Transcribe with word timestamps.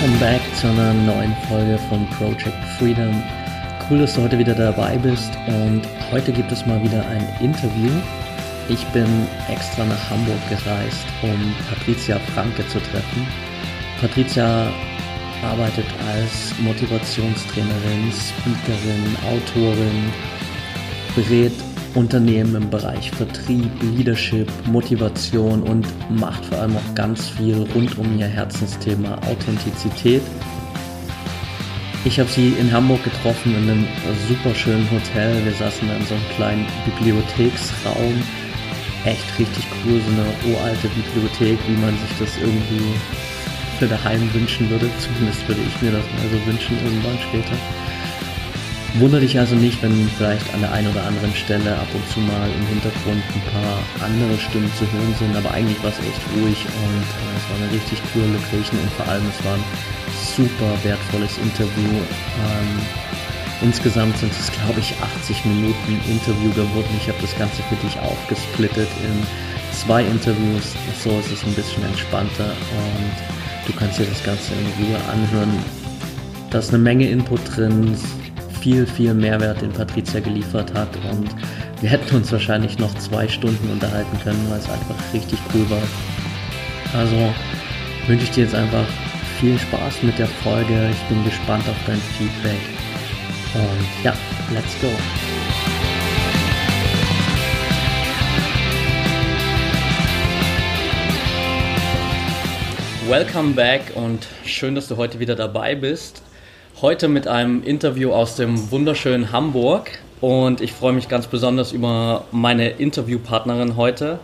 Welcome 0.00 0.20
back 0.20 0.40
zu 0.54 0.68
einer 0.68 0.94
neuen 0.94 1.34
Folge 1.48 1.76
von 1.88 2.06
Project 2.10 2.54
Freedom. 2.78 3.20
Cool, 3.90 3.98
dass 3.98 4.14
du 4.14 4.22
heute 4.22 4.38
wieder 4.38 4.54
dabei 4.54 4.96
bist 4.96 5.32
und 5.48 5.82
heute 6.12 6.30
gibt 6.30 6.52
es 6.52 6.64
mal 6.66 6.80
wieder 6.84 7.04
ein 7.08 7.26
Interview. 7.40 7.90
Ich 8.68 8.86
bin 8.92 9.26
extra 9.48 9.84
nach 9.84 10.08
Hamburg 10.08 10.38
gereist, 10.48 11.04
um 11.20 11.52
Patricia 11.68 12.20
Franke 12.32 12.64
zu 12.68 12.78
treffen. 12.78 13.26
Patricia 14.00 14.68
arbeitet 15.42 15.86
als 16.06 16.56
Motivationstrainerin, 16.60 18.12
Speakerin, 18.12 19.16
Autorin, 19.26 20.12
berät 21.16 21.67
Unternehmen 21.94 22.54
im 22.54 22.70
Bereich 22.70 23.10
Vertrieb, 23.10 23.70
Leadership, 23.96 24.50
Motivation 24.66 25.62
und 25.62 25.86
macht 26.10 26.44
vor 26.46 26.58
allem 26.58 26.76
auch 26.76 26.94
ganz 26.94 27.28
viel 27.30 27.66
rund 27.74 27.96
um 27.98 28.18
ihr 28.18 28.26
Herzensthema 28.26 29.18
Authentizität. 29.30 30.22
Ich 32.04 32.18
habe 32.20 32.30
sie 32.30 32.54
in 32.60 32.72
Hamburg 32.72 33.02
getroffen 33.02 33.54
in 33.54 33.70
einem 33.70 33.86
super 34.28 34.54
schönen 34.54 34.88
Hotel. 34.90 35.44
Wir 35.44 35.52
saßen 35.52 35.88
in 35.88 36.06
so 36.06 36.14
einem 36.14 36.28
kleinen 36.36 36.66
Bibliotheksraum. 36.84 38.14
Echt 39.04 39.38
richtig 39.38 39.64
cool, 39.84 40.00
so 40.00 40.12
eine 40.12 40.54
uralte 40.54 40.88
Bibliothek, 40.88 41.58
wie 41.68 41.80
man 41.80 41.94
sich 41.98 42.18
das 42.18 42.36
irgendwie 42.38 42.84
für 43.78 43.86
daheim 43.86 44.32
wünschen 44.32 44.70
würde. 44.70 44.88
Zumindest 44.98 45.46
würde 45.48 45.60
ich 45.66 45.82
mir 45.82 45.92
das 45.92 46.02
mal 46.02 46.28
so 46.30 46.46
wünschen 46.46 46.76
irgendwann 46.84 47.18
später. 47.28 47.56
Wundere 48.94 49.20
dich 49.20 49.38
also 49.38 49.54
nicht, 49.54 49.82
wenn 49.82 50.08
vielleicht 50.16 50.52
an 50.54 50.60
der 50.60 50.72
einen 50.72 50.88
oder 50.88 51.04
anderen 51.04 51.34
Stelle 51.34 51.76
ab 51.76 51.86
und 51.92 52.08
zu 52.08 52.20
mal 52.20 52.48
im 52.48 52.66
Hintergrund 52.66 53.22
ein 53.34 53.44
paar 53.52 54.06
andere 54.08 54.38
Stimmen 54.38 54.72
zu 54.78 54.90
hören 54.90 55.14
sind, 55.18 55.36
aber 55.36 55.52
eigentlich 55.52 55.80
war 55.82 55.90
es 55.90 55.98
echt 55.98 56.22
ruhig 56.34 56.64
und 56.64 57.04
äh, 57.04 57.36
es 57.36 57.44
war 57.50 57.56
eine 57.60 57.70
richtig 57.70 58.00
coole 58.12 58.26
Location 58.32 58.80
und 58.80 58.90
vor 58.92 59.06
allem 59.06 59.22
es 59.28 59.44
war 59.44 59.54
ein 59.54 59.64
super 60.16 60.72
wertvolles 60.82 61.36
Interview. 61.38 62.00
Ähm, 62.40 62.80
insgesamt 63.60 64.16
sind 64.16 64.32
es, 64.32 64.50
glaube 64.50 64.80
ich, 64.80 64.94
80 65.20 65.44
Minuten 65.44 66.00
Interview 66.08 66.50
geworden. 66.56 66.90
Ich 66.96 67.08
habe 67.08 67.18
das 67.20 67.36
Ganze 67.36 67.62
für 67.68 67.76
dich 67.86 67.98
aufgesplittet 68.00 68.88
in 69.04 69.14
zwei 69.76 70.02
Interviews. 70.02 70.74
So 71.04 71.10
ist 71.20 71.30
es 71.30 71.44
ein 71.44 71.54
bisschen 71.54 71.84
entspannter 71.84 72.50
und 72.50 73.68
du 73.68 73.72
kannst 73.78 73.98
dir 74.00 74.06
das 74.06 74.24
Ganze 74.24 74.54
in 74.56 74.66
Ruhe 74.80 74.98
anhören. 75.12 75.52
Da 76.50 76.58
ist 76.58 76.70
eine 76.70 76.82
Menge 76.82 77.06
Input 77.06 77.40
drin, 77.54 77.94
viel, 78.60 78.86
viel 78.86 79.14
Mehrwert, 79.14 79.62
den 79.62 79.72
Patricia 79.72 80.20
geliefert 80.20 80.72
hat. 80.74 80.88
Und 81.10 81.28
wir 81.80 81.90
hätten 81.90 82.16
uns 82.16 82.32
wahrscheinlich 82.32 82.78
noch 82.78 82.94
zwei 82.96 83.28
Stunden 83.28 83.70
unterhalten 83.70 84.18
können, 84.22 84.44
weil 84.48 84.58
es 84.58 84.68
einfach 84.68 84.96
richtig 85.12 85.38
cool 85.54 85.68
war. 85.70 85.82
Also 86.98 87.16
wünsche 88.06 88.24
ich 88.24 88.30
dir 88.30 88.44
jetzt 88.44 88.54
einfach 88.54 88.86
viel 89.40 89.58
Spaß 89.58 90.02
mit 90.02 90.18
der 90.18 90.26
Folge. 90.26 90.90
Ich 90.90 91.02
bin 91.08 91.24
gespannt 91.24 91.68
auf 91.68 91.76
dein 91.86 92.00
Feedback. 92.18 92.60
Und 93.54 94.04
ja, 94.04 94.14
let's 94.52 94.78
go. 94.80 94.88
Welcome 103.08 103.54
back 103.54 103.92
und 103.94 104.26
schön, 104.44 104.74
dass 104.74 104.88
du 104.88 104.98
heute 104.98 105.18
wieder 105.18 105.34
dabei 105.34 105.74
bist. 105.74 106.22
Heute 106.80 107.08
mit 107.08 107.26
einem 107.26 107.64
Interview 107.64 108.12
aus 108.12 108.36
dem 108.36 108.70
wunderschönen 108.70 109.32
Hamburg 109.32 109.90
und 110.20 110.60
ich 110.60 110.72
freue 110.72 110.92
mich 110.92 111.08
ganz 111.08 111.26
besonders 111.26 111.72
über 111.72 112.26
meine 112.30 112.68
Interviewpartnerin 112.68 113.74
heute, 113.74 114.20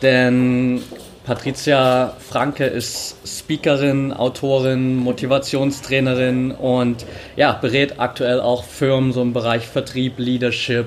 denn 0.00 0.80
Patricia 1.24 2.14
Franke 2.20 2.66
ist 2.66 3.16
Speakerin, 3.26 4.12
Autorin, 4.12 4.94
Motivationstrainerin 4.94 6.52
und 6.52 7.04
ja, 7.34 7.50
berät 7.50 7.98
aktuell 7.98 8.40
auch 8.40 8.62
Firmen 8.62 9.12
so 9.12 9.20
im 9.20 9.32
Bereich 9.32 9.66
Vertrieb, 9.66 10.20
Leadership, 10.20 10.86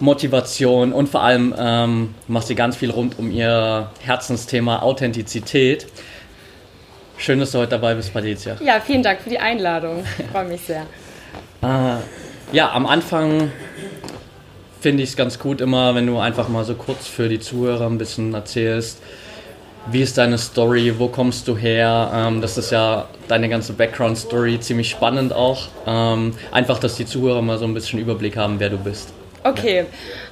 Motivation 0.00 0.92
und 0.92 1.08
vor 1.08 1.22
allem 1.22 1.54
ähm, 1.56 2.14
macht 2.26 2.48
sie 2.48 2.56
ganz 2.56 2.76
viel 2.76 2.90
rund 2.90 3.20
um 3.20 3.30
ihr 3.30 3.88
Herzensthema 4.00 4.80
Authentizität. 4.80 5.86
Schön, 7.18 7.40
dass 7.40 7.50
du 7.50 7.58
heute 7.58 7.70
dabei 7.70 7.94
bist, 7.94 8.14
Patricia. 8.14 8.56
Ja, 8.60 8.80
vielen 8.80 9.02
Dank 9.02 9.20
für 9.20 9.28
die 9.28 9.40
Einladung. 9.40 10.04
Ich 10.18 10.26
freue 10.26 10.44
mich 10.44 10.60
sehr. 10.60 10.82
äh, 11.62 11.96
ja, 12.52 12.72
am 12.72 12.86
Anfang 12.86 13.50
finde 14.80 15.02
ich 15.02 15.10
es 15.10 15.16
ganz 15.16 15.40
gut 15.40 15.60
immer, 15.60 15.96
wenn 15.96 16.06
du 16.06 16.18
einfach 16.18 16.48
mal 16.48 16.64
so 16.64 16.74
kurz 16.74 17.08
für 17.08 17.28
die 17.28 17.40
Zuhörer 17.40 17.86
ein 17.86 17.98
bisschen 17.98 18.32
erzählst, 18.34 19.02
wie 19.90 20.02
ist 20.02 20.16
deine 20.16 20.38
Story, 20.38 20.94
wo 20.98 21.08
kommst 21.08 21.48
du 21.48 21.56
her? 21.56 22.10
Ähm, 22.14 22.40
das 22.40 22.56
ist 22.56 22.70
ja 22.70 23.08
deine 23.26 23.48
ganze 23.48 23.72
Background-Story 23.72 24.60
ziemlich 24.60 24.88
spannend 24.88 25.32
auch. 25.32 25.68
Ähm, 25.86 26.34
einfach, 26.52 26.78
dass 26.78 26.94
die 26.94 27.06
Zuhörer 27.06 27.42
mal 27.42 27.58
so 27.58 27.64
ein 27.64 27.74
bisschen 27.74 27.98
Überblick 27.98 28.36
haben, 28.36 28.60
wer 28.60 28.70
du 28.70 28.78
bist. 28.78 29.12
Okay. 29.42 29.86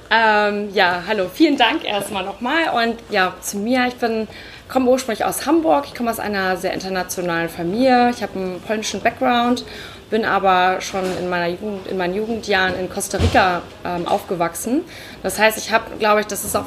Ja, 0.09 0.47
ähm, 0.49 0.69
ja 0.73 1.03
hallo, 1.05 1.25
vielen 1.33 1.57
Dank 1.57 1.83
erstmal 1.83 2.23
nochmal. 2.23 2.69
Und 2.73 2.95
ja, 3.09 3.33
zu 3.41 3.57
mir, 3.57 3.87
ich 3.87 3.95
bin 3.95 4.27
komme 4.69 4.89
ursprünglich 4.89 5.25
aus 5.25 5.45
Hamburg. 5.45 5.85
Ich 5.87 5.95
komme 5.95 6.09
aus 6.09 6.19
einer 6.19 6.57
sehr 6.57 6.73
internationalen 6.73 7.49
Familie. 7.49 8.09
Ich 8.11 8.21
habe 8.21 8.37
einen 8.37 8.61
polnischen 8.61 9.01
Background, 9.01 9.65
bin 10.09 10.25
aber 10.25 10.81
schon 10.81 11.03
in, 11.19 11.29
meiner 11.29 11.47
Jugend, 11.47 11.87
in 11.87 11.97
meinen 11.97 12.15
Jugendjahren 12.15 12.77
in 12.79 12.89
Costa 12.89 13.17
Rica 13.17 13.61
ähm, 13.85 14.07
aufgewachsen. 14.07 14.81
Das 15.23 15.39
heißt, 15.39 15.57
ich 15.57 15.71
habe, 15.71 15.85
glaube 15.99 16.21
ich, 16.21 16.27
das 16.27 16.43
ist 16.43 16.55
auch, 16.55 16.65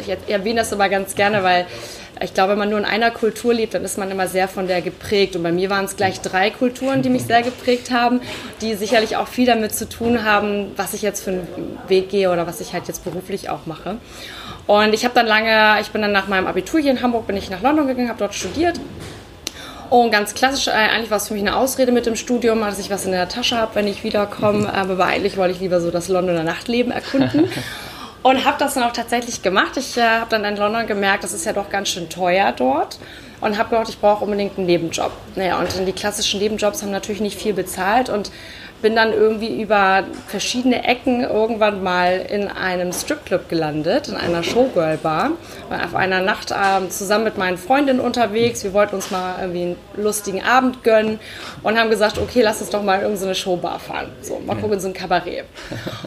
ich 0.00 0.30
erwähne 0.30 0.60
das 0.60 0.72
immer 0.72 0.88
ganz 0.88 1.14
gerne, 1.14 1.42
weil 1.42 1.66
ich 2.22 2.34
glaube, 2.34 2.52
wenn 2.52 2.58
man 2.58 2.68
nur 2.68 2.78
in 2.78 2.84
einer 2.84 3.10
Kultur 3.10 3.54
lebt, 3.54 3.72
dann 3.72 3.82
ist 3.82 3.96
man 3.96 4.10
immer 4.10 4.28
sehr 4.28 4.46
von 4.46 4.66
der 4.66 4.82
geprägt. 4.82 5.36
Und 5.36 5.42
bei 5.42 5.52
mir 5.52 5.70
waren 5.70 5.86
es 5.86 5.96
gleich 5.96 6.20
drei 6.20 6.50
Kulturen, 6.50 7.00
die 7.00 7.08
mich 7.08 7.24
sehr 7.24 7.42
geprägt 7.42 7.90
haben, 7.90 8.20
die 8.60 8.74
sicherlich 8.74 9.16
auch 9.16 9.26
viel 9.26 9.46
damit 9.46 9.74
zu 9.74 9.88
tun 9.88 10.22
haben, 10.24 10.72
was 10.76 10.92
ich 10.92 11.00
jetzt 11.00 11.24
für 11.24 11.30
einen 11.30 11.78
Weg 11.88 12.10
gehe 12.10 12.30
oder 12.30 12.46
was 12.46 12.60
ich 12.60 12.74
halt 12.74 12.88
jetzt 12.88 13.04
beruflich 13.04 13.48
auch 13.48 13.64
mache. 13.64 13.96
Und 14.66 14.92
ich 14.92 15.04
habe 15.04 15.14
dann 15.14 15.26
lange, 15.26 15.80
ich 15.80 15.90
bin 15.90 16.02
dann 16.02 16.12
nach 16.12 16.28
meinem 16.28 16.46
Abitur 16.46 16.80
hier 16.80 16.90
in 16.90 17.02
Hamburg, 17.02 17.26
bin 17.26 17.36
ich 17.36 17.50
nach 17.50 17.62
London 17.62 17.86
gegangen, 17.88 18.08
habe 18.08 18.18
dort 18.18 18.34
studiert. 18.34 18.78
Und 19.90 20.12
ganz 20.12 20.34
klassisch, 20.34 20.68
äh, 20.68 20.70
eigentlich 20.70 21.10
war 21.10 21.16
es 21.16 21.26
für 21.26 21.34
mich 21.34 21.42
eine 21.42 21.56
Ausrede 21.56 21.90
mit 21.90 22.06
dem 22.06 22.14
Studium, 22.14 22.60
dass 22.60 22.78
ich 22.78 22.90
was 22.90 23.04
in 23.04 23.10
der 23.10 23.28
Tasche 23.28 23.56
habe, 23.56 23.74
wenn 23.74 23.88
ich 23.88 24.04
wiederkomme. 24.04 24.72
Aber 24.72 25.04
eigentlich 25.04 25.36
wollte 25.36 25.54
ich 25.54 25.60
lieber 25.60 25.80
so 25.80 25.90
das 25.90 26.08
Londoner 26.08 26.44
Nachtleben 26.44 26.92
erkunden. 26.92 27.50
Und 28.22 28.44
habe 28.44 28.56
das 28.58 28.74
dann 28.74 28.84
auch 28.84 28.92
tatsächlich 28.92 29.42
gemacht. 29.42 29.76
Ich 29.76 29.96
äh, 29.96 30.02
habe 30.02 30.30
dann 30.30 30.44
in 30.44 30.56
London 30.56 30.86
gemerkt, 30.86 31.24
das 31.24 31.32
ist 31.32 31.44
ja 31.44 31.52
doch 31.52 31.70
ganz 31.70 31.88
schön 31.88 32.08
teuer 32.08 32.52
dort. 32.52 32.98
Und 33.40 33.58
habe 33.58 33.70
gedacht, 33.70 33.88
ich 33.88 33.98
brauche 33.98 34.24
unbedingt 34.24 34.58
einen 34.58 34.66
Nebenjob. 34.66 35.10
Naja, 35.34 35.58
und 35.58 35.68
die 35.86 35.92
klassischen 35.92 36.38
Nebenjobs 36.38 36.82
haben 36.82 36.90
natürlich 36.90 37.22
nicht 37.22 37.40
viel 37.40 37.54
bezahlt. 37.54 38.10
Und 38.10 38.30
bin 38.82 38.96
dann 38.96 39.12
irgendwie 39.12 39.60
über 39.60 40.04
verschiedene 40.26 40.84
Ecken 40.84 41.22
irgendwann 41.22 41.82
mal 41.82 42.24
in 42.28 42.48
einem 42.48 42.92
Stripclub 42.92 43.48
gelandet, 43.48 44.08
in 44.08 44.16
einer 44.16 44.42
Showgirl-Bar. 44.42 45.32
War 45.68 45.84
auf 45.84 45.94
einer 45.94 46.20
Nacht 46.20 46.52
ähm, 46.52 46.90
zusammen 46.90 47.24
mit 47.24 47.38
meinen 47.38 47.58
Freundinnen 47.58 48.00
unterwegs. 48.00 48.64
Wir 48.64 48.72
wollten 48.72 48.96
uns 48.96 49.10
mal 49.10 49.36
irgendwie 49.40 49.62
einen 49.62 49.76
lustigen 49.96 50.42
Abend 50.42 50.82
gönnen 50.82 51.20
und 51.62 51.78
haben 51.78 51.90
gesagt, 51.90 52.18
okay, 52.18 52.42
lass 52.42 52.60
uns 52.60 52.70
doch 52.70 52.82
mal 52.82 52.96
in 52.96 53.02
irgendeine 53.02 53.34
Showbar 53.34 53.78
fahren. 53.78 54.08
So, 54.22 54.40
mal 54.40 54.56
gucken, 54.56 54.80
so 54.80 54.88
ein 54.88 54.94
Kabarett. 54.94 55.44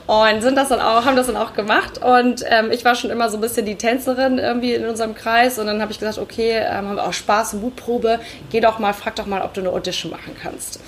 Und 0.08 0.42
sind 0.42 0.56
das 0.58 0.70
dann 0.70 0.80
auch, 0.80 1.06
haben 1.06 1.16
das 1.16 1.28
dann 1.28 1.38
auch 1.38 1.54
gemacht. 1.54 2.00
Und 2.04 2.44
ähm, 2.50 2.72
ich 2.72 2.84
war 2.86 2.96
schon 2.96 3.10
immer 3.10 3.30
so 3.30 3.38
ein 3.38 3.42
bisschen 3.42 3.66
die 3.66 3.75
Tänzerin 3.75 4.40
irgendwie 4.40 4.74
in 4.74 4.86
unserem 4.86 5.16
Kreis. 5.16 5.60
Und 5.60 5.68
dann 5.68 5.81
habe 5.81 5.92
ich 5.92 6.00
gesagt, 6.00 6.18
okay, 6.18 6.58
ähm, 6.58 6.88
haben 6.90 6.96
wir 6.96 7.08
auch 7.08 7.14
Spaß, 7.14 7.54
Mutprobe. 7.54 8.20
Geh 8.52 8.60
doch 8.60 8.80
mal, 8.80 8.94
frag 8.94 9.16
doch 9.16 9.25
mal, 9.25 9.42
ob 9.42 9.54
du 9.54 9.62
eine 9.62 9.70
Audition 9.70 10.12
machen 10.12 10.36
kannst. 10.42 10.80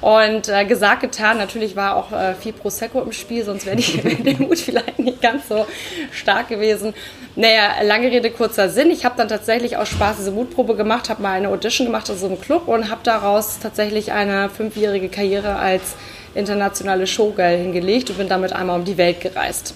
Und 0.00 0.48
äh, 0.48 0.64
gesagt, 0.64 1.02
getan, 1.02 1.36
natürlich 1.36 1.76
war 1.76 1.96
auch 1.96 2.10
äh, 2.12 2.34
viel 2.34 2.54
Prosecco 2.54 3.02
im 3.02 3.12
Spiel, 3.12 3.44
sonst 3.44 3.66
wäre 3.66 3.76
der 4.22 4.38
Mut 4.38 4.58
vielleicht 4.58 4.98
nicht 4.98 5.20
ganz 5.20 5.48
so 5.48 5.66
stark 6.10 6.48
gewesen. 6.48 6.94
Naja, 7.36 7.82
lange 7.82 8.10
Rede, 8.10 8.30
kurzer 8.30 8.68
Sinn. 8.70 8.90
Ich 8.90 9.04
habe 9.04 9.16
dann 9.16 9.28
tatsächlich 9.28 9.76
aus 9.76 9.88
Spaß 9.88 10.16
diese 10.18 10.30
Mutprobe 10.30 10.74
gemacht, 10.74 11.10
habe 11.10 11.22
mal 11.22 11.32
eine 11.32 11.48
Audition 11.48 11.86
gemacht 11.86 12.08
in 12.08 12.16
so 12.16 12.26
einem 12.26 12.40
Club 12.40 12.66
und 12.66 12.90
habe 12.90 13.00
daraus 13.04 13.58
tatsächlich 13.60 14.12
eine 14.12 14.48
fünfjährige 14.48 15.08
Karriere 15.08 15.56
als 15.56 15.96
internationale 16.34 17.06
Showgirl 17.06 17.58
hingelegt 17.58 18.10
und 18.10 18.18
bin 18.18 18.28
damit 18.28 18.52
einmal 18.52 18.78
um 18.78 18.84
die 18.84 18.96
Welt 18.96 19.20
gereist. 19.20 19.74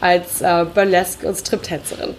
Als 0.00 0.42
äh, 0.42 0.66
Burlesque- 0.74 1.26
und 1.26 1.36
Striptänzerin. 1.36 2.14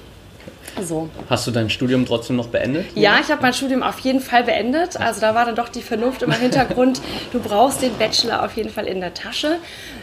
So. 0.82 1.10
Hast 1.30 1.48
du 1.48 1.52
dein 1.52 1.70
Studium 1.70 2.06
trotzdem 2.06 2.36
noch 2.36 2.48
beendet? 2.48 2.86
Ja, 2.96 3.18
ich 3.22 3.32
habe 3.32 3.42
mein 3.42 3.54
Studium 3.54 3.84
auf 3.84 4.00
jeden 4.00 4.20
Fall 4.20 4.44
beendet. 4.44 5.00
Also 5.00 5.22
da 5.22 5.34
war 5.36 5.46
dann 5.46 5.56
doch 5.56 5.70
die 5.70 5.82
Vernunft 5.82 6.22
im 6.22 6.32
Hintergrund, 6.32 7.02
du 7.32 7.40
brauchst 7.40 7.82
den 7.82 7.98
Bachelor 7.98 8.44
auf 8.44 8.56
jeden 8.56 8.70
Fall 8.70 8.86
in 8.86 9.00
der 9.00 9.14
Tasche. 9.14 9.58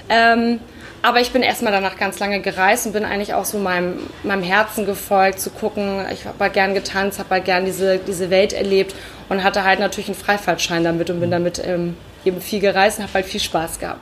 Ähm, 0.09 0.61
aber 1.03 1.21
ich 1.21 1.33
bin 1.33 1.43
erstmal 1.43 1.73
danach 1.73 1.97
ganz 1.97 2.21
lange 2.21 2.41
gereist 2.41 2.87
und 2.87 2.93
bin 2.93 3.05
eigentlich 3.05 3.35
auch 3.35 3.45
so 3.45 3.59
meinem, 3.59 3.99
meinem 4.23 4.45
Herzen 4.45 4.87
gefolgt, 4.87 5.41
zu 5.41 5.51
gucken. 5.51 6.07
Ich 6.13 6.27
habe 6.27 6.39
halt 6.39 6.53
gern 6.53 6.75
getanzt, 6.75 7.19
habe 7.19 7.31
halt 7.31 7.45
gern 7.45 7.65
diese, 7.65 7.99
diese 7.99 8.31
Welt 8.31 8.53
erlebt 8.53 8.95
und 9.29 9.43
hatte 9.43 9.65
halt 9.65 9.81
natürlich 9.81 10.09
einen 10.09 10.17
Freifahrtschein 10.17 10.85
damit 10.85 11.11
und 11.11 11.19
bin 11.19 11.31
damit 11.31 11.61
ähm, 11.65 11.97
eben 12.25 12.41
viel 12.41 12.61
gereist 12.61 12.99
und 12.99 13.05
habe 13.05 13.15
halt 13.15 13.27
viel 13.27 13.41
Spaß 13.41 13.79
gehabt. 13.79 14.01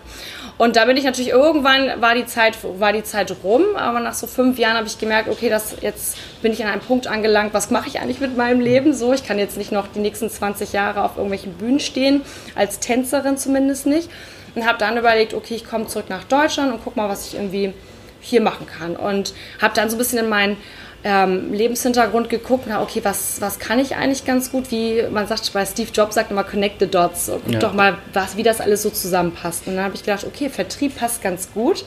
Und 0.60 0.76
da 0.76 0.84
bin 0.84 0.96
ich 0.98 1.04
natürlich 1.04 1.30
irgendwann 1.30 2.02
war 2.02 2.14
die 2.14 2.26
Zeit 2.26 2.58
war 2.62 2.92
die 2.92 3.02
Zeit 3.02 3.34
rum, 3.42 3.62
aber 3.76 3.98
nach 3.98 4.12
so 4.12 4.26
fünf 4.26 4.58
Jahren 4.58 4.76
habe 4.76 4.86
ich 4.86 4.98
gemerkt, 4.98 5.30
okay, 5.30 5.48
das 5.48 5.76
jetzt 5.80 6.18
bin 6.42 6.52
ich 6.52 6.62
an 6.62 6.70
einem 6.70 6.82
Punkt 6.82 7.06
angelangt. 7.06 7.54
Was 7.54 7.70
mache 7.70 7.88
ich 7.88 7.98
eigentlich 7.98 8.20
mit 8.20 8.36
meinem 8.36 8.60
Leben? 8.60 8.92
So, 8.92 9.14
ich 9.14 9.26
kann 9.26 9.38
jetzt 9.38 9.56
nicht 9.56 9.72
noch 9.72 9.86
die 9.88 10.00
nächsten 10.00 10.28
20 10.28 10.74
Jahre 10.74 11.02
auf 11.02 11.16
irgendwelchen 11.16 11.54
Bühnen 11.54 11.80
stehen 11.80 12.20
als 12.54 12.78
Tänzerin 12.78 13.38
zumindest 13.38 13.86
nicht. 13.86 14.10
Und 14.54 14.66
habe 14.66 14.76
dann 14.76 14.98
überlegt, 14.98 15.32
okay, 15.32 15.54
ich 15.54 15.64
komme 15.64 15.86
zurück 15.86 16.10
nach 16.10 16.24
Deutschland 16.24 16.74
und 16.74 16.80
guck 16.84 16.94
mal, 16.94 17.08
was 17.08 17.28
ich 17.28 17.36
irgendwie 17.36 17.72
hier 18.20 18.42
machen 18.42 18.66
kann. 18.66 18.96
Und 18.96 19.32
habe 19.62 19.74
dann 19.74 19.88
so 19.88 19.96
ein 19.96 19.98
bisschen 19.98 20.18
in 20.18 20.28
meinen 20.28 20.58
ähm, 21.02 21.52
Lebenshintergrund 21.52 22.28
geguckt, 22.28 22.64
na 22.68 22.82
okay, 22.82 23.00
was, 23.02 23.40
was 23.40 23.58
kann 23.58 23.78
ich 23.78 23.96
eigentlich 23.96 24.24
ganz 24.24 24.52
gut? 24.52 24.70
Wie 24.70 25.02
man 25.10 25.26
sagt, 25.26 25.52
bei 25.52 25.64
Steve 25.64 25.90
Jobs 25.92 26.14
sagt 26.14 26.30
immer 26.30 26.44
Connect 26.44 26.80
the 26.80 26.86
Dots. 26.86 27.30
Guck 27.30 27.52
ja. 27.52 27.58
doch 27.58 27.72
mal, 27.72 27.98
was, 28.12 28.36
wie 28.36 28.42
das 28.42 28.60
alles 28.60 28.82
so 28.82 28.90
zusammenpasst. 28.90 29.66
Und 29.66 29.76
dann 29.76 29.84
habe 29.84 29.94
ich 29.94 30.02
gedacht, 30.02 30.24
okay, 30.26 30.50
Vertrieb 30.50 30.96
passt 30.96 31.22
ganz 31.22 31.48
gut. 31.52 31.84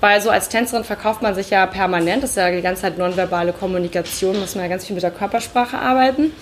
Weil 0.00 0.20
so 0.20 0.30
als 0.30 0.48
Tänzerin 0.48 0.84
verkauft 0.84 1.22
man 1.22 1.34
sich 1.34 1.50
ja 1.50 1.66
permanent, 1.66 2.22
das 2.22 2.30
ist 2.30 2.36
ja 2.36 2.50
die 2.52 2.62
ganze 2.62 2.82
Zeit 2.82 2.98
nonverbale 2.98 3.52
Kommunikation, 3.52 4.38
muss 4.38 4.54
man 4.54 4.62
ja 4.62 4.70
ganz 4.70 4.86
viel 4.86 4.94
mit 4.94 5.02
der 5.02 5.10
Körpersprache 5.10 5.76
arbeiten. 5.76 6.32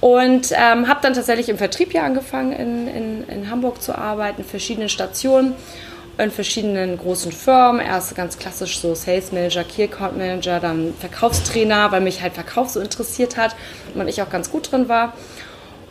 Und 0.00 0.50
ähm, 0.52 0.88
habe 0.88 0.98
dann 1.02 1.12
tatsächlich 1.12 1.48
im 1.48 1.58
Vertrieb 1.58 1.92
ja 1.92 2.02
angefangen, 2.02 2.52
in, 2.52 2.88
in, 2.88 3.28
in 3.28 3.50
Hamburg 3.50 3.80
zu 3.80 3.96
arbeiten, 3.96 4.42
verschiedene 4.42 4.88
Stationen 4.88 5.54
in 6.20 6.30
verschiedenen 6.30 6.98
großen 6.98 7.32
Firmen. 7.32 7.80
Erst 7.80 8.14
ganz 8.14 8.38
klassisch 8.38 8.78
so 8.80 8.94
Sales 8.94 9.32
Manager, 9.32 9.64
Key 9.64 9.84
Account 9.84 10.16
Manager, 10.16 10.60
dann 10.60 10.94
Verkaufstrainer, 10.98 11.90
weil 11.92 12.00
mich 12.00 12.22
halt 12.22 12.34
Verkauf 12.34 12.70
so 12.70 12.80
interessiert 12.80 13.36
hat 13.36 13.56
und 13.94 14.08
ich 14.08 14.22
auch 14.22 14.30
ganz 14.30 14.50
gut 14.50 14.70
drin 14.70 14.88
war. 14.88 15.14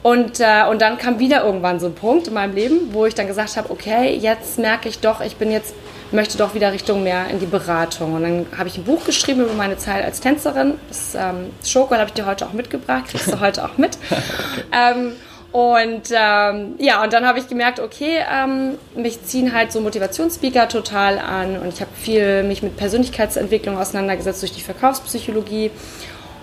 Und, 0.01 0.39
äh, 0.39 0.63
und 0.69 0.81
dann 0.81 0.97
kam 0.97 1.19
wieder 1.19 1.43
irgendwann 1.43 1.79
so 1.79 1.87
ein 1.87 1.93
Punkt 1.93 2.27
in 2.27 2.33
meinem 2.33 2.55
Leben, 2.55 2.93
wo 2.93 3.05
ich 3.05 3.15
dann 3.15 3.27
gesagt 3.27 3.57
habe, 3.57 3.69
okay, 3.69 4.15
jetzt 4.15 4.57
merke 4.57 4.87
ich 4.87 4.99
doch, 4.99 5.19
ich 5.19 5.35
bin 5.35 5.51
jetzt, 5.51 5.73
möchte 6.11 6.37
doch 6.37 6.55
wieder 6.55 6.71
Richtung 6.71 7.03
mehr 7.03 7.27
in 7.29 7.39
die 7.39 7.45
Beratung. 7.45 8.13
Und 8.13 8.23
dann 8.23 8.45
habe 8.57 8.69
ich 8.69 8.77
ein 8.77 8.85
Buch 8.85 9.03
geschrieben 9.05 9.41
über 9.41 9.53
meine 9.53 9.77
Zeit 9.77 10.05
als 10.05 10.21
Tänzerin. 10.21 10.75
Das 10.87 11.15
ähm, 11.15 11.51
Showgirl 11.65 11.99
habe 11.99 12.07
ich 12.07 12.13
dir 12.13 12.25
heute 12.25 12.45
auch 12.45 12.53
mitgebracht, 12.53 13.05
kriegst 13.09 13.27
du 13.27 13.39
heute 13.41 13.65
auch 13.65 13.77
mit. 13.77 13.97
ähm, 14.71 15.13
und 15.51 16.03
ähm, 16.11 16.75
ja, 16.77 17.03
und 17.03 17.11
dann 17.11 17.25
habe 17.25 17.39
ich 17.39 17.47
gemerkt, 17.47 17.79
okay, 17.79 18.19
ähm, 18.31 18.77
mich 18.95 19.23
ziehen 19.23 19.53
halt 19.53 19.71
so 19.71 19.81
Motivationsspeaker 19.81 20.67
total 20.67 21.17
an 21.17 21.57
und 21.57 21.73
ich 21.73 21.81
habe 21.81 21.91
viel 21.95 22.43
mich 22.43 22.61
mit 22.61 22.77
Persönlichkeitsentwicklung 22.77 23.77
auseinandergesetzt 23.77 24.43
durch 24.43 24.51
die 24.51 24.61
Verkaufspsychologie 24.61 25.71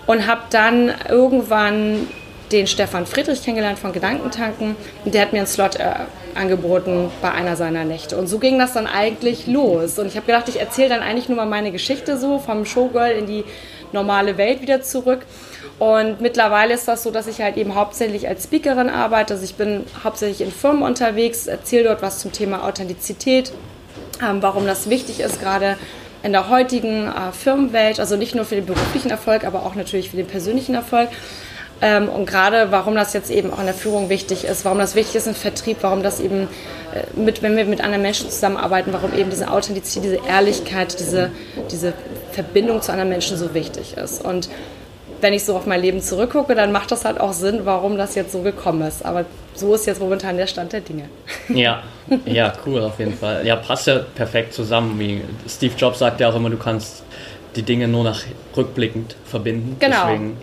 und 0.07 0.27
habe 0.27 0.43
dann 0.51 0.93
irgendwann 1.09 2.09
den 2.51 2.67
Stefan 2.67 3.07
Friedrich 3.07 3.43
kennengelernt 3.43 3.79
von 3.79 3.93
Gedankentanken 3.93 4.77
und 5.05 5.15
der 5.15 5.23
hat 5.23 5.33
mir 5.33 5.39
einen 5.39 5.47
Slot 5.47 5.77
äh, 5.77 5.95
angeboten 6.35 7.11
bei 7.23 7.33
einer 7.33 7.57
seiner 7.57 7.85
Nächte. 7.85 8.17
Und 8.17 8.27
so 8.27 8.39
ging 8.39 8.59
das 8.59 8.73
dann 8.73 8.87
eigentlich 8.87 9.47
los. 9.47 9.99
Und 9.99 10.07
ich 10.07 10.17
habe 10.17 10.27
gedacht, 10.27 10.49
ich 10.49 10.61
erzähle 10.61 10.91
dann 10.91 11.01
eigentlich 11.01 11.29
nur 11.29 11.37
mal 11.37 11.47
meine 11.47 11.73
Geschichte 11.73 12.19
so 12.19 12.39
vom 12.39 12.65
Showgirl 12.65 13.13
in 13.13 13.27
die 13.27 13.45
normale 13.93 14.37
Welt 14.37 14.63
wieder 14.63 14.83
zurück. 14.83 15.21
Und 15.79 16.21
mittlerweile 16.21 16.75
ist 16.75 16.89
das 16.89 17.03
so, 17.03 17.11
dass 17.11 17.27
ich 17.27 17.41
halt 17.41 17.57
eben 17.57 17.75
hauptsächlich 17.75 18.29
als 18.29 18.45
Speakerin 18.45 18.89
arbeite. 18.89 19.35
Also 19.35 19.45
ich 19.45 19.57
bin 19.57 19.85
hauptsächlich 20.03 20.41
in 20.41 20.53
Firmen 20.53 20.83
unterwegs, 20.83 21.47
erzähle 21.47 21.85
dort 21.85 22.03
was 22.03 22.19
zum 22.19 22.33
Thema 22.33 22.65
Authentizität, 22.65 23.53
ähm, 24.23 24.43
warum 24.43 24.67
das 24.67 24.89
wichtig 24.89 25.21
ist, 25.21 25.41
gerade 25.41 25.77
in 26.23 26.33
der 26.33 26.49
heutigen 26.49 27.09
äh, 27.09 27.33
Firmenwelt. 27.33 28.01
Also 28.01 28.17
nicht 28.17 28.35
nur 28.35 28.45
für 28.45 28.57
den 28.57 28.67
beruflichen 28.67 29.11
Erfolg, 29.11 29.45
aber 29.45 29.65
auch 29.65 29.75
natürlich 29.75 30.11
für 30.11 30.17
den 30.17 30.27
persönlichen 30.27 30.75
Erfolg. 30.75 31.11
Ähm, 31.83 32.09
und 32.09 32.25
gerade 32.27 32.69
warum 32.71 32.95
das 32.95 33.13
jetzt 33.13 33.31
eben 33.31 33.53
auch 33.53 33.59
in 33.59 33.67
der 33.67 33.75
Führung 33.75 34.09
wichtig 34.09 34.45
ist, 34.45 34.65
warum 34.65 34.79
das 34.79 34.95
wichtig 34.95 35.17
ist 35.17 35.27
im 35.27 35.35
Vertrieb, 35.35 35.79
warum 35.83 36.03
das 36.03 36.21
eben, 36.21 36.49
äh, 36.95 37.21
mit, 37.21 37.43
wenn 37.43 37.55
wir 37.57 37.67
mit 37.67 37.83
anderen 37.83 38.01
Menschen 38.01 38.31
zusammenarbeiten, 38.31 38.93
warum 38.95 39.13
eben 39.13 39.29
diese 39.29 39.51
Authentizität, 39.51 40.05
diese 40.05 40.27
Ehrlichkeit, 40.27 40.99
diese, 40.99 41.31
diese 41.71 41.93
Verbindung 42.33 42.81
zu 42.81 42.93
anderen 42.93 43.11
Menschen 43.11 43.37
so 43.37 43.53
wichtig 43.53 43.97
ist. 43.99 44.25
Und 44.25 44.49
wenn 45.21 45.33
ich 45.33 45.45
so 45.45 45.57
auf 45.57 45.67
mein 45.67 45.81
Leben 45.81 46.01
zurückgucke, 46.01 46.55
dann 46.55 46.73
macht 46.73 46.91
das 46.91 47.05
halt 47.05 47.21
auch 47.21 47.33
Sinn, 47.33 47.61
warum 47.65 47.97
das 47.97 48.15
jetzt 48.15 48.33
so 48.33 48.43
gekommen 48.43 48.83
ist. 48.83 49.05
Aber 49.05 49.25
so 49.55 49.75
ist 49.75 49.87
jetzt 49.87 50.01
momentan 50.01 50.37
der 50.37 50.47
Stand 50.47 50.73
der 50.73 50.81
Dinge. 50.81 51.09
Ja, 51.49 51.83
ja, 52.25 52.53
cool 52.67 52.83
auf 52.83 52.99
jeden 52.99 53.15
Fall. 53.15 53.47
Ja, 53.47 53.57
passt 53.57 53.87
ja 53.87 54.01
perfekt 54.15 54.53
zusammen. 54.53 54.99
Wie 54.99 55.23
Steve 55.49 55.75
Jobs 55.77 56.01
sagt 56.01 56.21
ja 56.21 56.29
auch 56.29 56.35
immer, 56.35 56.51
du 56.51 56.57
kannst 56.57 57.03
die 57.55 57.63
Dinge 57.63 57.89
nur 57.89 58.05
nach 58.05 58.23
rückblickend 58.57 59.17
verbinden. 59.25 59.77
Genau. 59.79 60.07
Deswegen 60.07 60.37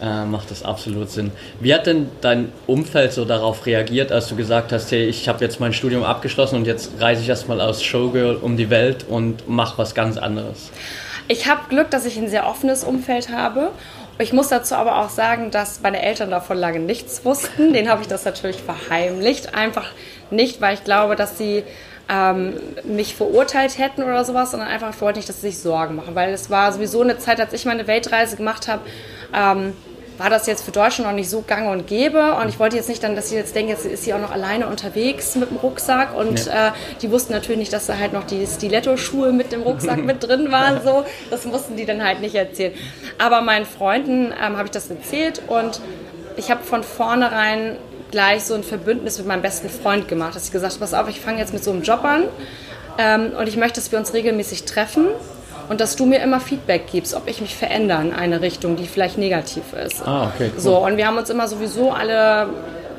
äh, 0.00 0.24
macht 0.24 0.50
das 0.50 0.62
absolut 0.62 1.10
Sinn. 1.10 1.30
Wie 1.60 1.74
hat 1.74 1.86
denn 1.86 2.08
dein 2.20 2.52
Umfeld 2.66 3.12
so 3.12 3.24
darauf 3.24 3.66
reagiert, 3.66 4.12
als 4.12 4.28
du 4.28 4.36
gesagt 4.36 4.72
hast, 4.72 4.90
hey, 4.90 5.04
ich 5.06 5.28
habe 5.28 5.44
jetzt 5.44 5.60
mein 5.60 5.72
Studium 5.72 6.02
abgeschlossen 6.04 6.56
und 6.56 6.66
jetzt 6.66 6.90
reise 7.00 7.22
ich 7.22 7.28
erstmal 7.28 7.60
als 7.60 7.82
Showgirl 7.82 8.36
um 8.36 8.56
die 8.56 8.70
Welt 8.70 9.04
und 9.08 9.48
mache 9.48 9.78
was 9.78 9.94
ganz 9.94 10.16
anderes? 10.16 10.70
Ich 11.28 11.48
habe 11.48 11.62
Glück, 11.68 11.90
dass 11.90 12.04
ich 12.04 12.16
ein 12.16 12.28
sehr 12.28 12.46
offenes 12.46 12.84
Umfeld 12.84 13.30
habe 13.30 13.72
ich 14.18 14.32
muss 14.32 14.48
dazu 14.48 14.74
aber 14.76 14.98
auch 14.98 15.10
sagen, 15.10 15.50
dass 15.50 15.80
meine 15.82 16.00
Eltern 16.02 16.30
davon 16.30 16.56
lange 16.56 16.80
nichts 16.80 17.24
wussten. 17.24 17.72
Den 17.74 17.88
habe 17.90 18.02
ich 18.02 18.08
das 18.08 18.24
natürlich 18.24 18.62
verheimlicht. 18.62 19.54
Einfach 19.54 19.90
nicht, 20.30 20.60
weil 20.60 20.74
ich 20.74 20.84
glaube, 20.84 21.16
dass 21.16 21.36
sie 21.36 21.64
ähm, 22.08 22.54
mich 22.84 23.14
verurteilt 23.14 23.78
hätten 23.78 24.02
oder 24.02 24.24
sowas, 24.24 24.52
sondern 24.52 24.68
einfach 24.68 24.90
ich 24.94 25.00
wollte 25.02 25.18
nicht, 25.18 25.28
dass 25.28 25.42
sie 25.42 25.50
sich 25.50 25.58
Sorgen 25.58 25.96
machen. 25.96 26.14
Weil 26.14 26.32
es 26.32 26.48
war 26.48 26.72
sowieso 26.72 27.02
eine 27.02 27.18
Zeit, 27.18 27.40
als 27.40 27.52
ich 27.52 27.66
meine 27.66 27.86
Weltreise 27.86 28.36
gemacht 28.36 28.68
habe, 28.68 28.82
ähm, 29.34 29.74
war 30.18 30.30
das 30.30 30.46
jetzt 30.46 30.64
für 30.64 30.70
Deutschland 30.70 31.10
noch 31.10 31.14
nicht 31.16 31.28
so 31.28 31.42
gang 31.42 31.70
und 31.70 31.86
gäbe. 31.86 32.34
Und 32.34 32.48
ich 32.48 32.58
wollte 32.58 32.76
jetzt 32.76 32.88
nicht 32.88 33.02
dann, 33.02 33.16
dass 33.16 33.30
sie 33.30 33.36
jetzt 33.36 33.54
denken, 33.54 33.70
jetzt 33.70 33.84
ist 33.84 34.04
sie 34.04 34.14
auch 34.14 34.20
noch 34.20 34.32
alleine 34.32 34.66
unterwegs 34.66 35.34
mit 35.36 35.50
dem 35.50 35.58
Rucksack. 35.58 36.16
Und 36.16 36.46
ja. 36.46 36.68
äh, 36.68 36.72
die 37.02 37.10
wussten 37.10 37.32
natürlich 37.32 37.58
nicht, 37.58 37.72
dass 37.72 37.86
da 37.86 37.98
halt 37.98 38.12
noch 38.12 38.24
die 38.24 38.46
Stiletto-Schuhe 38.46 39.32
mit 39.32 39.52
dem 39.52 39.62
Rucksack 39.62 39.98
mit 40.04 40.22
drin 40.22 40.50
waren. 40.50 40.82
So. 40.82 41.04
Das 41.30 41.44
mussten 41.44 41.76
die 41.76 41.84
dann 41.84 42.02
halt 42.02 42.20
nicht 42.20 42.34
erzählen. 42.34 42.72
Aber 43.18 43.40
meinen 43.40 43.66
Freunden 43.66 44.32
ähm, 44.32 44.56
habe 44.56 44.64
ich 44.64 44.70
das 44.70 44.90
erzählt 44.90 45.42
und 45.48 45.80
ich 46.36 46.50
habe 46.50 46.62
von 46.62 46.82
vornherein 46.82 47.76
gleich 48.10 48.44
so 48.44 48.54
ein 48.54 48.62
Verbündnis 48.62 49.18
mit 49.18 49.26
meinem 49.26 49.42
besten 49.42 49.68
Freund 49.68 50.08
gemacht, 50.08 50.36
dass 50.36 50.46
ich 50.46 50.52
gesagt 50.52 50.74
habe, 50.74 50.80
pass 50.80 50.94
auf, 50.94 51.08
ich 51.08 51.20
fange 51.20 51.38
jetzt 51.38 51.52
mit 51.52 51.64
so 51.64 51.72
einem 51.72 51.82
Job 51.82 52.04
an 52.04 52.24
ähm, 52.98 53.32
und 53.38 53.48
ich 53.48 53.56
möchte, 53.56 53.80
dass 53.80 53.90
wir 53.90 53.98
uns 53.98 54.14
regelmäßig 54.14 54.64
treffen 54.64 55.06
und 55.68 55.80
dass 55.80 55.96
du 55.96 56.06
mir 56.06 56.20
immer 56.20 56.40
Feedback 56.40 56.86
gibst, 56.90 57.14
ob 57.14 57.28
ich 57.28 57.40
mich 57.40 57.54
verändere 57.54 58.02
in 58.02 58.12
eine 58.12 58.40
Richtung, 58.40 58.76
die 58.76 58.86
vielleicht 58.86 59.18
negativ 59.18 59.72
ist. 59.72 60.06
Ah, 60.06 60.30
okay. 60.34 60.50
Cool. 60.54 60.60
So, 60.60 60.76
und 60.78 60.96
wir 60.96 61.06
haben 61.06 61.18
uns 61.18 61.30
immer 61.30 61.48
sowieso 61.48 61.90
alle 61.90 62.48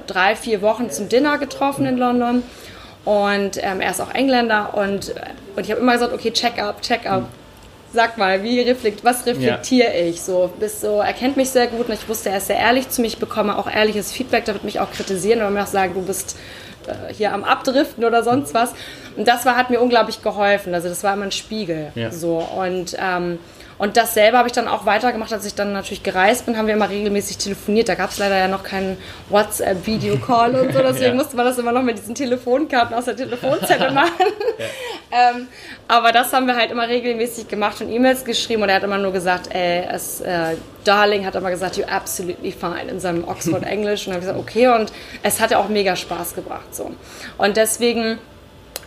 drei, 0.07 0.35
vier 0.35 0.61
Wochen 0.61 0.89
zum 0.89 1.09
Dinner 1.09 1.37
getroffen 1.37 1.85
in 1.85 1.97
London. 1.97 2.43
Und 3.05 3.63
ähm, 3.63 3.79
er 3.79 3.91
ist 3.91 4.01
auch 4.01 4.13
Engländer 4.13 4.73
und, 4.73 5.13
und 5.55 5.63
ich 5.63 5.71
habe 5.71 5.79
immer 5.79 5.93
gesagt, 5.93 6.11
okay, 6.11 6.31
check 6.31 6.61
up, 6.61 6.81
check 6.81 7.09
up. 7.09 7.23
Sag 7.93 8.17
mal, 8.17 8.43
wie 8.43 8.59
reflekt, 8.59 9.05
was 9.05 9.25
reflektiere 9.25 9.97
ja. 9.97 10.09
ich? 10.09 10.21
So, 10.21 10.51
bist 10.59 10.81
so, 10.81 10.99
er 10.99 11.13
kennt 11.13 11.37
mich 11.37 11.49
sehr 11.49 11.67
gut 11.67 11.87
und 11.87 11.93
ich 11.93 12.09
wusste, 12.09 12.29
er 12.29 12.37
ist 12.37 12.47
sehr 12.47 12.57
ehrlich 12.57 12.89
zu 12.89 12.99
mir. 12.99 13.07
Ich 13.07 13.17
bekomme 13.17 13.57
auch 13.57 13.71
ehrliches 13.71 14.11
Feedback, 14.11 14.43
da 14.43 14.53
wird 14.53 14.65
mich 14.65 14.81
auch 14.81 14.91
kritisieren 14.91 15.39
oder 15.39 15.49
mir 15.51 15.63
auch 15.63 15.67
sagen, 15.67 15.93
du 15.93 16.01
bist 16.01 16.35
hier 17.11 17.33
am 17.33 17.43
Abdriften 17.43 18.03
oder 18.03 18.23
sonst 18.23 18.53
was. 18.53 18.73
Und 19.15 19.27
das 19.27 19.45
war, 19.45 19.55
hat 19.55 19.69
mir 19.69 19.81
unglaublich 19.81 20.21
geholfen. 20.21 20.73
Also 20.73 20.89
das 20.89 21.03
war 21.03 21.13
immer 21.13 21.25
ein 21.25 21.31
Spiegel. 21.31 21.91
Ja. 21.95 22.11
So. 22.11 22.37
Und, 22.37 22.95
ähm, 22.99 23.39
und 23.77 23.95
das 23.95 24.13
selber 24.15 24.39
habe 24.39 24.47
ich 24.47 24.53
dann 24.53 24.67
auch 24.67 24.85
weitergemacht, 24.85 25.31
als 25.31 25.45
ich 25.45 25.53
dann 25.53 25.71
natürlich 25.71 26.01
gereist 26.01 26.45
bin, 26.45 26.57
haben 26.57 26.67
wir 26.67 26.73
immer 26.73 26.89
regelmäßig 26.89 27.37
telefoniert. 27.37 27.89
Da 27.89 27.95
gab 27.95 28.09
es 28.09 28.17
leider 28.17 28.37
ja 28.37 28.47
noch 28.47 28.63
keinen 28.63 28.97
WhatsApp-Video-Call 29.29 30.55
und 30.55 30.73
so, 30.73 30.79
deswegen 30.83 31.11
ja. 31.11 31.13
musste 31.13 31.35
man 31.35 31.45
das 31.45 31.57
immer 31.59 31.71
noch 31.71 31.83
mit 31.83 31.97
diesen 31.97 32.15
Telefonkarten 32.15 32.95
aus 32.95 33.05
der 33.05 33.15
Telefonzelle 33.15 33.91
machen. 33.93 34.11
Ähm, 35.09 35.47
aber 35.87 36.11
das 36.11 36.33
haben 36.33 36.47
wir 36.47 36.55
halt 36.57 36.69
immer 36.69 36.87
regelmäßig 36.87 37.47
gemacht 37.47 37.79
und 37.81 37.89
E-Mails 37.89 38.25
geschrieben 38.25 38.63
und 38.63 38.69
er 38.69 38.75
hat 38.75 38.83
immer 38.83 38.97
nur 38.97 39.13
gesagt, 39.13 39.53
ey, 39.55 39.85
es, 39.89 40.19
äh, 40.19 40.55
Darling 40.83 41.25
hat 41.25 41.35
immer 41.35 41.49
gesagt, 41.49 41.77
you're 41.77 41.87
absolutely 41.87 42.51
fine 42.51 42.89
in 42.89 42.99
seinem 42.99 43.25
Oxford 43.25 43.63
Englisch 43.65 44.05
und 44.05 44.13
dann 44.13 44.21
habe 44.21 44.25
ich 44.25 44.33
gesagt, 44.33 44.39
okay 44.39 44.67
und 44.67 44.91
es 45.23 45.39
hat 45.39 45.51
ja 45.51 45.59
auch 45.59 45.69
mega 45.69 45.95
Spaß 45.95 46.35
gebracht 46.35 46.75
so. 46.75 46.91
Und 47.37 47.55
deswegen 47.55 48.17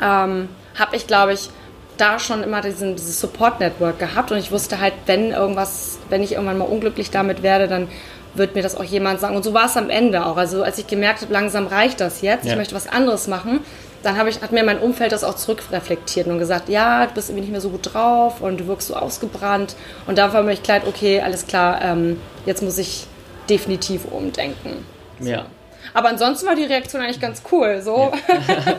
ähm, 0.02 0.50
habe 0.78 0.96
ich, 0.96 1.06
glaube 1.06 1.32
ich, 1.32 1.48
da 1.96 2.18
schon 2.18 2.42
immer 2.42 2.60
diesen, 2.60 2.96
dieses 2.96 3.20
Support-Network 3.20 3.98
gehabt 3.98 4.30
und 4.30 4.38
ich 4.38 4.50
wusste 4.50 4.80
halt, 4.80 4.94
wenn 5.06 5.32
irgendwas, 5.32 5.98
wenn 6.08 6.22
ich 6.22 6.32
irgendwann 6.32 6.58
mal 6.58 6.64
unglücklich 6.64 7.10
damit 7.10 7.42
werde, 7.42 7.68
dann 7.68 7.88
wird 8.34 8.54
mir 8.54 8.62
das 8.62 8.76
auch 8.76 8.84
jemand 8.84 9.20
sagen. 9.20 9.36
Und 9.36 9.42
so 9.42 9.54
war 9.54 9.66
es 9.66 9.76
am 9.76 9.90
Ende 9.90 10.24
auch. 10.24 10.36
Also 10.36 10.62
als 10.62 10.78
ich 10.78 10.86
gemerkt 10.86 11.22
habe, 11.22 11.32
langsam 11.32 11.66
reicht 11.66 12.00
das 12.00 12.22
jetzt, 12.22 12.44
ja. 12.44 12.52
ich 12.52 12.58
möchte 12.58 12.74
was 12.74 12.88
anderes 12.88 13.26
machen, 13.26 13.60
dann 14.02 14.16
habe 14.16 14.30
ich, 14.30 14.40
hat 14.40 14.52
mir 14.52 14.64
mein 14.64 14.78
Umfeld 14.78 15.12
das 15.12 15.24
auch 15.24 15.36
zurückreflektiert 15.36 16.26
und 16.26 16.38
gesagt, 16.38 16.68
ja, 16.68 17.06
du 17.06 17.14
bist 17.14 17.28
irgendwie 17.28 17.42
nicht 17.42 17.52
mehr 17.52 17.60
so 17.60 17.70
gut 17.70 17.92
drauf 17.92 18.40
und 18.40 18.60
du 18.60 18.66
wirkst 18.66 18.88
so 18.88 18.94
ausgebrannt. 18.94 19.76
Und 20.06 20.18
da 20.18 20.32
war 20.32 20.42
mir 20.42 20.56
klar, 20.56 20.80
okay, 20.86 21.20
alles 21.20 21.46
klar, 21.46 21.80
ähm, 21.82 22.20
jetzt 22.46 22.62
muss 22.62 22.78
ich 22.78 23.06
definitiv 23.48 24.06
umdenken. 24.06 24.86
So. 25.18 25.30
Ja. 25.30 25.46
Aber 25.92 26.08
ansonsten 26.08 26.46
war 26.46 26.54
die 26.54 26.64
Reaktion 26.64 27.02
eigentlich 27.02 27.20
ganz 27.20 27.42
cool. 27.52 27.80
So. 27.82 28.12
Ja. 28.28 28.76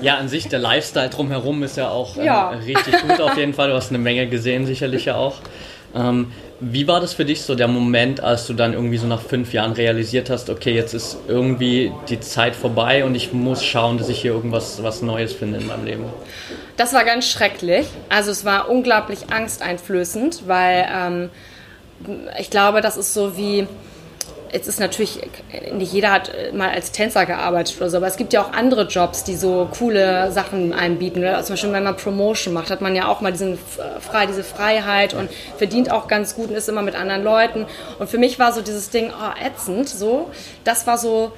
ja 0.00 0.14
an 0.16 0.28
sich 0.28 0.48
der 0.48 0.58
Lifestyle 0.58 1.10
drumherum 1.10 1.62
ist 1.62 1.76
ja 1.76 1.88
auch 1.88 2.16
äh, 2.16 2.28
richtig 2.30 3.00
gut 3.02 3.20
auf 3.20 3.36
jeden 3.36 3.54
Fall. 3.54 3.68
Du 3.68 3.74
hast 3.74 3.90
eine 3.90 3.98
Menge 3.98 4.28
gesehen, 4.28 4.66
sicherlich 4.66 5.04
ja 5.04 5.16
auch. 5.16 5.36
Ähm, 5.94 6.32
wie 6.60 6.88
war 6.88 7.00
das 7.00 7.14
für 7.14 7.24
dich 7.24 7.42
so 7.42 7.54
der 7.54 7.68
Moment, 7.68 8.20
als 8.20 8.46
du 8.46 8.52
dann 8.52 8.72
irgendwie 8.72 8.98
so 8.98 9.06
nach 9.06 9.20
fünf 9.20 9.52
Jahren 9.52 9.72
realisiert 9.72 10.28
hast, 10.28 10.50
okay, 10.50 10.74
jetzt 10.74 10.92
ist 10.92 11.16
irgendwie 11.28 11.92
die 12.08 12.18
Zeit 12.20 12.56
vorbei 12.56 13.04
und 13.04 13.14
ich 13.14 13.32
muss 13.32 13.64
schauen, 13.64 13.98
dass 13.98 14.08
ich 14.08 14.20
hier 14.20 14.32
irgendwas 14.32 14.82
was 14.82 15.00
Neues 15.02 15.32
finde 15.32 15.58
in 15.58 15.66
meinem 15.66 15.84
Leben? 15.84 16.04
Das 16.76 16.92
war 16.92 17.04
ganz 17.04 17.28
schrecklich. 17.28 17.86
Also 18.08 18.30
es 18.30 18.44
war 18.44 18.68
unglaublich 18.68 19.30
angsteinflößend, 19.30 20.48
weil 20.48 20.88
ähm, 20.92 21.30
ich 22.38 22.50
glaube, 22.50 22.80
das 22.80 22.96
ist 22.96 23.14
so 23.14 23.36
wie 23.36 23.66
es 24.52 24.66
ist 24.66 24.80
natürlich, 24.80 25.20
nicht 25.72 25.92
jeder 25.92 26.10
hat 26.10 26.30
mal 26.52 26.70
als 26.70 26.92
Tänzer 26.92 27.26
gearbeitet 27.26 27.76
oder 27.78 27.90
so, 27.90 27.96
aber 27.98 28.06
es 28.06 28.16
gibt 28.16 28.32
ja 28.32 28.42
auch 28.42 28.52
andere 28.52 28.86
Jobs, 28.86 29.24
die 29.24 29.36
so 29.36 29.68
coole 29.76 30.32
Sachen 30.32 30.72
einbieten. 30.72 31.20
Oder? 31.20 31.42
Zum 31.42 31.54
Beispiel, 31.54 31.72
wenn 31.72 31.84
man 31.84 31.96
Promotion 31.96 32.54
macht, 32.54 32.70
hat 32.70 32.80
man 32.80 32.94
ja 32.94 33.08
auch 33.08 33.20
mal 33.20 33.32
diesen, 33.32 33.58
frei, 33.58 34.26
diese 34.26 34.44
Freiheit 34.44 35.14
und 35.14 35.30
verdient 35.56 35.90
auch 35.90 36.08
ganz 36.08 36.34
gut 36.34 36.50
und 36.50 36.56
ist 36.56 36.68
immer 36.68 36.82
mit 36.82 36.94
anderen 36.94 37.22
Leuten. 37.22 37.66
Und 37.98 38.08
für 38.08 38.18
mich 38.18 38.38
war 38.38 38.52
so 38.52 38.60
dieses 38.60 38.90
Ding, 38.90 39.10
oh, 39.10 39.46
ätzend, 39.46 39.88
so. 39.88 40.30
Das 40.64 40.86
war 40.86 40.98
so, 40.98 41.32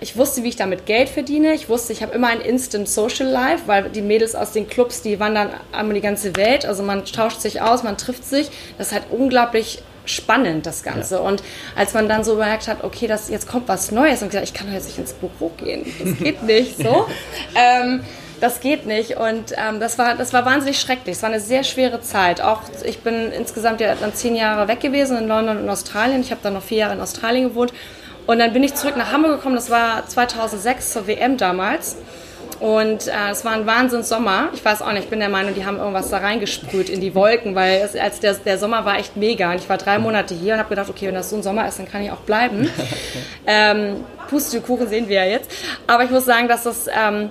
ich 0.00 0.16
wusste, 0.16 0.42
wie 0.42 0.48
ich 0.48 0.56
damit 0.56 0.86
Geld 0.86 1.08
verdiene. 1.08 1.54
Ich 1.54 1.68
wusste, 1.68 1.92
ich 1.92 2.02
habe 2.02 2.14
immer 2.14 2.28
ein 2.28 2.40
Instant 2.40 2.88
Social 2.88 3.28
Life, 3.28 3.62
weil 3.66 3.90
die 3.90 4.02
Mädels 4.02 4.34
aus 4.34 4.52
den 4.52 4.68
Clubs, 4.68 5.02
die 5.02 5.18
wandern 5.20 5.50
einmal 5.72 5.94
die 5.94 6.00
ganze 6.00 6.36
Welt. 6.36 6.66
Also 6.66 6.82
man 6.82 7.04
tauscht 7.04 7.40
sich 7.40 7.60
aus, 7.60 7.82
man 7.82 7.96
trifft 7.96 8.24
sich. 8.24 8.50
Das 8.76 8.88
ist 8.88 8.92
halt 8.92 9.04
unglaublich 9.10 9.82
spannend, 10.04 10.66
das 10.66 10.82
Ganze. 10.82 11.16
Ja. 11.16 11.20
Und 11.20 11.42
als 11.76 11.94
man 11.94 12.08
dann 12.08 12.24
so 12.24 12.34
bemerkt 12.34 12.68
hat, 12.68 12.84
okay, 12.84 13.06
das, 13.06 13.28
jetzt 13.28 13.48
kommt 13.48 13.68
was 13.68 13.90
Neues 13.90 14.22
und 14.22 14.28
gesagt, 14.28 14.46
ich 14.46 14.54
kann 14.54 14.66
doch 14.66 14.74
jetzt 14.74 14.86
nicht 14.86 14.98
ins 14.98 15.12
Büro 15.12 15.50
gehen. 15.56 15.84
Das 16.02 16.18
geht 16.18 16.42
nicht 16.42 16.76
so. 16.78 17.06
ähm, 17.54 18.02
das 18.40 18.60
geht 18.60 18.86
nicht. 18.86 19.16
Und 19.16 19.52
ähm, 19.56 19.80
das, 19.80 19.98
war, 19.98 20.14
das 20.14 20.32
war 20.32 20.44
wahnsinnig 20.44 20.78
schrecklich. 20.78 21.16
Es 21.16 21.22
war 21.22 21.30
eine 21.30 21.40
sehr 21.40 21.64
schwere 21.64 22.00
Zeit. 22.00 22.40
Auch 22.40 22.62
ich 22.84 23.00
bin 23.00 23.32
insgesamt 23.32 23.80
ja 23.80 23.94
dann 23.94 24.14
zehn 24.14 24.36
Jahre 24.36 24.68
weg 24.68 24.80
gewesen 24.80 25.16
in 25.16 25.28
London 25.28 25.58
und 25.58 25.68
Australien. 25.68 26.20
Ich 26.20 26.30
habe 26.30 26.40
dann 26.42 26.54
noch 26.54 26.62
vier 26.62 26.78
Jahre 26.78 26.94
in 26.94 27.00
Australien 27.00 27.48
gewohnt. 27.48 27.72
Und 28.26 28.38
dann 28.38 28.52
bin 28.52 28.62
ich 28.62 28.74
zurück 28.74 28.96
nach 28.96 29.12
Hamburg 29.12 29.36
gekommen. 29.36 29.54
Das 29.54 29.70
war 29.70 30.06
2006 30.06 30.92
zur 30.92 31.06
WM 31.06 31.36
damals. 31.36 31.96
Und 32.64 33.08
äh, 33.08 33.30
es 33.30 33.44
war 33.44 33.52
ein 33.52 33.66
Wahnsinns-Sommer. 33.66 34.48
Ich 34.54 34.64
weiß 34.64 34.80
auch 34.80 34.90
nicht, 34.92 35.04
ich 35.04 35.10
bin 35.10 35.20
der 35.20 35.28
Meinung, 35.28 35.52
die 35.52 35.66
haben 35.66 35.76
irgendwas 35.76 36.08
da 36.08 36.16
reingesprüht 36.16 36.88
in 36.88 37.02
die 37.02 37.14
Wolken, 37.14 37.54
weil 37.54 37.82
es, 37.82 37.94
als 37.94 38.20
der, 38.20 38.32
der 38.32 38.56
Sommer 38.56 38.86
war 38.86 38.98
echt 38.98 39.18
mega. 39.18 39.50
Und 39.50 39.56
ich 39.56 39.68
war 39.68 39.76
drei 39.76 39.98
Monate 39.98 40.34
hier 40.34 40.54
und 40.54 40.60
habe 40.60 40.70
gedacht, 40.70 40.88
okay, 40.88 41.08
wenn 41.08 41.14
das 41.14 41.28
so 41.28 41.36
ein 41.36 41.42
Sommer 41.42 41.68
ist, 41.68 41.78
dann 41.78 41.86
kann 41.86 42.02
ich 42.02 42.10
auch 42.10 42.20
bleiben. 42.20 42.70
ähm, 43.46 43.96
Pustekuchen 44.30 44.88
sehen 44.88 45.10
wir 45.10 45.16
ja 45.16 45.30
jetzt. 45.30 45.50
Aber 45.86 46.04
ich 46.04 46.10
muss 46.10 46.24
sagen, 46.24 46.48
dass 46.48 46.62
das... 46.62 46.86
Ähm, 46.86 47.28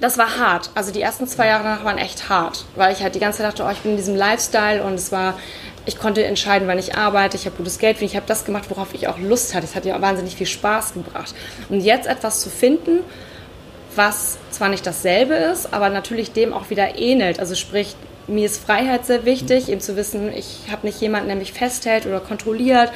das 0.00 0.16
war 0.16 0.38
hart. 0.38 0.70
Also 0.74 0.90
die 0.90 1.02
ersten 1.02 1.26
zwei 1.26 1.48
Jahre 1.48 1.64
danach 1.64 1.84
waren 1.84 1.98
echt 1.98 2.30
hart, 2.30 2.64
weil 2.74 2.94
ich 2.94 3.02
halt 3.02 3.14
die 3.14 3.18
ganze 3.18 3.42
Zeit 3.42 3.48
dachte, 3.48 3.64
oh, 3.64 3.70
ich 3.70 3.80
bin 3.80 3.90
in 3.90 3.96
diesem 3.98 4.16
Lifestyle 4.16 4.82
und 4.84 4.94
es 4.94 5.12
war, 5.12 5.38
ich 5.84 5.98
konnte 5.98 6.24
entscheiden, 6.24 6.66
wann 6.66 6.78
ich 6.78 6.94
arbeite, 6.94 7.36
ich 7.36 7.44
habe 7.44 7.56
gutes 7.56 7.78
Geld, 7.78 8.00
ich 8.00 8.16
habe 8.16 8.24
das 8.26 8.46
gemacht, 8.46 8.70
worauf 8.70 8.94
ich 8.94 9.06
auch 9.08 9.18
Lust 9.18 9.54
hatte. 9.54 9.66
Es 9.66 9.74
hat 9.74 9.84
ja 9.84 10.00
wahnsinnig 10.00 10.36
viel 10.36 10.46
Spaß 10.46 10.94
gebracht. 10.94 11.34
Und 11.68 11.80
jetzt 11.82 12.06
etwas 12.06 12.40
zu 12.40 12.48
finden, 12.48 13.00
was 13.96 14.38
zwar 14.50 14.68
nicht 14.68 14.86
dasselbe 14.86 15.34
ist, 15.34 15.72
aber 15.72 15.88
natürlich 15.88 16.32
dem 16.32 16.52
auch 16.52 16.70
wieder 16.70 16.98
ähnelt. 16.98 17.40
Also 17.40 17.54
sprich, 17.54 17.94
mir 18.28 18.46
ist 18.46 18.64
Freiheit 18.64 19.04
sehr 19.04 19.24
wichtig, 19.24 19.68
eben 19.68 19.80
zu 19.80 19.96
wissen, 19.96 20.32
ich 20.32 20.60
habe 20.70 20.86
nicht 20.86 21.00
jemanden, 21.00 21.28
der 21.28 21.36
mich 21.36 21.52
festhält 21.52 22.06
oder 22.06 22.20
kontrolliert. 22.20 22.92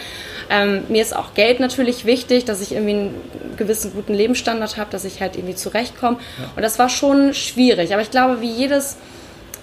Ähm, 0.50 0.84
mir 0.88 1.02
ist 1.02 1.16
auch 1.16 1.34
Geld 1.34 1.60
natürlich 1.60 2.04
wichtig, 2.04 2.44
dass 2.44 2.60
ich 2.60 2.72
irgendwie 2.72 2.92
einen 2.92 3.54
gewissen 3.56 3.92
guten 3.92 4.14
Lebensstandard 4.14 4.76
habe, 4.76 4.90
dass 4.90 5.04
ich 5.04 5.20
halt 5.20 5.36
irgendwie 5.36 5.56
zurechtkomme. 5.56 6.18
Ja. 6.38 6.50
Und 6.54 6.62
das 6.62 6.78
war 6.78 6.88
schon 6.88 7.34
schwierig. 7.34 7.92
Aber 7.92 8.02
ich 8.02 8.10
glaube, 8.10 8.40
wie 8.40 8.50
jedes 8.50 8.96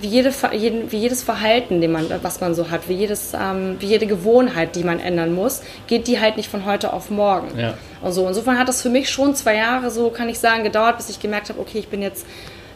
wie, 0.03 0.07
jede, 0.07 0.31
wie 0.31 0.98
jedes 0.98 1.24
Verhalten, 1.24 1.81
den 1.81 1.91
man, 1.91 2.07
was 2.22 2.41
man 2.41 2.53
so 2.53 2.69
hat, 2.69 2.89
wie, 2.89 2.93
jedes, 2.93 3.33
ähm, 3.33 3.77
wie 3.79 3.88
jede 3.88 4.05
Gewohnheit, 4.05 4.75
die 4.75 4.83
man 4.83 5.00
ändern 5.00 5.33
muss, 5.33 5.62
geht 5.88 6.07
die 6.07 6.19
halt 6.19 6.38
nicht 6.38 6.51
von 6.51 6.65
heute 6.65 6.93
auf 6.93 7.10
morgen. 7.10 7.57
Ja. 7.57 7.75
Und 8.01 8.12
so. 8.12 8.27
Insofern 8.27 8.60
hat 8.60 8.67
das 8.67 8.81
für 8.81 8.89
mich 8.89 9.10
schon 9.10 9.33
zwei 9.33 9.55
Jahre, 9.55 9.89
so 9.89 10.10
kann 10.10 10.29
ich 10.29 10.39
sagen, 10.39 10.63
gedauert, 10.63 10.98
bis 10.98 11.10
ich 11.10 11.19
gemerkt 11.19 11.50
habe, 11.50 11.60
okay, 11.60 11.79
ich 11.79 11.88
bin 11.88 12.01
jetzt 12.01 12.27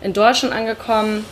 in 0.01 0.13
Deutschland 0.13 0.55
angekommen, 0.55 1.25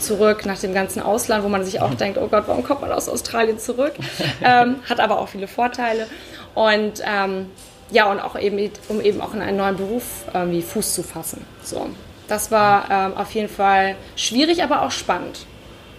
zurück 0.00 0.46
nach 0.46 0.58
dem 0.58 0.74
ganzen 0.74 1.02
Ausland, 1.02 1.42
wo 1.42 1.48
man 1.48 1.64
sich 1.64 1.80
auch 1.80 1.94
denkt, 1.94 2.18
oh 2.18 2.28
Gott, 2.28 2.44
warum 2.46 2.62
kommt 2.62 2.82
man 2.82 2.92
aus 2.92 3.08
Australien 3.08 3.58
zurück? 3.58 3.94
ähm, 4.44 4.76
hat 4.88 5.00
aber 5.00 5.18
auch 5.18 5.28
viele 5.28 5.48
Vorteile. 5.48 6.06
Und 6.54 7.02
ähm, 7.04 7.46
ja, 7.90 8.10
und 8.10 8.20
auch 8.20 8.38
eben, 8.38 8.70
um 8.88 9.00
eben 9.00 9.20
auch 9.20 9.32
in 9.32 9.40
einen 9.40 9.56
neuen 9.56 9.76
Beruf 9.76 10.26
irgendwie 10.34 10.62
Fuß 10.62 10.94
zu 10.94 11.02
fassen. 11.02 11.44
So. 11.62 11.88
Das 12.28 12.50
war 12.50 12.90
ähm, 12.90 13.16
auf 13.16 13.32
jeden 13.32 13.48
Fall 13.48 13.96
schwierig, 14.16 14.62
aber 14.62 14.82
auch 14.82 14.90
spannend. 14.90 15.46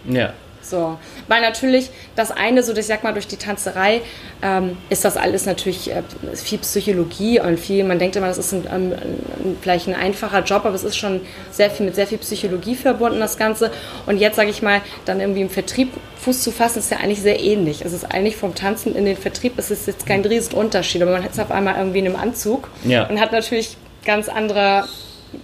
Ja. 0.07 0.33
So, 0.61 0.97
weil 1.27 1.41
natürlich 1.41 1.89
das 2.15 2.31
eine, 2.31 2.63
so 2.63 2.75
ich 2.75 2.85
sag 2.85 3.03
mal, 3.03 3.13
durch 3.13 3.27
die 3.27 3.37
Tanzerei 3.37 4.01
ähm, 4.43 4.77
ist 4.89 5.03
das 5.03 5.17
alles 5.17 5.45
natürlich 5.45 5.89
äh, 5.89 6.03
viel 6.35 6.59
Psychologie 6.59 7.39
und 7.39 7.59
viel, 7.59 7.83
man 7.83 7.97
denkt 7.97 8.15
immer, 8.15 8.27
das 8.27 8.37
ist 8.37 8.53
ein, 8.53 8.67
ein, 8.67 8.93
ein, 8.93 9.57
vielleicht 9.61 9.87
ein 9.87 9.95
einfacher 9.95 10.43
Job, 10.43 10.65
aber 10.65 10.75
es 10.75 10.83
ist 10.83 10.97
schon 10.97 11.21
sehr 11.51 11.71
viel 11.71 11.85
mit 11.85 11.95
sehr 11.95 12.07
viel 12.07 12.19
Psychologie 12.19 12.75
verbunden, 12.75 13.19
das 13.19 13.37
Ganze. 13.37 13.71
Und 14.05 14.17
jetzt 14.17 14.35
sage 14.35 14.49
ich 14.49 14.61
mal, 14.61 14.81
dann 15.05 15.19
irgendwie 15.19 15.41
im 15.41 15.49
Vertrieb 15.49 15.91
Fuß 16.17 16.43
zu 16.43 16.51
fassen, 16.51 16.79
ist 16.79 16.91
ja 16.91 16.97
eigentlich 16.97 17.21
sehr 17.21 17.39
ähnlich. 17.39 17.83
Es 17.83 17.93
ist 17.93 18.03
eigentlich 18.03 18.35
vom 18.35 18.53
Tanzen 18.53 18.95
in 18.95 19.05
den 19.05 19.17
Vertrieb, 19.17 19.53
es 19.57 19.71
ist 19.71 19.87
jetzt 19.87 20.05
kein 20.05 20.21
riesen 20.21 20.53
Unterschied, 20.53 21.01
aber 21.01 21.11
man 21.11 21.23
hat 21.23 21.31
es 21.31 21.39
auf 21.39 21.51
einmal 21.51 21.77
irgendwie 21.77 21.99
in 21.99 22.05
einem 22.05 22.17
Anzug 22.17 22.69
ja. 22.83 23.07
und 23.07 23.19
hat 23.19 23.31
natürlich 23.31 23.77
ganz 24.05 24.29
andere, 24.29 24.87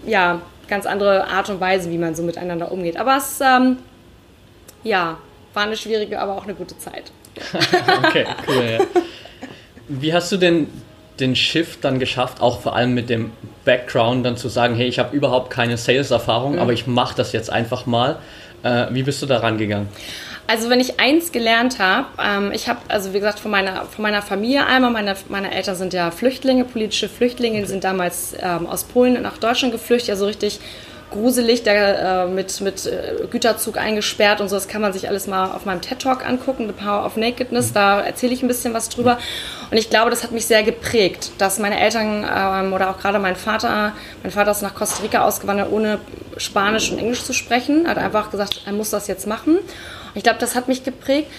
ja, 0.06 0.42
ganz 0.68 0.86
andere 0.86 1.28
Art 1.28 1.50
und 1.50 1.60
Weise, 1.60 1.90
wie 1.92 1.98
man 1.98 2.16
so 2.16 2.24
miteinander 2.24 2.72
umgeht. 2.72 2.98
Aber 2.98 3.18
es, 3.18 3.40
ähm, 3.42 3.78
ja, 4.84 5.18
war 5.54 5.64
eine 5.64 5.78
schwierige, 5.78 6.20
aber 6.20 6.36
auch 6.36 6.44
eine 6.44 6.56
gute 6.56 6.78
Zeit. 6.78 7.12
okay, 8.04 8.26
cool. 8.48 8.78
Ja. 8.80 9.02
Wie 9.88 10.14
hast 10.14 10.32
du 10.32 10.38
denn 10.38 10.68
den 11.20 11.36
Shift 11.36 11.84
dann 11.84 12.00
geschafft, 12.00 12.42
auch 12.42 12.62
vor 12.62 12.76
allem 12.76 12.94
mit 12.94 13.10
dem 13.10 13.32
Background 13.64 14.26
dann 14.26 14.38
zu 14.38 14.50
sagen, 14.50 14.76
hey, 14.76 14.88
ich 14.88 15.00
habe 15.00 15.16
überhaupt 15.16 15.50
keine 15.50 15.78
Sales-Erfahrung, 15.78 16.54
mhm. 16.54 16.60
aber 16.60 16.74
ich 16.74 16.88
mache 16.88 17.16
das 17.16 17.32
jetzt 17.32 17.50
einfach 17.50 17.86
mal. 17.86 18.18
Äh, 18.64 18.88
wie 18.92 19.04
bist 19.04 19.22
du 19.22 19.26
da 19.26 19.38
rangegangen? 19.40 19.88
Also 20.48 20.70
wenn 20.70 20.80
ich 20.80 21.00
eins 21.00 21.32
gelernt 21.32 21.80
habe, 21.80 22.08
ähm, 22.24 22.52
ich 22.52 22.70
habe, 22.70 22.80
also 22.88 23.14
wie 23.14 23.20
gesagt, 23.20 23.40
von 23.40 23.50
meiner, 23.50 23.86
von 23.86 24.04
meiner 24.04 24.22
Familie 24.22 24.66
einmal, 24.68 24.92
meine, 24.92 25.16
meine 25.30 25.52
Eltern 25.52 25.76
sind 25.76 25.94
ja 25.94 26.12
Flüchtlinge, 26.12 26.66
politische 26.66 27.10
Flüchtlinge, 27.10 27.62
die 27.62 27.66
sind 27.66 27.84
damals 27.84 28.36
ähm, 28.40 28.68
aus 28.68 28.84
Polen 28.84 29.20
nach 29.22 29.38
Deutschland 29.38 29.74
geflüchtet, 29.74 30.10
ja 30.10 30.16
so 30.16 30.26
richtig 30.26 30.60
gruselig, 31.12 31.64
da 31.64 32.26
äh, 32.26 32.28
mit, 32.28 32.62
mit 32.62 32.86
äh, 32.86 33.26
Güterzug 33.30 33.78
eingesperrt 33.78 34.42
und 34.42 34.50
so. 34.50 34.56
Das 34.56 34.68
kann 34.68 34.82
man 34.82 34.94
sich 34.94 35.08
alles 35.08 35.28
mal 35.28 35.52
auf 35.52 35.66
meinem 35.66 35.82
TED-Talk 35.82 36.28
angucken, 36.28 36.68
The 36.68 36.74
Power 36.74 37.06
of 37.06 37.16
Nakedness. 37.16 37.74
Da 37.74 38.02
erzähle 38.02 38.34
ich 38.34 38.42
ein 38.44 38.48
bisschen 38.48 38.74
was 38.74 38.90
drüber. 38.90 39.18
Und 39.72 39.78
ich 39.78 39.90
glaube, 39.90 40.10
das 40.10 40.24
hat 40.24 40.32
mich 40.32 40.46
sehr 40.46 40.64
geprägt, 40.64 41.32
dass 41.38 41.60
meine 41.60 41.80
Eltern 41.80 42.26
ähm, 42.30 42.74
oder 42.74 42.90
auch 42.90 43.00
gerade 43.00 43.20
mein 43.20 43.36
Vater, 43.36 43.94
mein 44.24 44.32
Vater 44.32 44.52
ist 44.52 44.62
nach 44.62 44.76
Costa 44.76 45.04
Rica 45.04 45.24
ausgewandert, 45.24 45.72
ohne 45.72 46.00
Spanisch 46.38 46.92
und 46.92 47.00
Englisch 47.00 47.24
zu 47.24 47.34
sprechen. 47.34 47.88
Hat 47.88 47.98
einfach 47.98 48.32
gesagt, 48.32 48.62
er 48.66 48.74
muss 48.74 48.90
das 48.90 49.08
jetzt 49.08 49.28
machen. 49.28 49.60
Ich 50.16 50.24
glaube, 50.24 50.40
das 50.40 50.56
hat 50.56 50.68
mich 50.68 50.84
geprägt, 50.84 51.30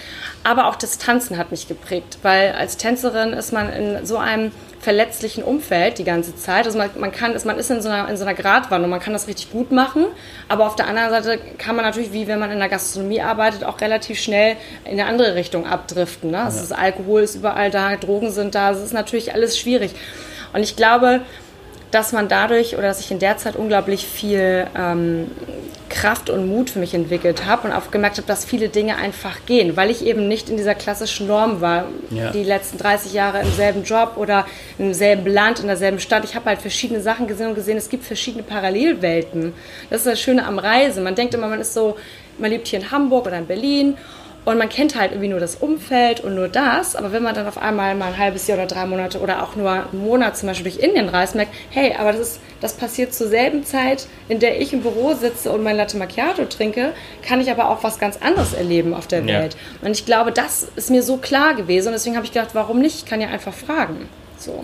aber 0.43 0.67
auch 0.67 0.75
das 0.75 0.97
Tanzen 0.97 1.37
hat 1.37 1.51
mich 1.51 1.67
geprägt, 1.67 2.19
weil 2.21 2.53
als 2.53 2.77
Tänzerin 2.77 3.33
ist 3.33 3.51
man 3.51 3.71
in 3.73 4.05
so 4.05 4.17
einem 4.17 4.51
verletzlichen 4.79 5.43
Umfeld 5.43 5.97
die 5.97 6.03
ganze 6.03 6.35
Zeit. 6.35 6.65
Also 6.65 6.77
man, 6.77 6.89
man 6.97 7.11
kann, 7.11 7.35
man 7.43 7.57
ist 7.57 7.69
in 7.71 7.81
so, 7.81 7.89
einer, 7.89 8.07
in 8.07 8.15
so 8.15 8.23
einer 8.23 8.35
Gratwanderung, 8.35 8.91
man 8.91 8.99
kann 8.99 9.13
das 9.13 9.27
richtig 9.27 9.51
gut 9.51 9.71
machen, 9.71 10.05
aber 10.47 10.67
auf 10.67 10.75
der 10.75 10.87
anderen 10.87 11.09
Seite 11.09 11.39
kann 11.57 11.75
man 11.75 11.83
natürlich, 11.83 12.13
wie 12.13 12.27
wenn 12.27 12.39
man 12.39 12.51
in 12.51 12.59
der 12.59 12.69
Gastronomie 12.69 13.21
arbeitet, 13.21 13.63
auch 13.63 13.81
relativ 13.81 14.19
schnell 14.19 14.55
in 14.85 14.91
eine 14.91 15.05
andere 15.05 15.35
Richtung 15.35 15.65
abdriften. 15.65 16.31
Ne? 16.31 16.41
Also 16.41 16.57
ja. 16.57 16.63
ist 16.63 16.71
Alkohol 16.71 17.23
ist 17.23 17.35
überall 17.35 17.71
da, 17.71 17.95
Drogen 17.95 18.31
sind 18.31 18.55
da, 18.55 18.71
es 18.71 18.81
ist 18.81 18.93
natürlich 18.93 19.33
alles 19.33 19.57
schwierig. 19.57 19.91
Und 20.53 20.61
ich 20.61 20.75
glaube, 20.75 21.21
dass 21.91 22.11
man 22.11 22.27
dadurch 22.27 22.75
oder 22.75 22.87
dass 22.87 22.99
ich 22.99 23.11
in 23.11 23.19
der 23.19 23.37
Zeit 23.37 23.55
unglaublich 23.55 24.05
viel 24.05 24.67
ähm, 24.77 25.31
Kraft 25.89 26.29
und 26.29 26.47
Mut 26.47 26.69
für 26.69 26.79
mich 26.79 26.93
entwickelt 26.93 27.45
habe 27.45 27.67
und 27.67 27.73
auch 27.73 27.91
gemerkt 27.91 28.17
habe, 28.17 28.27
dass 28.27 28.43
viele 28.43 28.69
Dinge 28.69 28.97
einfach 28.97 29.45
gehen, 29.45 29.77
weil 29.77 29.89
ich 29.89 30.05
eben 30.05 30.27
nicht 30.27 30.49
in 30.49 30.57
dieser 30.57 30.75
klassischen 30.75 31.27
Norm 31.27 31.61
war, 31.61 31.85
ja. 32.09 32.31
die 32.31 32.43
letzten 32.43 32.77
30 32.77 33.13
Jahre 33.13 33.41
im 33.41 33.51
selben 33.53 33.83
Job 33.83 34.13
oder 34.17 34.45
im 34.77 34.93
selben 34.93 35.27
Land, 35.27 35.59
in 35.59 35.67
derselben 35.67 35.99
Stadt. 35.99 36.25
Ich 36.25 36.35
habe 36.35 36.47
halt 36.47 36.61
verschiedene 36.61 37.01
Sachen 37.01 37.27
gesehen 37.27 37.47
und 37.47 37.55
gesehen, 37.55 37.77
es 37.77 37.89
gibt 37.89 38.03
verschiedene 38.03 38.43
Parallelwelten. 38.43 39.53
Das 39.89 40.01
ist 40.01 40.07
das 40.07 40.19
Schöne 40.19 40.45
am 40.45 40.59
Reisen. 40.59 41.03
Man 41.03 41.15
denkt 41.15 41.33
immer, 41.33 41.47
man 41.47 41.61
ist 41.61 41.73
so, 41.73 41.97
man 42.37 42.51
lebt 42.51 42.67
hier 42.67 42.79
in 42.79 42.91
Hamburg 42.91 43.25
oder 43.25 43.37
in 43.37 43.47
Berlin 43.47 43.97
Und 44.47 44.57
man 44.57 44.69
kennt 44.69 44.97
halt 44.97 45.11
irgendwie 45.11 45.27
nur 45.27 45.41
das 45.41 45.55
Umfeld 45.57 46.21
und 46.21 46.33
nur 46.33 46.47
das. 46.47 46.95
Aber 46.95 47.11
wenn 47.11 47.21
man 47.21 47.35
dann 47.35 47.47
auf 47.47 47.57
einmal 47.57 47.95
mal 47.95 48.13
ein 48.13 48.17
halbes 48.17 48.47
Jahr 48.47 48.57
oder 48.57 48.65
drei 48.65 48.85
Monate 48.85 49.19
oder 49.19 49.43
auch 49.43 49.57
nur 49.57 49.69
einen 49.69 50.05
Monat 50.05 50.37
zum 50.37 50.47
Beispiel 50.47 50.71
durch 50.71 50.81
Indien 50.81 51.09
reist, 51.09 51.35
merkt, 51.35 51.53
hey, 51.69 51.93
aber 51.99 52.13
das, 52.13 52.21
ist, 52.21 52.39
das 52.61 52.73
passiert 52.75 53.13
zur 53.13 53.27
selben 53.27 53.65
Zeit, 53.65 54.07
in 54.29 54.39
der 54.39 54.61
ich 54.61 54.71
im 54.71 54.83
Büro 54.83 55.13
sitze 55.15 55.51
und 55.51 55.63
mein 55.63 55.75
Latte 55.75 55.97
Macchiato 55.97 56.45
trinke, 56.45 56.93
kann 57.23 57.41
ich 57.41 57.51
aber 57.51 57.69
auch 57.69 57.83
was 57.83 57.99
ganz 57.99 58.15
anderes 58.21 58.53
erleben 58.53 58.93
auf 58.93 59.05
der 59.05 59.27
Welt. 59.27 59.55
Ja. 59.55 59.85
Und 59.85 59.91
ich 59.91 60.05
glaube, 60.05 60.31
das 60.31 60.65
ist 60.77 60.91
mir 60.91 61.03
so 61.03 61.17
klar 61.17 61.53
gewesen. 61.53 61.87
Und 61.87 61.93
deswegen 61.95 62.15
habe 62.15 62.25
ich 62.25 62.31
gedacht, 62.31 62.51
warum 62.53 62.79
nicht? 62.79 62.95
Ich 62.99 63.05
kann 63.05 63.19
ja 63.19 63.27
einfach 63.27 63.53
fragen. 63.53 64.07
So. 64.37 64.63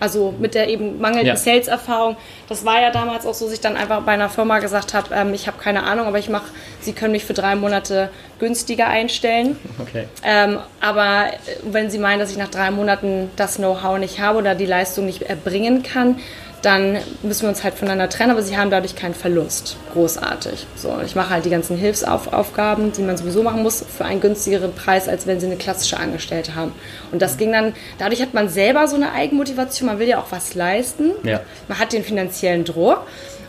Also 0.00 0.34
mit 0.38 0.54
der 0.54 0.68
eben 0.68 0.98
mangelnden 0.98 1.28
ja. 1.28 1.36
Sales-Erfahrung. 1.36 2.16
Das 2.48 2.64
war 2.64 2.80
ja 2.80 2.90
damals 2.90 3.26
auch 3.26 3.34
so, 3.34 3.44
dass 3.44 3.54
ich 3.54 3.60
dann 3.60 3.76
einfach 3.76 4.00
bei 4.02 4.12
einer 4.12 4.30
Firma 4.30 4.58
gesagt 4.58 4.94
habe, 4.94 5.14
ähm, 5.14 5.34
ich 5.34 5.46
habe 5.46 5.58
keine 5.58 5.84
Ahnung, 5.84 6.06
aber 6.06 6.18
ich 6.18 6.28
mache, 6.28 6.46
Sie 6.80 6.92
können 6.92 7.12
mich 7.12 7.24
für 7.24 7.34
drei 7.34 7.54
Monate 7.54 8.10
günstiger 8.38 8.88
einstellen. 8.88 9.58
Okay. 9.78 10.08
Ähm, 10.24 10.58
aber 10.80 11.26
äh, 11.26 11.56
wenn 11.64 11.90
Sie 11.90 11.98
meinen, 11.98 12.18
dass 12.18 12.30
ich 12.30 12.38
nach 12.38 12.48
drei 12.48 12.70
Monaten 12.70 13.30
das 13.36 13.56
Know-how 13.56 13.98
nicht 13.98 14.20
habe 14.20 14.38
oder 14.38 14.54
die 14.54 14.66
Leistung 14.66 15.06
nicht 15.06 15.22
erbringen 15.22 15.82
kann, 15.82 16.16
dann 16.62 16.98
müssen 17.22 17.42
wir 17.42 17.48
uns 17.48 17.64
halt 17.64 17.74
voneinander 17.74 18.08
trennen, 18.08 18.30
aber 18.30 18.42
sie 18.42 18.56
haben 18.56 18.70
dadurch 18.70 18.94
keinen 18.94 19.14
Verlust. 19.14 19.76
Großartig. 19.92 20.66
So, 20.76 20.98
ich 21.04 21.14
mache 21.14 21.30
halt 21.30 21.44
die 21.44 21.50
ganzen 21.50 21.76
Hilfsaufgaben, 21.76 22.92
die 22.92 23.02
man 23.02 23.16
sowieso 23.16 23.42
machen 23.42 23.62
muss, 23.62 23.84
für 23.96 24.04
einen 24.04 24.20
günstigeren 24.20 24.74
Preis, 24.74 25.08
als 25.08 25.26
wenn 25.26 25.40
sie 25.40 25.46
eine 25.46 25.56
klassische 25.56 25.98
Angestellte 25.98 26.54
haben. 26.54 26.72
Und 27.12 27.22
das 27.22 27.38
ging 27.38 27.52
dann, 27.52 27.74
dadurch 27.98 28.20
hat 28.20 28.34
man 28.34 28.48
selber 28.48 28.88
so 28.88 28.96
eine 28.96 29.12
Eigenmotivation, 29.12 29.86
man 29.86 29.98
will 29.98 30.08
ja 30.08 30.18
auch 30.18 30.30
was 30.30 30.54
leisten. 30.54 31.12
Ja. 31.22 31.40
Man 31.68 31.78
hat 31.78 31.92
den 31.92 32.04
finanziellen 32.04 32.64
Druck. 32.64 33.06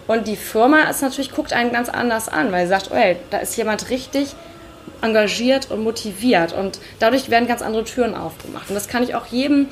Und 0.07 0.27
die 0.27 0.35
Firma 0.35 0.89
ist 0.89 1.01
natürlich, 1.01 1.31
guckt 1.31 1.53
einen 1.53 1.71
ganz 1.71 1.89
anders 1.89 2.27
an, 2.27 2.51
weil 2.51 2.65
sie 2.65 2.69
sagt, 2.69 2.89
oh, 2.91 3.15
da 3.29 3.37
ist 3.37 3.55
jemand 3.55 3.89
richtig 3.89 4.35
engagiert 5.01 5.69
und 5.71 5.83
motiviert. 5.83 6.53
Und 6.53 6.79
dadurch 6.99 7.29
werden 7.29 7.47
ganz 7.47 7.61
andere 7.61 7.83
Türen 7.83 8.15
aufgemacht. 8.15 8.69
Und 8.69 8.75
das 8.75 8.87
kann 8.87 9.03
ich 9.03 9.15
auch 9.15 9.25
jedem 9.27 9.67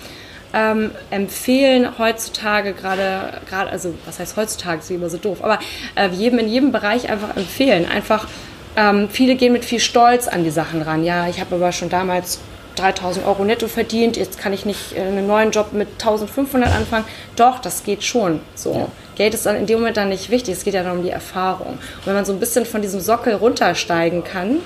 ähm, 0.54 0.92
empfehlen 1.12 1.98
heutzutage 1.98 2.74
gerade, 2.74 3.40
gerade, 3.48 3.70
also 3.70 3.94
was 4.06 4.20
heißt 4.20 4.36
heutzutage, 4.36 4.80
ist 4.80 4.92
immer 4.92 5.10
so 5.10 5.18
doof, 5.18 5.40
aber 5.44 5.60
äh, 5.96 6.10
jedem 6.10 6.40
in 6.40 6.48
jedem 6.48 6.72
Bereich 6.72 7.10
einfach 7.10 7.36
empfehlen. 7.38 7.88
Einfach, 7.88 8.28
ähm, 8.76 9.10
viele 9.10 9.36
gehen 9.36 9.54
mit 9.54 9.66
viel 9.66 9.80
Stolz 9.80 10.28
an 10.28 10.44
die 10.44 10.50
Sachen 10.50 10.82
ran. 10.82 11.04
Ja, 11.04 11.28
ich 11.28 11.40
habe 11.40 11.56
aber 11.56 11.72
schon 11.72 11.90
damals 11.90 12.40
3000 12.76 13.26
Euro 13.26 13.44
netto 13.44 13.68
verdient, 13.68 14.18
jetzt 14.18 14.40
kann 14.40 14.54
ich 14.54 14.66
nicht 14.66 14.96
äh, 14.96 15.02
einen 15.02 15.28
neuen 15.28 15.52
Job 15.52 15.74
mit 15.74 15.88
1500 15.94 16.74
anfangen. 16.74 17.06
Doch, 17.36 17.60
das 17.60 17.84
geht 17.84 18.04
schon 18.04 18.40
so. 18.56 18.74
Ja. 18.74 18.88
Geld 19.16 19.34
ist 19.34 19.46
dann 19.46 19.58
in 19.58 19.66
dem 19.66 19.80
Moment 19.80 19.98
dann 19.98 20.10
nicht 20.10 20.30
wichtig, 20.30 20.54
es 20.54 20.64
geht 20.64 20.74
ja 20.74 20.84
dann 20.84 20.98
um 20.98 21.04
die 21.04 21.10
Erfahrung. 21.10 21.74
Und 21.74 22.06
wenn 22.06 22.14
man 22.14 22.26
so 22.26 22.32
ein 22.32 22.40
bisschen 22.40 22.66
von 22.66 22.82
diesem 22.82 23.02
Sockel 23.02 23.34
runtersteigen 23.34 24.24
kann, 24.24 24.58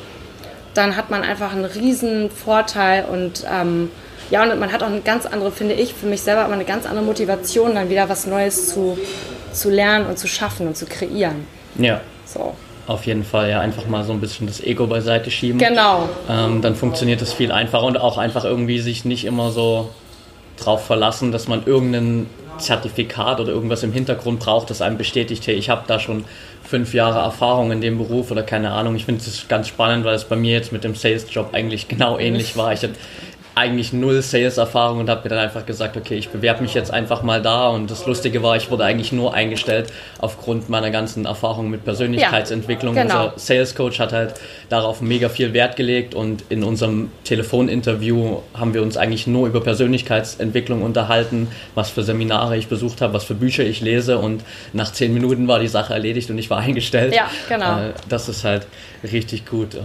dann 0.76 0.96
hat 0.96 1.10
man 1.10 1.24
einfach 1.24 1.54
einen 1.54 1.66
riesen 1.66 2.30
Vorteil 2.30 3.06
und 3.06 3.46
ähm, 3.52 3.90
ja, 4.32 4.44
und 4.44 4.60
man 4.60 4.72
hat 4.72 4.84
auch 4.84 4.88
eine 4.88 5.02
ganz 5.02 5.26
andere, 5.26 5.52
finde 5.52 5.76
ich, 5.76 5.94
für 5.94 6.06
mich 6.06 6.22
selber 6.22 6.46
aber 6.46 6.54
eine 6.54 6.66
ganz 6.66 6.86
andere 6.86 7.06
Motivation, 7.06 7.76
dann 7.76 7.90
wieder 7.90 8.10
was 8.10 8.26
Neues 8.26 8.70
zu, 8.70 8.98
zu 9.52 9.70
lernen 9.70 10.06
und 10.08 10.18
zu 10.18 10.28
schaffen 10.28 10.68
und 10.68 10.78
zu 10.78 10.86
kreieren. 10.86 11.46
Ja. 11.78 12.02
So. 12.26 12.56
Auf 12.86 13.06
jeden 13.06 13.24
Fall, 13.24 13.50
ja, 13.50 13.62
einfach 13.62 13.88
mal 13.88 14.04
so 14.04 14.12
ein 14.12 14.20
bisschen 14.20 14.46
das 14.48 14.62
Ego 14.62 14.88
beiseite 14.88 15.32
schieben. 15.32 15.58
Genau. 15.58 16.10
Ähm, 16.30 16.62
dann 16.62 16.76
funktioniert 16.76 17.22
es 17.22 17.32
viel 17.32 17.52
einfacher 17.52 17.86
und 17.86 17.98
auch 17.98 18.18
einfach 18.18 18.44
irgendwie 18.44 18.80
sich 18.80 19.06
nicht 19.06 19.24
immer 19.24 19.52
so 19.52 19.90
drauf 20.58 20.86
verlassen, 20.86 21.32
dass 21.32 21.48
man 21.48 21.66
irgendein 21.66 22.28
Zertifikat 22.58 23.40
oder 23.40 23.52
irgendwas 23.52 23.84
im 23.84 23.94
Hintergrund 23.94 24.40
braucht, 24.40 24.70
das 24.70 24.82
einem 24.82 24.98
bestätigt, 24.98 25.48
hey, 25.48 25.56
ich 25.56 25.70
habe 25.70 25.84
da 25.88 26.00
schon 26.00 26.26
fünf 26.64 26.94
Jahre 26.94 27.20
Erfahrung 27.20 27.72
in 27.72 27.82
dem 27.82 27.98
Beruf 27.98 28.32
oder 28.32 28.44
keine 28.44 28.72
Ahnung. 28.72 28.96
Ich 28.96 29.06
finde 29.06 29.22
es 29.26 29.48
ganz 29.48 29.68
spannend, 29.68 30.06
weil 30.06 30.16
es 30.16 30.26
bei 30.26 30.36
mir 30.36 30.52
jetzt 30.52 30.72
mit 30.72 30.84
dem 30.84 30.96
Sales-Job 30.96 31.50
eigentlich 31.54 31.88
genau 31.88 32.18
ähnlich 32.18 32.58
war. 32.58 32.74
Ich 32.74 32.84
hatte 32.84 32.96
eigentlich 33.56 33.94
null 33.94 34.22
Sales-Erfahrung 34.22 35.00
und 35.00 35.10
habe 35.10 35.24
mir 35.24 35.30
dann 35.30 35.40
einfach 35.40 35.66
gesagt, 35.66 35.96
okay, 35.96 36.16
ich 36.16 36.30
bewerbe 36.30 36.64
mich 36.64 36.74
jetzt 36.74 36.92
einfach 36.92 37.22
mal 37.22 37.42
da. 37.42 37.68
Und 37.68 37.92
das 37.92 38.06
Lustige 38.08 38.42
war, 38.42 38.56
ich 38.56 38.72
wurde 38.72 38.84
eigentlich 38.84 39.12
nur 39.12 39.34
eingestellt 39.34 39.94
aufgrund 40.20 40.70
meiner 40.70 40.90
ganzen 40.90 41.26
Erfahrung 41.26 41.70
mit 41.70 41.84
Persönlichkeitsentwicklung. 41.84 42.96
Ja, 42.96 43.04
genau. 43.04 43.26
Unser 43.26 43.40
Sales-Coach 43.40 44.00
hat 44.00 44.12
halt 44.12 44.34
darauf 44.70 45.02
mega 45.02 45.30
viel 45.30 45.54
Wert 45.54 45.76
gelegt 45.76 46.16
und 46.16 46.44
in 46.50 46.64
unserem 46.64 47.12
Telefoninterview 47.26 48.40
haben 48.56 48.74
wir 48.74 48.82
uns 48.82 48.98
eigentlich 48.98 49.28
nur 49.28 49.48
über 49.48 49.62
Persönlichkeitsentwicklung 49.62 50.82
unterhalten, 50.82 51.48
was 51.76 51.92
für 51.92 52.04
Seminare 52.04 52.58
ich 52.58 52.68
besucht 52.68 53.02
habe, 53.02 53.14
was 53.14 53.24
für 53.24 53.36
Bücher 53.36 53.64
ich 53.64 53.82
lese 53.82 54.18
und 54.18 54.44
nach 54.74 54.92
zehn 54.92 55.14
Minuten 55.14 55.48
war 55.48 55.60
die 55.60 55.68
Sache 55.68 55.94
erledigt 55.94 56.30
und 56.32 56.40
ich 56.40 56.50
war 56.50 56.58
eingestellt. 56.64 57.14
Ja, 57.14 57.30
genau. 57.48 57.80
Äh, 57.80 57.94
das 58.10 58.30
ist 58.30 58.44
halt 58.44 58.66
richtig 59.04 59.46
gut. 59.46 59.76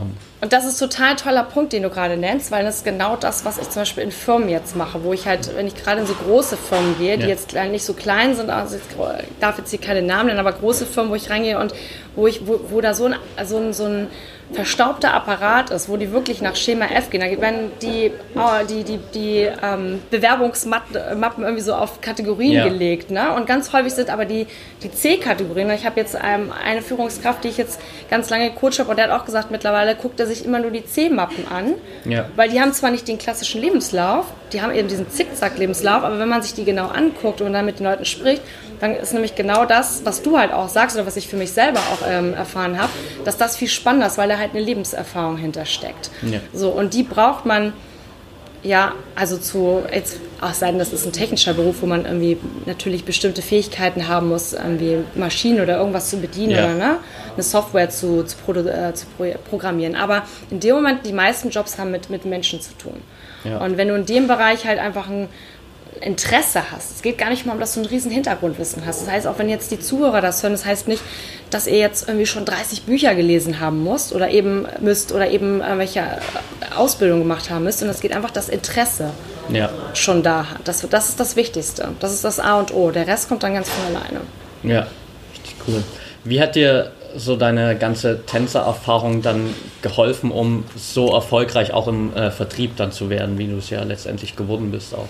Und 0.40 0.52
das 0.52 0.64
ist 0.64 0.78
total 0.78 1.16
toller 1.16 1.42
Punkt, 1.42 1.72
den 1.72 1.82
du 1.82 1.90
gerade 1.90 2.16
nennst, 2.16 2.52
weil 2.52 2.64
das 2.64 2.76
ist 2.76 2.84
genau 2.84 3.16
das, 3.16 3.44
was 3.44 3.58
ich 3.58 3.68
zum 3.70 3.82
Beispiel 3.82 4.04
in 4.04 4.12
Firmen 4.12 4.48
jetzt 4.48 4.76
mache, 4.76 5.02
wo 5.02 5.12
ich 5.12 5.26
halt, 5.26 5.56
wenn 5.56 5.66
ich 5.66 5.74
gerade 5.74 6.00
in 6.00 6.06
so 6.06 6.14
große 6.14 6.56
Firmen 6.56 6.96
gehe, 6.96 7.16
die 7.16 7.24
ja. 7.24 7.28
jetzt 7.28 7.54
nicht 7.54 7.84
so 7.84 7.92
klein 7.92 8.36
sind, 8.36 8.48
also 8.48 8.76
ich 8.76 8.82
darf 9.40 9.58
jetzt 9.58 9.70
hier 9.70 9.80
keine 9.80 10.02
Namen 10.02 10.28
nennen, 10.28 10.38
aber 10.38 10.52
große 10.52 10.86
Firmen, 10.86 11.10
wo 11.10 11.16
ich 11.16 11.28
reingehe 11.28 11.58
und 11.58 11.74
wo 12.14 12.28
ich, 12.28 12.46
wo, 12.46 12.60
wo 12.68 12.80
da 12.80 12.94
so 12.94 13.06
ein, 13.06 13.16
so 13.46 13.56
ein, 13.56 13.72
so 13.72 13.84
ein 13.84 14.06
verstaubter 14.52 15.12
Apparat 15.12 15.70
ist, 15.70 15.88
wo 15.88 15.96
die 15.96 16.12
wirklich 16.12 16.40
nach 16.40 16.56
Schema 16.56 16.86
F 16.86 17.10
gehen. 17.10 17.20
Da 17.20 17.40
werden 17.40 17.70
die, 17.82 18.10
oh, 18.34 18.64
die, 18.68 18.82
die, 18.82 18.98
die 19.14 19.48
ähm, 19.62 20.00
Bewerbungsmappen 20.10 21.44
irgendwie 21.44 21.62
so 21.62 21.74
auf 21.74 22.00
Kategorien 22.00 22.52
ja. 22.52 22.68
gelegt. 22.68 23.10
Ne? 23.10 23.32
Und 23.34 23.46
ganz 23.46 23.72
häufig 23.72 23.92
sind 23.92 24.10
aber 24.10 24.24
die, 24.24 24.46
die 24.82 24.90
C-Kategorien. 24.90 25.70
Ich 25.70 25.84
habe 25.84 26.00
jetzt 26.00 26.14
ähm, 26.14 26.52
eine 26.64 26.82
Führungskraft, 26.82 27.44
die 27.44 27.48
ich 27.48 27.58
jetzt 27.58 27.80
ganz 28.10 28.30
lange 28.30 28.50
gecoacht 28.50 28.78
habe, 28.78 28.90
und 28.90 28.96
der 28.96 29.10
hat 29.10 29.20
auch 29.20 29.26
gesagt, 29.26 29.50
mittlerweile 29.50 29.94
guckt 29.94 30.18
er 30.18 30.26
sich 30.26 30.44
immer 30.44 30.58
nur 30.58 30.70
die 30.70 30.84
C-Mappen 30.84 31.46
an. 31.48 31.74
Ja. 32.04 32.26
Weil 32.36 32.48
die 32.48 32.60
haben 32.60 32.72
zwar 32.72 32.90
nicht 32.90 33.06
den 33.06 33.18
klassischen 33.18 33.60
Lebenslauf, 33.60 34.26
die 34.52 34.62
haben 34.62 34.74
eben 34.74 34.88
diesen 34.88 35.10
Zickzack-Lebenslauf, 35.10 36.04
aber 36.04 36.18
wenn 36.18 36.28
man 36.28 36.42
sich 36.42 36.54
die 36.54 36.64
genau 36.64 36.88
anguckt 36.88 37.42
und 37.42 37.52
dann 37.52 37.66
mit 37.66 37.80
den 37.80 37.86
Leuten 37.86 38.06
spricht, 38.06 38.42
dann 38.80 38.94
ist 38.94 39.12
nämlich 39.12 39.34
genau 39.34 39.64
das, 39.64 40.02
was 40.04 40.22
du 40.22 40.38
halt 40.38 40.52
auch 40.52 40.68
sagst 40.68 40.96
oder 40.96 41.06
was 41.06 41.16
ich 41.16 41.28
für 41.28 41.36
mich 41.36 41.52
selber 41.52 41.80
auch 41.80 42.06
ähm, 42.08 42.34
erfahren 42.34 42.80
habe, 42.80 42.90
dass 43.24 43.36
das 43.36 43.56
viel 43.56 43.68
spannender 43.68 44.06
ist, 44.06 44.18
weil 44.18 44.28
da 44.38 44.42
halt 44.42 44.54
eine 44.54 44.60
Lebenserfahrung 44.60 45.36
hintersteckt. 45.36 46.10
Ja. 46.22 46.40
So, 46.52 46.70
und 46.70 46.94
die 46.94 47.02
braucht 47.02 47.46
man 47.46 47.72
ja, 48.62 48.92
also 49.14 49.36
zu, 49.36 49.82
jetzt 49.92 50.18
auch 50.40 50.52
sein, 50.52 50.78
das 50.78 50.92
ist 50.92 51.06
ein 51.06 51.12
technischer 51.12 51.54
Beruf, 51.54 51.76
wo 51.80 51.86
man 51.86 52.04
irgendwie 52.04 52.38
natürlich 52.66 53.04
bestimmte 53.04 53.40
Fähigkeiten 53.40 54.08
haben 54.08 54.28
muss, 54.28 54.52
irgendwie 54.52 54.98
Maschinen 55.14 55.60
oder 55.60 55.78
irgendwas 55.78 56.10
zu 56.10 56.20
bedienen 56.20 56.50
ja. 56.50 56.64
oder 56.64 56.74
ne, 56.74 56.96
eine 57.34 57.42
Software 57.42 57.88
zu, 57.90 58.24
zu, 58.24 58.36
äh, 58.66 58.94
zu, 58.94 59.06
programmieren. 59.48 59.94
Aber 59.94 60.24
in 60.50 60.58
dem 60.58 60.74
Moment, 60.74 61.06
die 61.06 61.12
meisten 61.12 61.50
Jobs 61.50 61.78
haben 61.78 61.92
mit, 61.92 62.10
mit 62.10 62.24
Menschen 62.24 62.60
zu 62.60 62.76
tun. 62.76 63.00
Ja. 63.44 63.58
Und 63.58 63.76
wenn 63.76 63.88
du 63.88 63.94
in 63.94 64.06
dem 64.06 64.26
Bereich 64.26 64.66
halt 64.66 64.80
einfach 64.80 65.08
ein 65.08 65.28
Interesse 66.00 66.70
hast. 66.70 66.96
Es 66.96 67.02
geht 67.02 67.18
gar 67.18 67.30
nicht 67.30 67.46
mal 67.46 67.52
um, 67.52 67.60
dass 67.60 67.74
du 67.74 67.80
ein 67.80 67.86
riesen 67.86 68.10
Hintergrundwissen 68.10 68.84
hast. 68.86 69.02
Das 69.02 69.10
heißt, 69.10 69.26
auch 69.26 69.38
wenn 69.38 69.48
jetzt 69.48 69.70
die 69.70 69.78
Zuhörer 69.78 70.20
das 70.20 70.42
hören, 70.42 70.52
das 70.52 70.64
heißt 70.64 70.88
nicht, 70.88 71.02
dass 71.50 71.66
ihr 71.66 71.78
jetzt 71.78 72.08
irgendwie 72.08 72.26
schon 72.26 72.44
30 72.44 72.82
Bücher 72.82 73.14
gelesen 73.14 73.60
haben 73.60 73.84
müsst 73.84 74.12
oder 74.14 74.30
eben 74.30 74.66
müsst 74.80 75.12
oder 75.12 75.30
eben 75.30 75.60
welche 75.60 76.04
Ausbildung 76.76 77.20
gemacht 77.20 77.50
haben 77.50 77.64
müsst. 77.64 77.82
Und 77.82 77.88
es 77.88 78.00
geht 78.00 78.12
einfach 78.12 78.30
das 78.30 78.48
Interesse 78.48 79.10
ja. 79.50 79.70
schon 79.94 80.22
da 80.22 80.50
hat. 80.50 80.60
Das, 80.64 80.86
das 80.88 81.08
ist 81.08 81.20
das 81.20 81.36
Wichtigste. 81.36 81.88
Das 82.00 82.12
ist 82.12 82.24
das 82.24 82.40
A 82.40 82.58
und 82.58 82.74
O. 82.74 82.90
Der 82.90 83.06
Rest 83.06 83.28
kommt 83.28 83.42
dann 83.42 83.54
ganz 83.54 83.68
von 83.68 83.96
alleine. 83.96 84.20
Ja, 84.62 84.86
richtig 85.32 85.54
cool. 85.66 85.82
Wie 86.24 86.40
hat 86.40 86.54
dir 86.54 86.92
so 87.16 87.36
deine 87.36 87.76
ganze 87.76 88.24
Tänzererfahrung 88.26 89.22
dann 89.22 89.54
geholfen, 89.82 90.30
um 90.30 90.64
so 90.76 91.12
erfolgreich 91.12 91.72
auch 91.72 91.88
im 91.88 92.14
äh, 92.14 92.30
Vertrieb 92.30 92.76
dann 92.76 92.92
zu 92.92 93.08
werden, 93.10 93.38
wie 93.38 93.46
du 93.46 93.56
es 93.56 93.70
ja 93.70 93.82
letztendlich 93.82 94.36
geworden 94.36 94.70
bist 94.70 94.94
auch? 94.94 95.08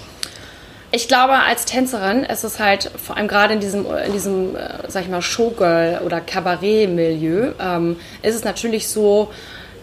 Ich 0.90 1.07
glaube, 1.07 1.35
als 1.35 1.66
Tänzerin 1.66 2.24
ist 2.24 2.44
es 2.44 2.59
halt, 2.59 2.90
vor 2.96 3.16
allem 3.16 3.29
gerade 3.29 3.55
in 3.55 3.61
diesem, 3.61 3.85
in 4.07 4.12
diesem 4.12 4.57
äh, 4.57 4.68
sag 4.88 5.03
ich 5.03 5.11
mal, 5.11 5.20
Showgirl- 5.20 6.01
oder 6.03 6.20
Kabarett-Milieu, 6.20 7.53
ähm, 7.61 8.01
ist 8.22 8.35
es 8.35 8.44
natürlich 8.44 8.88
so, 8.88 9.31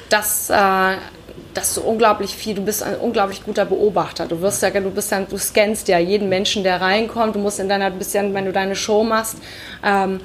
dass, 0.09 0.49
äh, 0.49 0.95
dass 1.53 1.75
du 1.75 1.81
unglaublich 1.81 2.35
viel, 2.35 2.55
du 2.55 2.63
bist 2.63 2.81
ein 2.81 2.95
unglaublich 2.95 3.43
guter 3.43 3.65
Beobachter. 3.65 4.25
Du 4.25 4.41
wirst 4.41 4.63
ja, 4.63 4.71
du 4.71 4.89
bist 4.89 5.11
dann, 5.11 5.27
du 5.27 5.37
scannst 5.37 5.87
ja 5.87 5.99
jeden 5.99 6.27
Menschen, 6.27 6.63
der 6.63 6.81
reinkommt. 6.81 7.35
Du 7.35 7.39
musst 7.39 7.59
in 7.59 7.69
deiner, 7.69 7.91
bisschen, 7.91 8.33
wenn 8.33 8.45
du 8.45 8.51
deine 8.51 8.75
Show 8.75 9.03
machst, 9.03 9.37
ähm, 9.83 10.21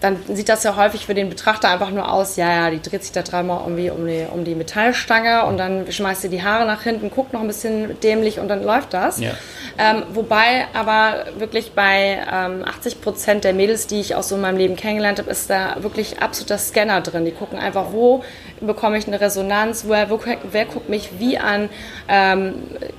dann 0.00 0.18
sieht 0.28 0.48
das 0.48 0.62
ja 0.62 0.76
häufig 0.76 1.06
für 1.06 1.14
den 1.14 1.30
Betrachter 1.30 1.70
einfach 1.70 1.90
nur 1.90 2.12
aus, 2.12 2.36
ja, 2.36 2.52
ja, 2.52 2.70
die 2.70 2.82
dreht 2.82 3.02
sich 3.02 3.12
da 3.12 3.22
dreimal 3.22 3.60
irgendwie 3.62 3.90
um 3.90 4.06
die, 4.06 4.26
um 4.30 4.44
die 4.44 4.54
Metallstange 4.54 5.44
und 5.46 5.56
dann 5.56 5.90
schmeißt 5.90 6.22
sie 6.22 6.28
die 6.28 6.42
Haare 6.42 6.66
nach 6.66 6.82
hinten, 6.82 7.10
guckt 7.10 7.32
noch 7.32 7.40
ein 7.40 7.46
bisschen 7.46 7.98
dämlich 8.00 8.38
und 8.38 8.48
dann 8.48 8.62
läuft 8.62 8.92
das. 8.92 9.18
Ja. 9.20 9.32
Ähm, 9.78 10.04
wobei 10.12 10.66
aber 10.72 11.26
wirklich 11.38 11.72
bei 11.72 12.18
ähm, 12.32 12.64
80 12.64 13.00
Prozent 13.00 13.44
der 13.44 13.52
Mädels, 13.52 13.86
die 13.86 14.00
ich 14.00 14.14
auch 14.14 14.22
so 14.22 14.36
in 14.36 14.40
meinem 14.40 14.56
Leben 14.56 14.76
kennengelernt 14.76 15.18
habe, 15.18 15.30
ist 15.30 15.50
da 15.50 15.76
wirklich 15.80 16.20
absoluter 16.20 16.58
Scanner 16.58 17.00
drin. 17.00 17.24
Die 17.24 17.32
gucken 17.32 17.58
einfach, 17.58 17.92
wo 17.92 18.24
bekomme 18.60 18.96
ich 18.98 19.06
eine 19.06 19.20
Resonanz, 19.20 19.84
wer, 19.86 20.08
wo, 20.08 20.18
wer 20.50 20.64
guckt 20.64 20.88
mich 20.88 21.10
wie 21.18 21.38
an, 21.38 21.68
ähm, 22.08 22.54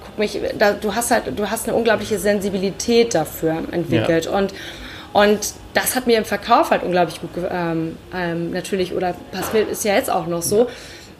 guck 0.05 0.19
mich, 0.19 0.39
da, 0.57 0.73
du 0.73 0.93
hast 0.93 1.11
halt, 1.11 1.37
du 1.37 1.49
hast 1.49 1.67
eine 1.67 1.75
unglaubliche 1.75 2.19
Sensibilität 2.19 3.15
dafür 3.15 3.63
entwickelt 3.71 4.25
ja. 4.25 4.31
und 4.31 4.53
und 5.13 5.53
das 5.73 5.95
hat 5.95 6.05
mir 6.05 6.17
im 6.19 6.25
Verkauf 6.25 6.69
halt 6.69 6.83
unglaublich 6.83 7.19
gut 7.21 7.31
ähm, 7.49 7.97
ähm, 8.13 8.51
natürlich, 8.51 8.93
oder 8.93 9.15
ist 9.71 9.83
ja 9.83 9.95
jetzt 9.95 10.11
auch 10.11 10.27
noch 10.27 10.43
so, 10.43 10.67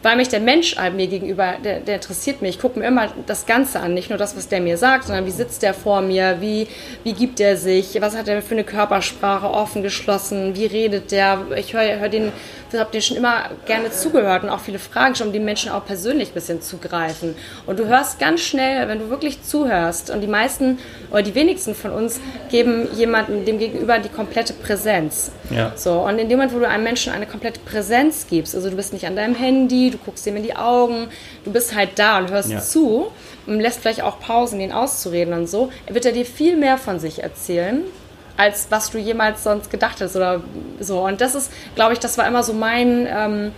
weil 0.02 0.16
mich 0.16 0.28
der 0.28 0.40
Mensch 0.40 0.76
mir 0.94 1.06
gegenüber, 1.08 1.54
der, 1.62 1.80
der 1.80 1.96
interessiert 1.96 2.40
mich. 2.40 2.56
Ich 2.56 2.60
gucke 2.60 2.78
mir 2.78 2.86
immer 2.86 3.08
das 3.26 3.46
Ganze 3.46 3.80
an, 3.80 3.94
nicht 3.94 4.10
nur 4.10 4.18
das, 4.18 4.36
was 4.36 4.48
der 4.48 4.60
mir 4.60 4.76
sagt, 4.76 5.04
sondern 5.06 5.26
wie 5.26 5.30
sitzt 5.30 5.62
der 5.62 5.74
vor 5.74 6.00
mir, 6.02 6.36
wie, 6.40 6.68
wie 7.02 7.12
gibt 7.12 7.40
er 7.40 7.56
sich, 7.56 8.00
was 8.00 8.16
hat 8.16 8.28
er 8.28 8.40
für 8.42 8.54
eine 8.54 8.64
Körpersprache, 8.64 9.50
offen, 9.50 9.82
geschlossen, 9.82 10.54
wie 10.54 10.66
redet 10.66 11.10
der. 11.10 11.46
Ich 11.56 11.74
höre 11.74 11.98
hör 11.98 12.08
den, 12.08 12.32
ich 12.72 12.78
habe 12.78 12.92
dir 12.92 13.00
schon 13.00 13.16
immer 13.16 13.50
gerne 13.66 13.90
zugehört 13.90 14.44
und 14.44 14.50
auch 14.50 14.60
viele 14.60 14.78
Fragen 14.78 15.14
schon, 15.14 15.28
um 15.28 15.32
die 15.32 15.40
Menschen 15.40 15.72
auch 15.72 15.84
persönlich 15.84 16.30
ein 16.30 16.34
bisschen 16.34 16.62
zu 16.62 16.78
greifen. 16.78 17.34
Und 17.66 17.78
du 17.78 17.86
hörst 17.86 18.20
ganz 18.20 18.40
schnell, 18.40 18.86
wenn 18.88 19.00
du 19.00 19.10
wirklich 19.10 19.42
zuhörst, 19.42 20.10
und 20.10 20.20
die 20.20 20.26
meisten 20.26 20.78
oder 21.10 21.22
die 21.22 21.34
wenigsten 21.34 21.74
von 21.74 21.90
uns 21.90 22.20
geben 22.50 22.88
jemandem 22.94 23.44
dem 23.44 23.58
Gegenüber 23.58 23.98
die 23.98 24.08
komplette 24.08 24.52
Präsenz. 24.52 25.32
Ja. 25.50 25.72
So, 25.76 26.00
und 26.00 26.18
in 26.18 26.28
dem 26.28 26.38
Moment, 26.38 26.54
wo 26.54 26.58
du 26.58 26.68
einem 26.68 26.84
Menschen 26.84 27.12
eine 27.12 27.26
komplette 27.26 27.60
Präsenz 27.60 28.26
gibst, 28.28 28.54
also 28.54 28.70
du 28.70 28.76
bist 28.76 28.92
nicht 28.92 29.06
an 29.06 29.16
deinem 29.16 29.34
Handy, 29.34 29.87
du 29.90 29.98
guckst 29.98 30.26
ihm 30.26 30.36
in 30.36 30.42
die 30.42 30.56
Augen, 30.56 31.08
du 31.44 31.52
bist 31.52 31.74
halt 31.74 31.98
da 31.98 32.18
und 32.18 32.30
hörst 32.30 32.50
ja. 32.50 32.60
zu 32.60 33.08
und 33.46 33.60
lässt 33.60 33.80
vielleicht 33.80 34.02
auch 34.02 34.20
Pausen, 34.20 34.60
ihn 34.60 34.72
auszureden 34.72 35.34
und 35.34 35.48
so, 35.48 35.70
wird 35.88 36.04
er 36.04 36.12
dir 36.12 36.26
viel 36.26 36.56
mehr 36.56 36.78
von 36.78 37.00
sich 37.00 37.22
erzählen, 37.22 37.82
als 38.36 38.68
was 38.70 38.90
du 38.90 38.98
jemals 38.98 39.42
sonst 39.42 39.70
gedacht 39.70 40.00
hast 40.00 40.14
oder 40.16 40.42
so. 40.80 41.04
Und 41.04 41.20
das 41.20 41.34
ist, 41.34 41.50
glaube 41.74 41.92
ich, 41.92 41.98
das 41.98 42.18
war 42.18 42.26
immer 42.26 42.42
so 42.42 42.52
mein, 42.52 43.08
ähm, 43.10 43.52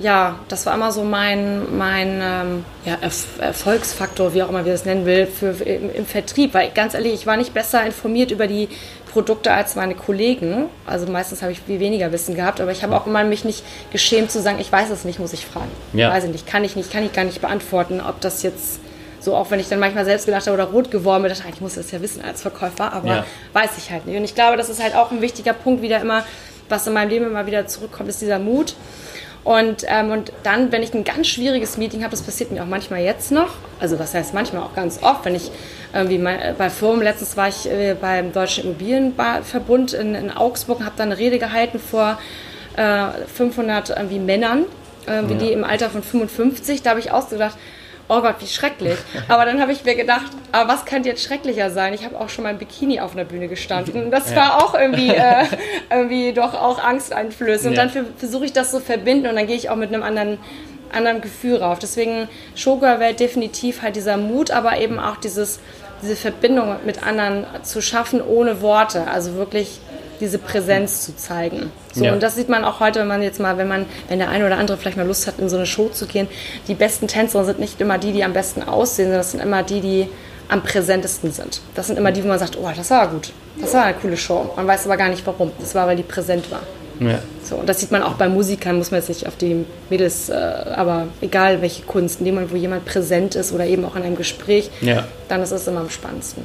ja, 0.00 0.38
das 0.48 0.64
war 0.64 0.74
immer 0.74 0.92
so 0.92 1.04
mein, 1.04 1.76
mein 1.76 2.20
ähm, 2.22 2.64
ja, 2.86 2.96
Erfolgsfaktor, 3.40 4.32
wie 4.32 4.42
auch 4.42 4.48
immer 4.48 4.64
wir 4.64 4.72
das 4.72 4.86
nennen 4.86 5.04
will, 5.04 5.26
für, 5.26 5.50
im, 5.62 5.94
im, 5.94 6.06
Vertrieb. 6.06 6.54
Weil 6.54 6.70
ganz 6.70 6.94
ehrlich, 6.94 7.12
ich 7.12 7.26
war 7.26 7.36
nicht 7.36 7.52
besser 7.52 7.84
informiert 7.84 8.30
über 8.30 8.46
die 8.46 8.70
Produkte 9.10 9.52
als 9.52 9.74
meine 9.74 9.94
Kollegen. 9.94 10.66
Also 10.86 11.06
meistens 11.06 11.42
habe 11.42 11.52
ich 11.52 11.60
viel 11.60 11.80
weniger 11.80 12.12
Wissen 12.12 12.34
gehabt, 12.34 12.60
aber 12.60 12.70
ich 12.72 12.82
habe 12.82 12.96
auch 12.96 13.06
immer 13.06 13.24
mich 13.24 13.44
nicht 13.44 13.64
geschämt 13.92 14.30
zu 14.30 14.40
sagen, 14.40 14.58
ich 14.60 14.70
weiß 14.70 14.90
es 14.90 15.04
nicht, 15.04 15.18
muss 15.18 15.32
ich 15.32 15.46
fragen. 15.46 15.70
Ja. 15.92 16.10
Weiß 16.10 16.24
ich 16.24 16.30
nicht, 16.30 16.46
kann 16.46 16.64
ich 16.64 16.76
nicht, 16.76 16.92
kann 16.92 17.04
ich 17.04 17.12
gar 17.12 17.24
nicht 17.24 17.40
beantworten, 17.40 18.00
ob 18.00 18.20
das 18.20 18.42
jetzt 18.42 18.80
so, 19.20 19.36
auch 19.36 19.50
wenn 19.50 19.60
ich 19.60 19.68
dann 19.68 19.80
manchmal 19.80 20.06
selbst 20.06 20.24
gedacht 20.24 20.46
habe 20.46 20.54
oder 20.54 20.64
rot 20.64 20.90
geworden 20.90 21.22
bin, 21.22 21.30
dachte 21.30 21.44
ich, 21.46 21.56
ich 21.56 21.60
muss 21.60 21.74
das 21.74 21.90
ja 21.90 22.00
wissen 22.00 22.24
als 22.24 22.40
Verkäufer, 22.40 22.92
aber 22.92 23.08
ja. 23.08 23.26
weiß 23.52 23.72
ich 23.76 23.90
halt 23.90 24.06
nicht. 24.06 24.16
Und 24.16 24.24
ich 24.24 24.34
glaube, 24.34 24.56
das 24.56 24.70
ist 24.70 24.82
halt 24.82 24.94
auch 24.94 25.10
ein 25.10 25.20
wichtiger 25.20 25.52
Punkt 25.52 25.82
wieder 25.82 26.00
immer, 26.00 26.24
was 26.70 26.86
in 26.86 26.94
meinem 26.94 27.10
Leben 27.10 27.26
immer 27.26 27.46
wieder 27.46 27.66
zurückkommt, 27.66 28.08
ist 28.08 28.22
dieser 28.22 28.38
Mut. 28.38 28.74
Und, 29.42 29.84
ähm, 29.88 30.10
und 30.10 30.32
dann, 30.42 30.70
wenn 30.70 30.82
ich 30.82 30.92
ein 30.92 31.04
ganz 31.04 31.28
schwieriges 31.28 31.78
Meeting 31.78 32.02
habe, 32.02 32.10
das 32.10 32.22
passiert 32.22 32.50
mir 32.50 32.62
auch 32.62 32.66
manchmal 32.66 33.00
jetzt 33.00 33.32
noch, 33.32 33.54
also 33.80 33.96
das 33.96 34.12
heißt 34.14 34.34
manchmal 34.34 34.62
auch 34.62 34.74
ganz 34.74 35.02
oft, 35.02 35.24
wenn 35.24 35.34
ich 35.34 35.50
irgendwie 35.94 36.18
mein, 36.18 36.40
äh, 36.40 36.54
bei 36.56 36.68
Firmen, 36.68 37.02
letztens 37.02 37.36
war 37.36 37.48
ich 37.48 37.68
äh, 37.70 37.96
beim 37.98 38.32
Deutschen 38.32 38.64
Immobilienverbund 38.64 39.94
in, 39.94 40.14
in 40.14 40.30
Augsburg 40.30 40.80
und 40.80 40.84
habe 40.84 40.96
da 40.98 41.04
eine 41.04 41.16
Rede 41.16 41.38
gehalten 41.38 41.78
vor 41.78 42.18
äh, 42.76 43.06
500 43.34 43.90
irgendwie 43.90 44.18
Männern, 44.18 44.64
äh, 45.06 45.14
ja. 45.14 45.22
die 45.22 45.52
im 45.52 45.64
Alter 45.64 45.88
von 45.88 46.02
55, 46.02 46.82
da 46.82 46.90
habe 46.90 47.00
ich 47.00 47.10
ausgedacht, 47.10 47.56
oh 48.10 48.20
Gott, 48.20 48.36
wie 48.40 48.46
schrecklich. 48.46 48.98
Aber 49.28 49.44
dann 49.46 49.60
habe 49.60 49.72
ich 49.72 49.84
mir 49.84 49.94
gedacht, 49.94 50.30
aber 50.52 50.72
was 50.72 50.84
könnte 50.84 51.08
jetzt 51.08 51.22
schrecklicher 51.22 51.70
sein? 51.70 51.94
Ich 51.94 52.04
habe 52.04 52.18
auch 52.18 52.28
schon 52.28 52.44
mal 52.44 52.50
im 52.50 52.58
Bikini 52.58 53.00
auf 53.00 53.12
einer 53.12 53.24
Bühne 53.24 53.48
gestanden. 53.48 54.10
Das 54.10 54.30
ja. 54.30 54.36
war 54.36 54.64
auch 54.64 54.74
irgendwie, 54.74 55.10
äh, 55.10 55.44
irgendwie 55.90 56.32
doch 56.32 56.54
auch 56.54 56.82
angsteinflößend. 56.82 57.76
Ja. 57.76 57.84
Und 57.84 57.94
dann 57.94 58.06
versuche 58.16 58.44
ich 58.44 58.52
das 58.52 58.72
zu 58.72 58.80
verbinden 58.80 59.28
und 59.28 59.36
dann 59.36 59.46
gehe 59.46 59.56
ich 59.56 59.70
auch 59.70 59.76
mit 59.76 59.94
einem 59.94 60.02
anderen 60.02 60.38
anderen 60.92 61.20
Gefühl 61.20 61.58
rauf. 61.58 61.78
Deswegen 61.78 62.28
Showgirl-Welt 62.56 63.20
definitiv 63.20 63.82
halt 63.82 63.94
dieser 63.94 64.16
Mut, 64.16 64.50
aber 64.50 64.78
eben 64.78 64.98
auch 64.98 65.18
dieses, 65.18 65.60
diese 66.02 66.16
Verbindung 66.16 66.74
mit 66.84 67.06
anderen 67.06 67.46
zu 67.62 67.80
schaffen 67.80 68.20
ohne 68.20 68.60
Worte. 68.60 69.06
Also 69.06 69.36
wirklich 69.36 69.80
diese 70.20 70.38
Präsenz 70.38 71.04
zu 71.06 71.16
zeigen. 71.16 71.70
So, 71.92 72.04
ja. 72.04 72.12
Und 72.12 72.22
das 72.22 72.36
sieht 72.36 72.48
man 72.48 72.64
auch 72.64 72.80
heute, 72.80 73.00
wenn 73.00 73.08
man 73.08 73.22
jetzt 73.22 73.40
mal, 73.40 73.58
wenn 73.58 73.68
man, 73.68 73.86
wenn 74.08 74.18
der 74.18 74.28
eine 74.28 74.46
oder 74.46 74.58
andere 74.58 74.76
vielleicht 74.76 74.96
mal 74.96 75.06
Lust 75.06 75.26
hat, 75.26 75.38
in 75.38 75.48
so 75.48 75.56
eine 75.56 75.66
Show 75.66 75.88
zu 75.88 76.06
gehen, 76.06 76.28
die 76.68 76.74
besten 76.74 77.08
Tänzer 77.08 77.44
sind 77.44 77.58
nicht 77.58 77.80
immer 77.80 77.98
die, 77.98 78.12
die 78.12 78.24
am 78.24 78.32
besten 78.32 78.62
aussehen, 78.62 79.06
sondern 79.06 79.20
das 79.20 79.30
sind 79.32 79.42
immer 79.42 79.62
die, 79.62 79.80
die 79.80 80.08
am 80.48 80.62
präsentesten 80.62 81.32
sind. 81.32 81.60
Das 81.74 81.86
sind 81.86 81.98
immer 81.98 82.12
die, 82.12 82.22
wo 82.24 82.28
man 82.28 82.38
sagt, 82.38 82.58
oh, 82.60 82.68
das 82.74 82.90
war 82.90 83.08
gut. 83.08 83.32
Das 83.60 83.72
war 83.74 83.84
eine 83.84 83.94
coole 83.94 84.16
Show. 84.16 84.50
Man 84.56 84.66
weiß 84.66 84.86
aber 84.86 84.96
gar 84.96 85.08
nicht 85.08 85.26
warum. 85.26 85.52
Das 85.60 85.74
war, 85.74 85.86
weil 85.86 85.96
die 85.96 86.02
präsent 86.02 86.50
war. 86.50 86.62
Ja. 87.00 87.18
So, 87.42 87.56
und 87.56 87.68
das 87.68 87.80
sieht 87.80 87.90
man 87.90 88.02
auch 88.02 88.14
bei 88.14 88.28
Musikern, 88.28 88.76
muss 88.76 88.90
man 88.90 89.00
jetzt 89.00 89.08
nicht 89.08 89.26
auf 89.26 89.36
die 89.36 89.64
Mädels, 89.88 90.28
äh, 90.28 90.34
aber 90.34 91.08
egal 91.22 91.62
welche 91.62 91.82
Kunst, 91.82 92.20
in 92.20 92.26
dem 92.26 92.34
Moment, 92.34 92.52
wo 92.52 92.56
jemand 92.56 92.84
präsent 92.84 93.34
ist 93.36 93.52
oder 93.52 93.64
eben 93.64 93.84
auch 93.86 93.96
in 93.96 94.02
einem 94.02 94.16
Gespräch, 94.16 94.70
ja. 94.82 95.04
dann 95.28 95.42
ist 95.42 95.50
es 95.50 95.66
immer 95.66 95.80
am 95.80 95.88
spannendsten. 95.88 96.44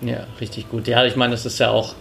Ja, 0.00 0.26
richtig 0.40 0.68
gut. 0.68 0.88
Ja, 0.88 1.04
ich 1.04 1.14
meine, 1.14 1.32
das 1.32 1.46
ist 1.46 1.60
ja 1.60 1.70
auch 1.70 1.94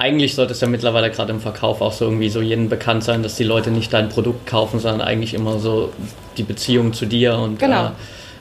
eigentlich 0.00 0.34
sollte 0.34 0.52
es 0.52 0.60
ja 0.62 0.66
mittlerweile 0.66 1.10
gerade 1.10 1.30
im 1.30 1.40
Verkauf 1.40 1.82
auch 1.82 1.92
so 1.92 2.06
irgendwie 2.06 2.30
so 2.30 2.40
jedem 2.40 2.70
bekannt 2.70 3.04
sein, 3.04 3.22
dass 3.22 3.36
die 3.36 3.44
Leute 3.44 3.70
nicht 3.70 3.92
dein 3.92 4.08
Produkt 4.08 4.46
kaufen, 4.46 4.80
sondern 4.80 5.02
eigentlich 5.02 5.34
immer 5.34 5.58
so 5.58 5.92
die 6.38 6.42
Beziehung 6.42 6.94
zu 6.94 7.04
dir 7.04 7.36
und 7.36 7.58
genau. 7.58 7.92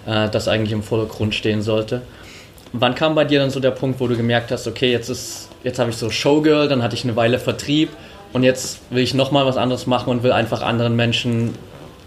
äh, 0.08 0.26
äh, 0.26 0.30
das 0.30 0.48
eigentlich 0.48 0.72
im 0.72 0.84
Vordergrund 0.84 1.36
stehen 1.36 1.62
sollte. 1.62 2.02
Wann 2.72 2.95
kam 2.95 3.13
bei 3.13 3.26
dir 3.26 3.39
dann 3.39 3.50
so 3.50 3.60
der 3.60 3.72
Punkt, 3.72 4.00
wo 4.00 4.08
du 4.08 4.15
gemerkt 4.15 4.52
hast, 4.52 4.67
okay, 4.67 4.89
jetzt 4.89 5.10
ist, 5.10 5.50
jetzt 5.63 5.80
habe 5.80 5.89
ich 5.89 5.98
so 5.98 6.10
Showgirl, 6.10 6.69
dann 6.69 6.82
hatte 6.82 6.95
ich 6.95 7.04
eine 7.04 7.17
Weile 7.17 7.39
Vertrieb 7.39 7.89
und 8.32 8.43
jetzt 8.43 8.80
will 8.89 9.04
ich 9.04 9.13
nochmal 9.13 9.45
was 9.45 9.58
anderes 9.58 9.86
machen 9.86 10.12
und 10.12 10.24
will 10.24 10.32
einfach 10.32 10.62
anderen 10.62 10.95
Menschen 10.95 11.56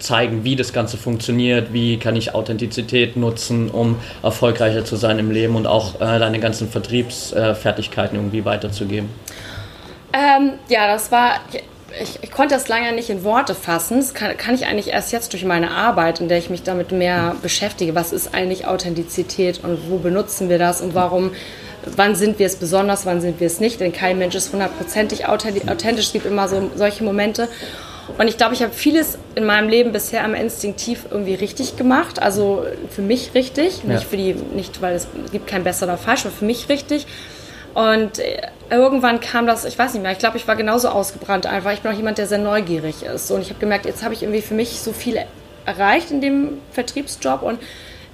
zeigen, 0.03 0.45
wie 0.45 0.57
das 0.57 0.73
Ganze 0.73 0.97
funktioniert, 0.97 1.73
wie 1.73 1.99
kann 1.99 2.17
ich 2.17 2.35
Authentizität 2.35 3.17
nutzen, 3.17 3.71
um 3.71 3.97
erfolgreicher 4.23 4.85
zu 4.85 4.97
sein 4.97 5.19
im 5.19 5.31
Leben 5.31 5.57
und 5.57 5.67
auch 5.67 5.97
äh, 5.97 6.19
deine 6.19 6.41
ganzen 6.41 6.69
Vertriebsfertigkeiten 6.69 8.17
irgendwie 8.17 8.45
weiterzugeben? 8.45 9.09
Ähm, 10.13 10.53
ja, 10.69 10.87
das 10.87 11.11
war, 11.11 11.41
ich, 12.01 12.19
ich, 12.23 12.31
konnte 12.31 12.55
das 12.55 12.69
lange 12.69 12.93
nicht 12.93 13.09
in 13.09 13.25
Worte 13.25 13.55
fassen. 13.55 13.99
Das 13.99 14.15
kann, 14.15 14.37
kann, 14.37 14.55
ich 14.55 14.67
eigentlich 14.67 14.89
erst 14.89 15.13
jetzt 15.13 15.33
durch 15.33 15.45
meine 15.45 15.71
Arbeit, 15.71 16.21
in 16.21 16.29
der 16.29 16.39
ich 16.39 16.51
mich 16.51 16.63
damit 16.63 16.93
mehr 16.93 17.37
beschäftige. 17.43 17.95
Was 17.95 18.13
ist 18.13 18.35
eigentlich 18.35 18.67
Authentizität 18.67 19.61
und 19.63 19.91
wo 19.91 19.99
benutzen 19.99 20.49
wir 20.49 20.59
das 20.59 20.81
und 20.81 20.95
warum, 20.95 21.33
wann 21.97 22.15
sind 22.15 22.39
wir 22.39 22.47
es 22.47 22.57
besonders, 22.57 23.07
wann 23.07 23.21
sind 23.21 23.41
wir 23.41 23.47
es 23.47 23.59
nicht? 23.59 23.81
Denn 23.81 23.93
kein 23.93 24.19
Mensch 24.19 24.35
ist 24.35 24.53
hundertprozentig 24.53 25.27
authentisch. 25.29 26.07
Es 26.07 26.13
gibt 26.13 26.27
immer 26.27 26.49
so 26.49 26.71
solche 26.77 27.05
Momente. 27.05 27.49
Und 28.19 28.29
ich 28.29 28.37
glaube, 28.37 28.55
ich 28.55 28.63
habe 28.63 28.73
vieles 28.73 29.19
in 29.35 29.45
meinem 29.45 29.69
Leben 29.69 29.93
bisher 29.93 30.25
am 30.25 30.35
instinktiv 30.35 31.07
irgendwie 31.11 31.35
richtig 31.35 31.77
gemacht. 31.77 32.21
Also 32.21 32.65
für 32.91 33.03
mich 33.03 33.35
richtig, 33.35 33.85
nicht 33.85 34.05
für 34.05 34.17
die, 34.17 34.35
nicht 34.35 34.83
weil 34.83 34.95
es 34.95 35.09
gibt 35.31 35.47
kein 35.47 35.65
besser 35.65 35.87
oder 35.87 35.97
falsch, 35.97 36.27
aber 36.27 36.35
für 36.35 36.45
mich 36.45 36.69
richtig. 36.69 37.07
Und 37.75 38.19
äh, 38.19 38.49
irgendwann 38.71 39.21
kam 39.21 39.47
das, 39.47 39.65
ich 39.65 39.79
weiß 39.79 39.95
nicht 39.95 40.03
mehr, 40.03 40.13
ich 40.13 40.19
glaube, 40.19 40.37
ich 40.37 40.47
war 40.47 40.57
genauso 40.57 40.89
ausgebrannt 40.89 41.47
einfach. 41.47 41.73
Ich 41.73 41.81
bin 41.81 41.93
auch 41.93 41.97
jemand, 41.97 42.19
der 42.19 42.27
sehr 42.27 42.39
neugierig 42.39 43.03
ist. 43.03 43.31
Und 43.31 43.41
ich 43.41 43.49
habe 43.49 43.61
gemerkt, 43.61 43.87
jetzt 43.87 44.03
habe 44.03 44.15
ich 44.15 44.23
irgendwie 44.23 44.43
für 44.43 44.55
mich 44.55 44.81
so 44.81 44.93
viel 44.93 45.19
erreicht 45.65 46.11
in 46.11 46.21
dem 46.21 46.59
Vertriebsjob 46.73 47.43
und 47.43 47.59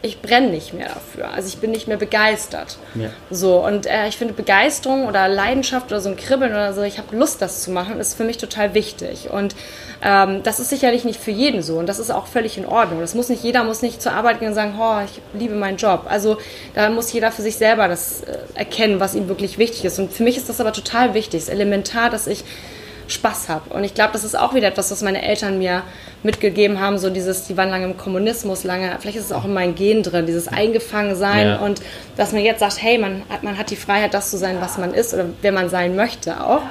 ich 0.00 0.22
brenne 0.22 0.50
nicht 0.50 0.74
mehr 0.74 0.88
dafür. 0.88 1.30
Also 1.32 1.48
ich 1.48 1.58
bin 1.58 1.72
nicht 1.72 1.88
mehr 1.88 1.96
begeistert. 1.96 2.78
Ja. 2.94 3.08
So, 3.30 3.64
und 3.64 3.86
äh, 3.86 4.06
ich 4.06 4.16
finde 4.16 4.32
Begeisterung 4.32 5.06
oder 5.06 5.26
Leidenschaft 5.26 5.86
oder 5.86 6.00
so 6.00 6.08
ein 6.08 6.16
Kribbeln 6.16 6.52
oder 6.52 6.72
so, 6.72 6.82
ich 6.82 6.98
habe 6.98 7.16
Lust, 7.16 7.42
das 7.42 7.62
zu 7.62 7.72
machen, 7.72 7.98
ist 7.98 8.14
für 8.14 8.22
mich 8.22 8.36
total 8.36 8.74
wichtig. 8.74 9.28
Und 9.30 9.56
ähm, 10.00 10.44
das 10.44 10.60
ist 10.60 10.70
sicherlich 10.70 11.04
nicht 11.04 11.20
für 11.20 11.32
jeden 11.32 11.62
so. 11.62 11.78
Und 11.78 11.88
das 11.88 11.98
ist 11.98 12.12
auch 12.12 12.28
völlig 12.28 12.56
in 12.56 12.64
Ordnung. 12.64 13.00
Das 13.00 13.16
muss 13.16 13.28
nicht, 13.28 13.42
jeder 13.42 13.64
muss 13.64 13.82
nicht 13.82 14.00
zur 14.00 14.12
Arbeit 14.12 14.38
gehen 14.38 14.48
und 14.48 14.54
sagen, 14.54 14.74
oh, 14.80 15.00
ich 15.04 15.20
liebe 15.38 15.56
meinen 15.56 15.78
Job. 15.78 16.02
Also 16.08 16.38
da 16.74 16.90
muss 16.90 17.12
jeder 17.12 17.32
für 17.32 17.42
sich 17.42 17.56
selber 17.56 17.88
das 17.88 18.22
äh, 18.22 18.38
erkennen, 18.54 19.00
was 19.00 19.16
ihm 19.16 19.28
wirklich 19.28 19.58
wichtig 19.58 19.84
ist. 19.84 19.98
Und 19.98 20.12
für 20.12 20.22
mich 20.22 20.36
ist 20.36 20.48
das 20.48 20.60
aber 20.60 20.72
total 20.72 21.14
wichtig. 21.14 21.38
Es 21.38 21.48
ist 21.48 21.54
elementar, 21.54 22.08
dass 22.08 22.28
ich 22.28 22.44
Spaß 23.08 23.48
habe. 23.48 23.74
Und 23.74 23.84
ich 23.84 23.94
glaube, 23.94 24.12
das 24.12 24.24
ist 24.24 24.38
auch 24.38 24.54
wieder 24.54 24.68
etwas, 24.68 24.90
was 24.90 25.02
meine 25.02 25.22
Eltern 25.22 25.58
mir 25.58 25.82
mitgegeben 26.22 26.80
haben, 26.80 26.98
so 26.98 27.10
dieses, 27.10 27.44
die 27.44 27.56
waren 27.56 27.70
lange 27.70 27.84
im 27.84 27.96
Kommunismus, 27.96 28.64
lange, 28.64 28.96
vielleicht 29.00 29.18
ist 29.18 29.26
es 29.26 29.32
auch 29.32 29.44
in 29.44 29.54
meinen 29.54 29.74
Gen 29.74 30.02
drin, 30.02 30.26
dieses 30.26 30.48
Eingefangensein 30.48 31.46
ja. 31.46 31.56
und 31.58 31.80
dass 32.16 32.32
man 32.32 32.42
jetzt 32.42 32.60
sagt, 32.60 32.82
hey, 32.82 32.98
man 32.98 33.22
hat, 33.28 33.42
man 33.42 33.56
hat 33.56 33.70
die 33.70 33.76
Freiheit, 33.76 34.14
das 34.14 34.30
zu 34.30 34.36
sein, 34.36 34.58
was 34.60 34.78
man 34.78 34.94
ist 34.94 35.14
oder 35.14 35.26
wer 35.42 35.52
man 35.52 35.70
sein 35.70 35.96
möchte 35.96 36.44
auch. 36.44 36.62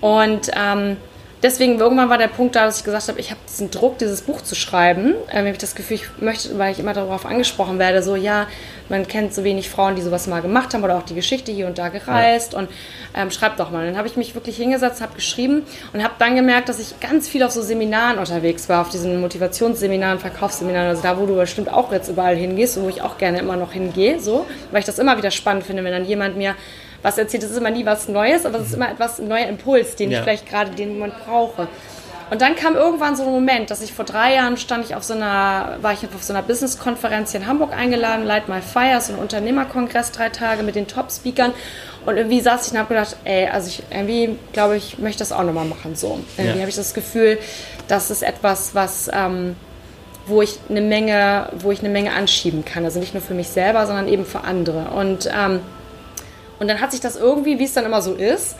Und 0.00 0.50
ähm, 0.54 0.96
deswegen 1.42 1.78
irgendwann 1.78 2.08
war 2.08 2.18
der 2.18 2.28
Punkt 2.28 2.56
da, 2.56 2.64
dass 2.64 2.78
ich 2.78 2.84
gesagt 2.84 3.08
habe, 3.08 3.20
ich 3.20 3.30
habe 3.30 3.40
diesen 3.48 3.70
Druck, 3.70 3.98
dieses 3.98 4.22
Buch 4.22 4.40
zu 4.42 4.54
schreiben. 4.54 5.14
Ähm, 5.30 5.44
ich 5.46 5.50
habe 5.50 5.58
das 5.58 5.74
Gefühl, 5.74 5.96
ich 5.96 6.06
möchte, 6.20 6.58
weil 6.58 6.72
ich 6.72 6.78
immer 6.78 6.92
darauf 6.92 7.26
angesprochen 7.26 7.78
werde, 7.78 8.02
so 8.02 8.16
ja, 8.16 8.46
man 8.88 9.06
kennt 9.06 9.34
so 9.34 9.44
wenig 9.44 9.68
Frauen, 9.68 9.96
die 9.96 10.02
sowas 10.02 10.26
mal 10.26 10.42
gemacht 10.42 10.74
haben 10.74 10.84
oder 10.84 10.96
auch 10.96 11.02
die 11.02 11.14
Geschichte 11.14 11.52
hier 11.52 11.66
und 11.66 11.78
da 11.78 11.88
gereist 11.88 12.52
ja. 12.52 12.60
und 12.60 12.68
ähm, 13.14 13.30
schreibt 13.30 13.58
doch 13.60 13.70
mal. 13.70 13.86
Dann 13.86 13.96
habe 13.96 14.08
ich 14.08 14.16
mich 14.16 14.34
wirklich 14.34 14.56
hingesetzt, 14.56 15.00
habe 15.00 15.14
geschrieben 15.14 15.62
und 15.92 16.02
habe 16.02 16.14
dann 16.18 16.36
gemerkt, 16.36 16.68
dass 16.68 16.78
ich 16.78 16.98
ganz 17.00 17.28
viel 17.28 17.42
auf 17.42 17.50
so 17.50 17.62
Seminaren 17.62 18.18
unterwegs 18.18 18.68
war, 18.68 18.80
auf 18.80 18.88
diesen 18.88 19.20
Motivationsseminaren, 19.20 20.18
Verkaufsseminaren, 20.18 20.88
also 20.88 21.02
da, 21.02 21.18
wo 21.18 21.26
du 21.26 21.34
bestimmt 21.34 21.72
auch 21.72 21.92
jetzt 21.92 22.08
überall 22.08 22.36
hingehst 22.36 22.76
und 22.76 22.84
wo 22.84 22.88
ich 22.88 23.02
auch 23.02 23.18
gerne 23.18 23.38
immer 23.38 23.56
noch 23.56 23.72
hingehe, 23.72 24.20
so, 24.20 24.46
weil 24.70 24.80
ich 24.80 24.86
das 24.86 24.98
immer 24.98 25.16
wieder 25.16 25.30
spannend 25.30 25.64
finde, 25.64 25.84
wenn 25.84 25.92
dann 25.92 26.04
jemand 26.04 26.36
mir 26.36 26.54
was 27.06 27.18
erzählt. 27.18 27.44
Es 27.44 27.52
ist 27.52 27.56
immer 27.56 27.70
nie 27.70 27.86
was 27.86 28.08
Neues, 28.08 28.44
aber 28.44 28.58
es 28.58 28.66
ist 28.66 28.74
immer 28.74 28.90
etwas 28.90 29.20
ein 29.20 29.28
neuer 29.28 29.46
Impuls, 29.46 29.94
den 29.94 30.10
ja. 30.10 30.18
ich 30.18 30.24
vielleicht 30.24 30.48
gerade 30.48 30.72
den 30.72 30.94
Moment 30.94 31.14
brauche. 31.24 31.68
Und 32.28 32.42
dann 32.42 32.56
kam 32.56 32.74
irgendwann 32.74 33.14
so 33.14 33.22
ein 33.22 33.30
Moment, 33.30 33.70
dass 33.70 33.80
ich 33.80 33.92
vor 33.92 34.04
drei 34.04 34.34
Jahren 34.34 34.56
stand 34.56 34.84
ich 34.84 34.96
auf 34.96 35.04
so 35.04 35.14
einer, 35.14 35.78
war 35.80 35.92
ich 35.92 36.00
auf 36.12 36.24
so 36.24 36.32
einer 36.32 36.42
Business-Konferenz 36.42 37.30
hier 37.30 37.40
in 37.40 37.46
Hamburg 37.46 37.72
eingeladen, 37.72 38.26
Light 38.26 38.48
My 38.48 38.60
Fire, 38.60 39.00
so 39.00 39.12
ein 39.12 39.20
Unternehmerkongress, 39.20 40.10
drei 40.10 40.30
Tage 40.30 40.64
mit 40.64 40.74
den 40.74 40.88
Top-Speakern. 40.88 41.52
Und 42.04 42.16
irgendwie 42.16 42.40
saß 42.40 42.66
ich 42.66 42.72
und 42.72 42.78
habe 42.80 42.88
gedacht, 42.88 43.16
ey, 43.22 43.46
also 43.46 43.68
ich 43.68 43.84
irgendwie 43.88 44.36
glaube 44.52 44.76
ich, 44.76 44.98
möchte 44.98 45.20
das 45.20 45.30
auch 45.30 45.44
nochmal 45.44 45.66
machen. 45.66 45.94
So. 45.94 46.18
Irgendwie 46.36 46.56
ja. 46.56 46.62
habe 46.62 46.70
ich 46.70 46.76
das 46.76 46.92
Gefühl, 46.92 47.38
das 47.86 48.10
ist 48.10 48.24
etwas, 48.24 48.74
was 48.74 49.08
ähm, 49.12 49.54
wo 50.26 50.42
ich 50.42 50.58
eine 50.68 50.80
Menge, 50.80 51.50
wo 51.60 51.70
ich 51.70 51.78
eine 51.78 51.88
Menge 51.88 52.12
anschieben 52.12 52.64
kann. 52.64 52.84
Also 52.84 52.98
nicht 52.98 53.14
nur 53.14 53.22
für 53.22 53.34
mich 53.34 53.46
selber, 53.46 53.86
sondern 53.86 54.08
eben 54.08 54.24
für 54.24 54.40
andere. 54.40 54.90
Und, 54.90 55.30
ähm, 55.32 55.60
und 56.58 56.68
dann 56.68 56.80
hat 56.80 56.92
sich 56.92 57.00
das 57.00 57.16
irgendwie, 57.16 57.58
wie 57.58 57.64
es 57.64 57.74
dann 57.74 57.84
immer 57.84 58.02
so 58.02 58.14
ist, 58.14 58.56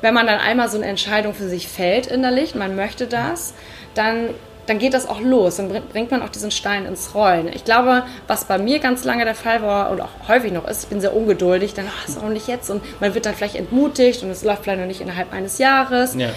wenn 0.00 0.14
man 0.14 0.26
dann 0.26 0.40
einmal 0.40 0.68
so 0.68 0.78
eine 0.78 0.86
Entscheidung 0.86 1.34
für 1.34 1.48
sich 1.48 1.68
fällt 1.68 2.06
innerlich, 2.06 2.54
man 2.54 2.76
möchte 2.76 3.06
das, 3.06 3.54
dann 3.94 4.30
dann 4.70 4.78
geht 4.78 4.94
das 4.94 5.08
auch 5.08 5.20
los, 5.20 5.56
dann 5.56 5.68
bringt 5.68 6.12
man 6.12 6.22
auch 6.22 6.28
diesen 6.28 6.52
Stein 6.52 6.86
ins 6.86 7.12
Rollen. 7.12 7.48
Ich 7.52 7.64
glaube, 7.64 8.04
was 8.28 8.44
bei 8.44 8.56
mir 8.56 8.78
ganz 8.78 9.02
lange 9.02 9.24
der 9.24 9.34
Fall 9.34 9.62
war 9.62 9.90
und 9.90 10.00
auch 10.00 10.28
häufig 10.28 10.52
noch 10.52 10.64
ist, 10.68 10.84
ich 10.84 10.88
bin 10.88 11.00
sehr 11.00 11.12
ungeduldig, 11.12 11.74
dann, 11.74 11.86
ach, 11.88 12.06
ist 12.06 12.22
auch 12.22 12.28
nicht 12.28 12.46
jetzt 12.46 12.70
und 12.70 12.80
man 13.00 13.12
wird 13.14 13.26
dann 13.26 13.34
vielleicht 13.34 13.56
entmutigt 13.56 14.22
und 14.22 14.30
es 14.30 14.44
läuft 14.44 14.62
vielleicht 14.62 14.78
noch 14.78 14.86
nicht 14.86 15.00
innerhalb 15.00 15.32
eines 15.32 15.58
Jahres. 15.58 16.14
Ja. 16.14 16.28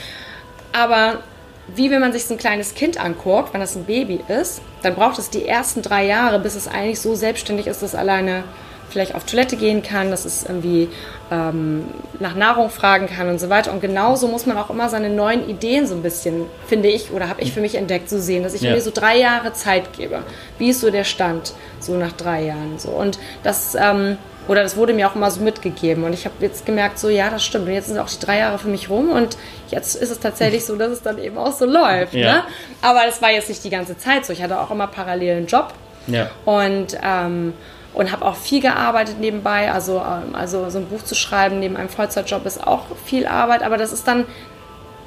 Aber 0.71 1.19
wie 1.67 1.91
wenn 1.91 2.01
man 2.01 2.11
sich 2.11 2.25
so 2.25 2.33
ein 2.33 2.39
kleines 2.39 2.73
Kind 2.73 2.99
anguckt, 2.99 3.53
wenn 3.53 3.61
das 3.61 3.75
ein 3.75 3.85
Baby 3.85 4.21
ist, 4.27 4.61
dann 4.81 4.95
braucht 4.95 5.19
es 5.19 5.29
die 5.29 5.47
ersten 5.47 5.83
drei 5.83 6.03
Jahre, 6.03 6.39
bis 6.39 6.55
es 6.55 6.67
eigentlich 6.67 6.99
so 6.99 7.13
selbstständig 7.13 7.67
ist, 7.67 7.83
dass 7.83 7.93
alleine 7.93 8.45
vielleicht 8.89 9.15
auf 9.15 9.25
Toilette 9.25 9.55
gehen 9.55 9.81
kann, 9.83 10.11
dass 10.11 10.25
es 10.25 10.43
irgendwie 10.43 10.89
ähm, 11.31 11.85
nach 12.19 12.35
Nahrung 12.35 12.69
fragen 12.69 13.07
kann 13.07 13.29
und 13.29 13.39
so 13.39 13.49
weiter. 13.49 13.71
Und 13.71 13.81
genauso 13.81 14.27
muss 14.27 14.45
man 14.45 14.57
auch 14.57 14.69
immer 14.69 14.89
seine 14.89 15.09
neuen 15.09 15.49
Ideen 15.49 15.87
so 15.87 15.95
ein 15.95 16.03
bisschen, 16.03 16.45
finde 16.67 16.89
ich, 16.89 17.11
oder 17.11 17.29
habe 17.29 17.41
ich 17.41 17.53
für 17.53 17.61
mich 17.61 17.75
entdeckt, 17.75 18.09
so 18.09 18.19
sehen, 18.19 18.43
dass 18.43 18.53
ich 18.53 18.61
ja. 18.61 18.73
mir 18.73 18.81
so 18.81 18.91
drei 18.93 19.17
Jahre 19.17 19.53
Zeit 19.53 19.93
gebe. 19.93 20.19
Wie 20.57 20.69
ist 20.69 20.81
so 20.81 20.91
der 20.91 21.03
Stand, 21.03 21.53
so 21.79 21.95
nach 21.95 22.11
drei 22.13 22.43
Jahren 22.43 22.77
so. 22.77 22.89
Und 22.89 23.19
das... 23.43 23.75
Ähm, 23.75 24.17
oder 24.47 24.61
das 24.61 24.75
wurde 24.75 24.93
mir 24.93 25.09
auch 25.09 25.15
immer 25.15 25.31
so 25.31 25.41
mitgegeben. 25.41 26.03
Und 26.03 26.11
ich 26.11 26.25
habe 26.25 26.35
jetzt 26.41 26.65
gemerkt, 26.65 26.99
so 26.99 27.07
ja, 27.07 27.29
das 27.29 27.45
stimmt. 27.45 27.67
Und 27.67 27.73
jetzt 27.73 27.87
sind 27.87 27.97
auch 27.97 28.09
die 28.09 28.19
drei 28.19 28.39
Jahre 28.39 28.59
für 28.59 28.67
mich 28.67 28.89
rum 28.89 29.09
und 29.09 29.37
jetzt 29.69 29.95
ist 29.95 30.11
es 30.11 30.19
tatsächlich 30.19 30.65
so, 30.65 30.75
dass 30.75 30.91
es 30.91 31.01
dann 31.01 31.17
eben 31.17 31.37
auch 31.37 31.53
so 31.53 31.65
läuft. 31.65 32.13
Ja. 32.13 32.33
Ne? 32.33 32.43
Aber 32.81 33.05
das 33.05 33.21
war 33.21 33.31
jetzt 33.31 33.47
nicht 33.47 33.63
die 33.63 33.69
ganze 33.69 33.97
Zeit 33.97 34.25
so. 34.25 34.33
Ich 34.33 34.43
hatte 34.43 34.59
auch 34.59 34.69
immer 34.69 34.87
parallel 34.87 35.37
einen 35.37 35.47
Job. 35.47 35.73
Ja. 36.07 36.29
Und, 36.43 36.97
ähm, 37.01 37.53
und 37.93 38.11
habe 38.11 38.25
auch 38.25 38.35
viel 38.35 38.61
gearbeitet 38.61 39.19
nebenbei. 39.19 39.71
Also, 39.71 39.97
ähm, 39.97 40.35
also 40.35 40.69
so 40.69 40.79
ein 40.79 40.87
Buch 40.87 41.03
zu 41.03 41.15
schreiben 41.15 41.59
neben 41.59 41.77
einem 41.77 41.89
Vollzeitjob 41.89 42.45
ist 42.45 42.65
auch 42.65 42.85
viel 43.05 43.27
Arbeit. 43.27 43.63
Aber 43.63 43.77
das 43.77 43.93
ist 43.93 44.07
dann, 44.07 44.25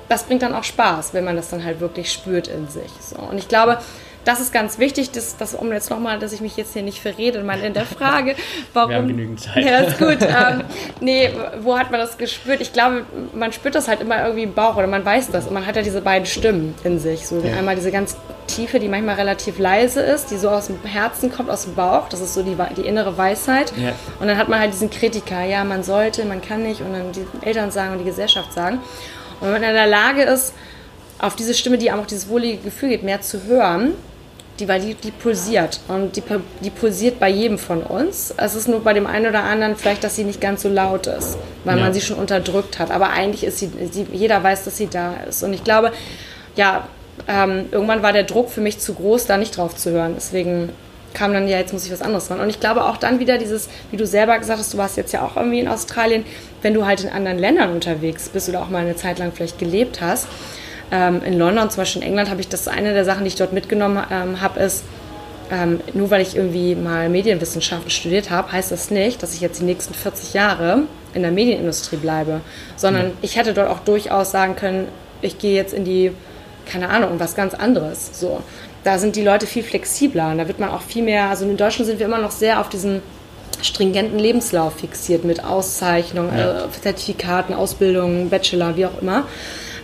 das 0.09 0.25
bringt 0.25 0.43
dann 0.43 0.55
auch 0.55 0.65
Spaß, 0.65 1.15
wenn 1.15 1.25
man 1.25 1.37
das 1.37 1.51
dann 1.51 1.65
halt 1.65 1.81
wirklich 1.81 2.13
spürt 2.13 2.49
in 2.49 2.69
sich. 2.69 2.91
So. 3.01 3.17
Und 3.17 3.39
ich 3.39 3.49
glaube, 3.49 3.79
das 4.27 4.41
ist 4.41 4.53
ganz 4.53 4.81
wichtig, 4.81 5.13
dass, 5.13 5.37
dass 5.37 5.55
um 5.55 5.73
jetzt 5.73 5.89
nochmal, 5.89 6.19
dass 6.19 6.33
ich 6.33 6.41
mich 6.41 6.57
jetzt 6.57 6.73
hier 6.73 6.83
nicht 6.83 7.01
verrede 7.01 7.45
mal 7.45 7.61
in 7.61 7.75
der 7.75 7.87
Frage, 7.87 8.35
warum. 8.73 8.91
Wir 8.91 8.97
haben 8.97 9.09
genügend 9.09 9.41
Zeit. 9.41 9.65
Ja, 9.65 9.79
ist 9.79 9.99
gut. 9.99 10.19
ähm, 10.21 10.65
nee, 11.01 11.31
wo 11.63 11.79
hat 11.79 11.93
man 11.93 12.01
das 12.01 12.19
gespürt? 12.19 12.61
Ich 12.61 12.73
glaube, 12.73 13.05
man 13.35 13.53
spürt 13.53 13.77
das 13.77 13.87
halt 13.87 14.01
immer 14.01 14.23
irgendwie 14.23 14.43
im 14.43 14.53
Bauch 14.55 14.77
oder 14.77 14.89
man 14.89 15.05
weiß 15.05 15.31
das. 15.31 15.47
Und 15.47 15.55
man 15.55 15.65
hat 15.65 15.77
ja 15.77 15.83
diese 15.83 16.01
beiden 16.01 16.27
Stimmen 16.27 16.75
in 16.83 16.99
sich. 16.99 17.27
So 17.27 17.41
ja. 17.41 17.57
einmal 17.57 17.77
diese 17.77 17.93
ganz 17.93 18.17
tiefe, 18.47 18.79
die 18.79 18.89
manchmal 18.89 19.17
relativ 19.17 19.59
leise 19.59 20.01
ist, 20.01 20.31
die 20.31 20.37
so 20.37 20.51
aus 20.51 20.67
dem 20.69 20.83
Herzen 20.85 21.33
kommt, 21.33 21.51
aus 21.51 21.65
dem 21.65 21.75
Bauch. 21.75 22.09
Das 22.09 22.21
ist 22.21 22.35
so 22.35 22.43
die, 22.43 22.57
die 22.77 22.87
innere 22.87 23.17
Weisheit. 23.17 23.73
Ja. 23.77 23.93
Und 24.21 24.29
dann 24.29 24.39
hat 24.39 24.49
man 24.49 24.61
halt 24.61 24.73
diesen 24.73 24.91
Kritiker, 24.91 25.43
ja, 25.43 25.65
man 25.65 25.83
sollte, 25.83 26.25
man 26.25 26.41
kann 26.41 26.63
nicht. 26.63 26.81
Und 26.81 26.93
dann 26.93 27.13
die 27.13 27.27
Eltern 27.47 27.71
sagen 27.71 27.93
und 27.93 27.99
die 27.99 28.05
Gesellschaft 28.05 28.53
sagen. 28.53 28.81
Und 29.41 29.47
wenn 29.47 29.61
man 29.61 29.63
in 29.63 29.75
der 29.75 29.87
Lage 29.87 30.23
ist, 30.23 30.55
auf 31.19 31.37
diese 31.37 31.55
Stimme, 31.55 31.79
die 31.79 31.91
einem 31.91 32.01
auch 32.03 32.07
dieses 32.07 32.29
wohlige 32.29 32.59
Gefühl 32.59 32.91
gibt, 32.91 33.05
mehr 33.05 33.21
zu 33.21 33.45
hören, 33.45 33.95
die, 34.59 34.69
weil 34.69 34.81
die, 34.81 34.95
die 34.95 35.11
pulsiert 35.11 35.81
und 35.89 36.17
die, 36.17 36.23
die 36.63 36.71
pulsiert 36.71 37.21
bei 37.21 37.29
jedem 37.29 37.59
von 37.59 37.83
uns. 37.83 38.33
Es 38.37 38.55
ist 38.55 38.69
nur 38.69 38.83
bei 38.83 38.95
dem 38.95 39.07
einen 39.07 39.27
oder 39.27 39.45
anderen 39.45 39.77
vielleicht, 39.77 40.03
dass 40.03 40.17
sie 40.17 40.25
nicht 40.25 40.41
ganz 40.41 40.63
so 40.63 40.69
laut 40.69 41.07
ist, 41.07 41.37
weil 41.65 41.77
ja. 41.77 41.85
man 41.85 41.93
sie 41.93 42.01
schon 42.01 42.17
unterdrückt 42.17 42.79
hat. 42.79 42.91
Aber 42.91 43.11
eigentlich 43.11 43.45
ist 43.45 43.59
sie, 43.59 43.71
sie, 43.91 44.07
jeder 44.13 44.43
weiß, 44.43 44.65
dass 44.65 44.77
sie 44.77 44.87
da 44.87 45.15
ist. 45.29 45.43
Und 45.43 45.53
ich 45.53 45.63
glaube, 45.63 45.93
ja, 46.57 46.89
ähm, 47.29 47.67
irgendwann 47.71 48.03
war 48.03 48.13
der 48.13 48.25
Druck 48.25 48.51
für 48.51 48.61
mich 48.61 48.79
zu 48.79 48.95
groß, 48.95 49.27
da 49.27 49.37
nicht 49.37 49.57
drauf 49.57 49.75
zu 49.75 49.91
hören. 49.91 50.15
Deswegen 50.17 50.71
kam 51.15 51.33
dann, 51.33 51.49
ja, 51.49 51.59
jetzt 51.59 51.73
muss 51.73 51.87
ich 51.87 51.93
was 51.93 52.03
anderes 52.03 52.29
machen. 52.29 52.43
Und 52.43 52.51
ich 52.51 52.61
glaube 52.61 52.85
auch 52.85 52.99
dann 52.99 53.19
wieder 53.19 53.39
dieses, 53.39 53.69
wie 53.91 53.97
du 53.97 54.07
selber 54.07 54.39
gesagt 54.39 54.59
hast, 54.59 54.75
du 54.75 54.79
warst 54.79 54.97
jetzt 54.97 55.13
ja 55.13 55.23
auch 55.23 55.37
irgendwie 55.37 55.61
in 55.61 55.69
Australien, 55.69 56.25
wenn 56.63 56.75
du 56.75 56.85
halt 56.85 57.03
in 57.03 57.09
anderen 57.09 57.39
Ländern 57.39 57.73
unterwegs 57.73 58.29
bist 58.29 58.49
oder 58.49 58.61
auch 58.61 58.69
mal 58.69 58.83
eine 58.83 58.97
Zeit 58.97 59.19
lang 59.19 59.33
vielleicht 59.33 59.59
gelebt 59.59 60.01
hast, 60.01 60.29
ähm, 60.93 61.23
in 61.25 61.39
London, 61.39 61.71
zum 61.71 61.83
Beispiel 61.83 62.03
in 62.03 62.09
England, 62.09 62.31
habe 62.31 62.41
ich 62.41 62.49
das 62.49 62.69
eine 62.69 62.93
der 62.93 63.05
Sachen, 63.05 63.25
die 63.25 63.29
ich 63.29 63.35
dort 63.37 63.53
mitgenommen 63.53 64.05
ähm, 64.11 64.41
habe, 64.41 64.61
ist, 64.61 64.85
ähm, 65.51 65.81
nur 65.95 66.11
weil 66.11 66.21
ich 66.21 66.37
irgendwie 66.37 66.75
mal 66.75 67.09
Medienwissenschaften 67.09 67.91
studiert 67.91 68.31
habe, 68.31 68.53
heißt 68.53 68.71
das 68.71 68.91
nicht, 68.91 69.23
dass 69.23 69.35
ich 69.35 69.41
jetzt 69.41 69.61
die 69.61 69.65
nächsten 69.65 69.95
40 69.95 70.35
Jahre 70.35 70.83
in 71.15 71.23
der 71.23 71.31
Medienindustrie 71.31 71.97
bleibe, 71.97 72.41
sondern 72.77 73.09
mhm. 73.09 73.13
ich 73.23 73.37
hätte 73.37 73.55
dort 73.55 73.69
auch 73.69 73.81
durchaus 73.81 74.31
sagen 74.31 74.57
können, 74.57 74.89
ich 75.23 75.39
gehe 75.39 75.55
jetzt 75.55 75.73
in 75.73 75.85
die, 75.85 76.13
keine 76.67 76.89
Ahnung, 76.89 77.19
was 77.19 77.35
ganz 77.35 77.55
anderes. 77.55 78.19
So, 78.19 78.43
da 78.85 78.99
sind 78.99 79.17
die 79.17 79.23
Leute 79.23 79.47
viel 79.47 79.63
flexibler 79.63 80.31
und 80.31 80.39
da 80.39 80.49
wird 80.49 80.61
man 80.61 80.71
auch 80.71 80.83
viel 80.83 81.03
mehr, 81.03 81.29
also 81.31 81.45
in 81.45 81.57
Deutschland 81.57 81.87
sind 81.87 81.99
wir 81.99 82.07
immer 82.07 82.21
noch 82.21 82.31
sehr 82.31 82.61
auf 82.61 82.69
diesen 82.69 83.03
stringenten 83.63 84.19
Lebenslauf 84.19 84.75
fixiert 84.75 85.25
mit 85.25 85.45
Auszeichnungen, 85.45 86.37
ja. 86.37 86.65
äh, 86.65 86.71
Zertifikaten, 86.71 87.55
Ausbildungen, 87.55 88.29
Bachelor, 88.29 88.77
wie 88.77 88.87
auch 88.87 89.01
immer. 89.01 89.25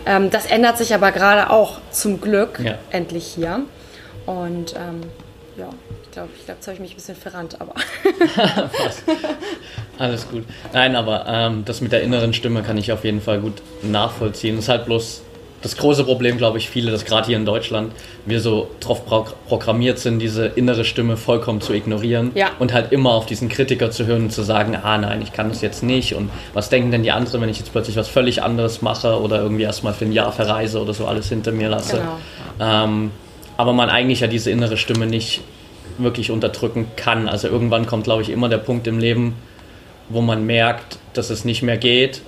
Ähm, 0.05 0.29
das 0.29 0.45
ändert 0.45 0.77
sich 0.77 0.93
aber 0.93 1.11
gerade 1.11 1.49
auch 1.49 1.79
zum 1.91 2.21
Glück 2.21 2.59
ja. 2.63 2.75
endlich 2.91 3.25
hier. 3.25 3.61
Und 4.25 4.75
ähm, 4.75 5.01
ja, 5.57 5.69
ich 6.03 6.11
glaube, 6.11 6.29
ich 6.37 6.45
glaub, 6.45 6.57
jetzt 6.57 6.67
habe 6.67 6.75
ich 6.75 6.81
mich 6.81 6.91
ein 6.91 6.95
bisschen 6.95 7.15
verrannt, 7.15 7.59
aber. 7.59 7.73
Alles 9.99 10.29
gut. 10.29 10.45
Nein, 10.71 10.95
aber 10.95 11.25
ähm, 11.27 11.65
das 11.65 11.81
mit 11.81 11.91
der 11.91 12.01
inneren 12.01 12.33
Stimme 12.33 12.63
kann 12.63 12.77
ich 12.77 12.91
auf 12.91 13.03
jeden 13.03 13.21
Fall 13.21 13.39
gut 13.39 13.61
nachvollziehen. 13.81 14.57
Es 14.57 14.65
ist 14.65 14.69
halt 14.69 14.85
bloß 14.85 15.21
das 15.63 15.77
große 15.77 16.03
Problem, 16.03 16.37
glaube 16.37 16.57
ich, 16.57 16.69
viele, 16.69 16.91
dass 16.91 17.05
gerade 17.05 17.27
hier 17.27 17.37
in 17.37 17.45
Deutschland 17.45 17.93
wir 18.25 18.41
so 18.41 18.69
drauf 18.81 19.05
programmiert 19.47 19.97
sind, 19.97 20.19
diese 20.19 20.45
innere 20.45 20.83
Stimme 20.83 21.15
vollkommen 21.15 21.61
zu 21.61 21.73
ignorieren 21.73 22.31
ja. 22.35 22.51
und 22.59 22.73
halt 22.73 22.91
immer 22.91 23.11
auf 23.11 23.25
diesen 23.25 23.47
Kritiker 23.47 23.89
zu 23.89 24.05
hören 24.05 24.23
und 24.23 24.31
zu 24.31 24.43
sagen, 24.43 24.75
ah 24.75 24.97
nein, 24.97 25.21
ich 25.21 25.31
kann 25.31 25.47
das 25.47 25.61
jetzt 25.61 25.81
nicht 25.81 26.15
und 26.15 26.29
was 26.53 26.69
denken 26.69 26.91
denn 26.91 27.01
die 27.01 27.11
anderen, 27.11 27.41
wenn 27.41 27.49
ich 27.49 27.59
jetzt 27.59 27.71
plötzlich 27.71 27.95
was 27.95 28.09
völlig 28.09 28.43
anderes 28.43 28.81
mache 28.81 29.19
oder 29.21 29.41
irgendwie 29.41 29.63
erstmal 29.63 29.93
für 29.93 30.03
ein 30.03 30.11
Jahr 30.11 30.33
verreise 30.33 30.81
oder 30.81 30.93
so 30.93 31.05
alles 31.05 31.29
hinter 31.29 31.53
mir 31.53 31.69
lasse. 31.69 32.01
Genau. 32.59 32.83
Ähm, 32.83 33.11
aber 33.55 33.71
man 33.71 33.89
eigentlich 33.89 34.19
ja 34.19 34.27
diese 34.27 34.51
innere 34.51 34.75
Stimme 34.75 35.05
nicht 35.05 35.41
wirklich 35.97 36.29
unterdrücken 36.29 36.87
kann. 36.97 37.29
Also 37.29 37.47
irgendwann 37.47 37.85
kommt, 37.85 38.03
glaube 38.03 38.21
ich, 38.21 38.29
immer 38.29 38.49
der 38.49 38.57
Punkt 38.57 38.85
im 38.87 38.99
Leben, 38.99 39.35
wo 40.09 40.21
man 40.21 40.45
merkt, 40.45 40.97
dass 41.13 41.29
es 41.29 41.45
nicht 41.45 41.61
mehr 41.61 41.77
geht 41.77 42.21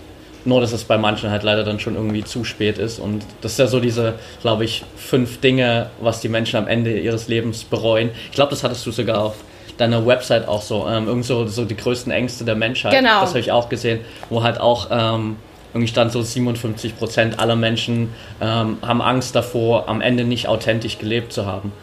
nur, 0.45 0.61
dass 0.61 0.71
es 0.71 0.83
bei 0.83 0.97
manchen 0.97 1.29
halt 1.29 1.43
leider 1.43 1.63
dann 1.63 1.79
schon 1.79 1.95
irgendwie 1.95 2.23
zu 2.23 2.43
spät 2.43 2.77
ist. 2.77 2.99
Und 2.99 3.23
das 3.41 3.53
ist 3.53 3.59
ja 3.59 3.67
so 3.67 3.79
diese, 3.79 4.15
glaube 4.41 4.65
ich, 4.65 4.83
fünf 4.95 5.39
Dinge, 5.41 5.89
was 5.99 6.21
die 6.21 6.29
Menschen 6.29 6.57
am 6.57 6.67
Ende 6.67 6.99
ihres 6.99 7.27
Lebens 7.27 7.63
bereuen. 7.63 8.11
Ich 8.29 8.35
glaube, 8.35 8.51
das 8.51 8.63
hattest 8.63 8.85
du 8.85 8.91
sogar 8.91 9.23
auf 9.23 9.35
deiner 9.77 10.05
Website 10.05 10.47
auch 10.47 10.61
so. 10.61 10.87
Ähm, 10.87 11.07
irgend 11.07 11.25
so, 11.25 11.47
so 11.47 11.65
die 11.65 11.75
größten 11.75 12.11
Ängste 12.11 12.45
der 12.45 12.55
Menschheit. 12.55 12.93
Genau. 12.93 13.21
Das 13.21 13.29
habe 13.29 13.39
ich 13.39 13.51
auch 13.51 13.69
gesehen, 13.69 13.99
wo 14.29 14.43
halt 14.43 14.59
auch 14.59 14.87
ähm, 14.91 15.37
irgendwie 15.73 15.91
stand 15.91 16.11
so 16.13 16.21
57 16.21 16.97
Prozent 16.97 17.39
aller 17.39 17.57
Menschen 17.57 18.13
ähm, 18.41 18.77
haben 18.81 19.01
Angst 19.01 19.35
davor, 19.35 19.89
am 19.89 19.99
Ende 19.99 20.23
nicht 20.23 20.47
authentisch 20.47 20.97
gelebt 20.99 21.33
zu 21.33 21.45
haben. 21.45 21.73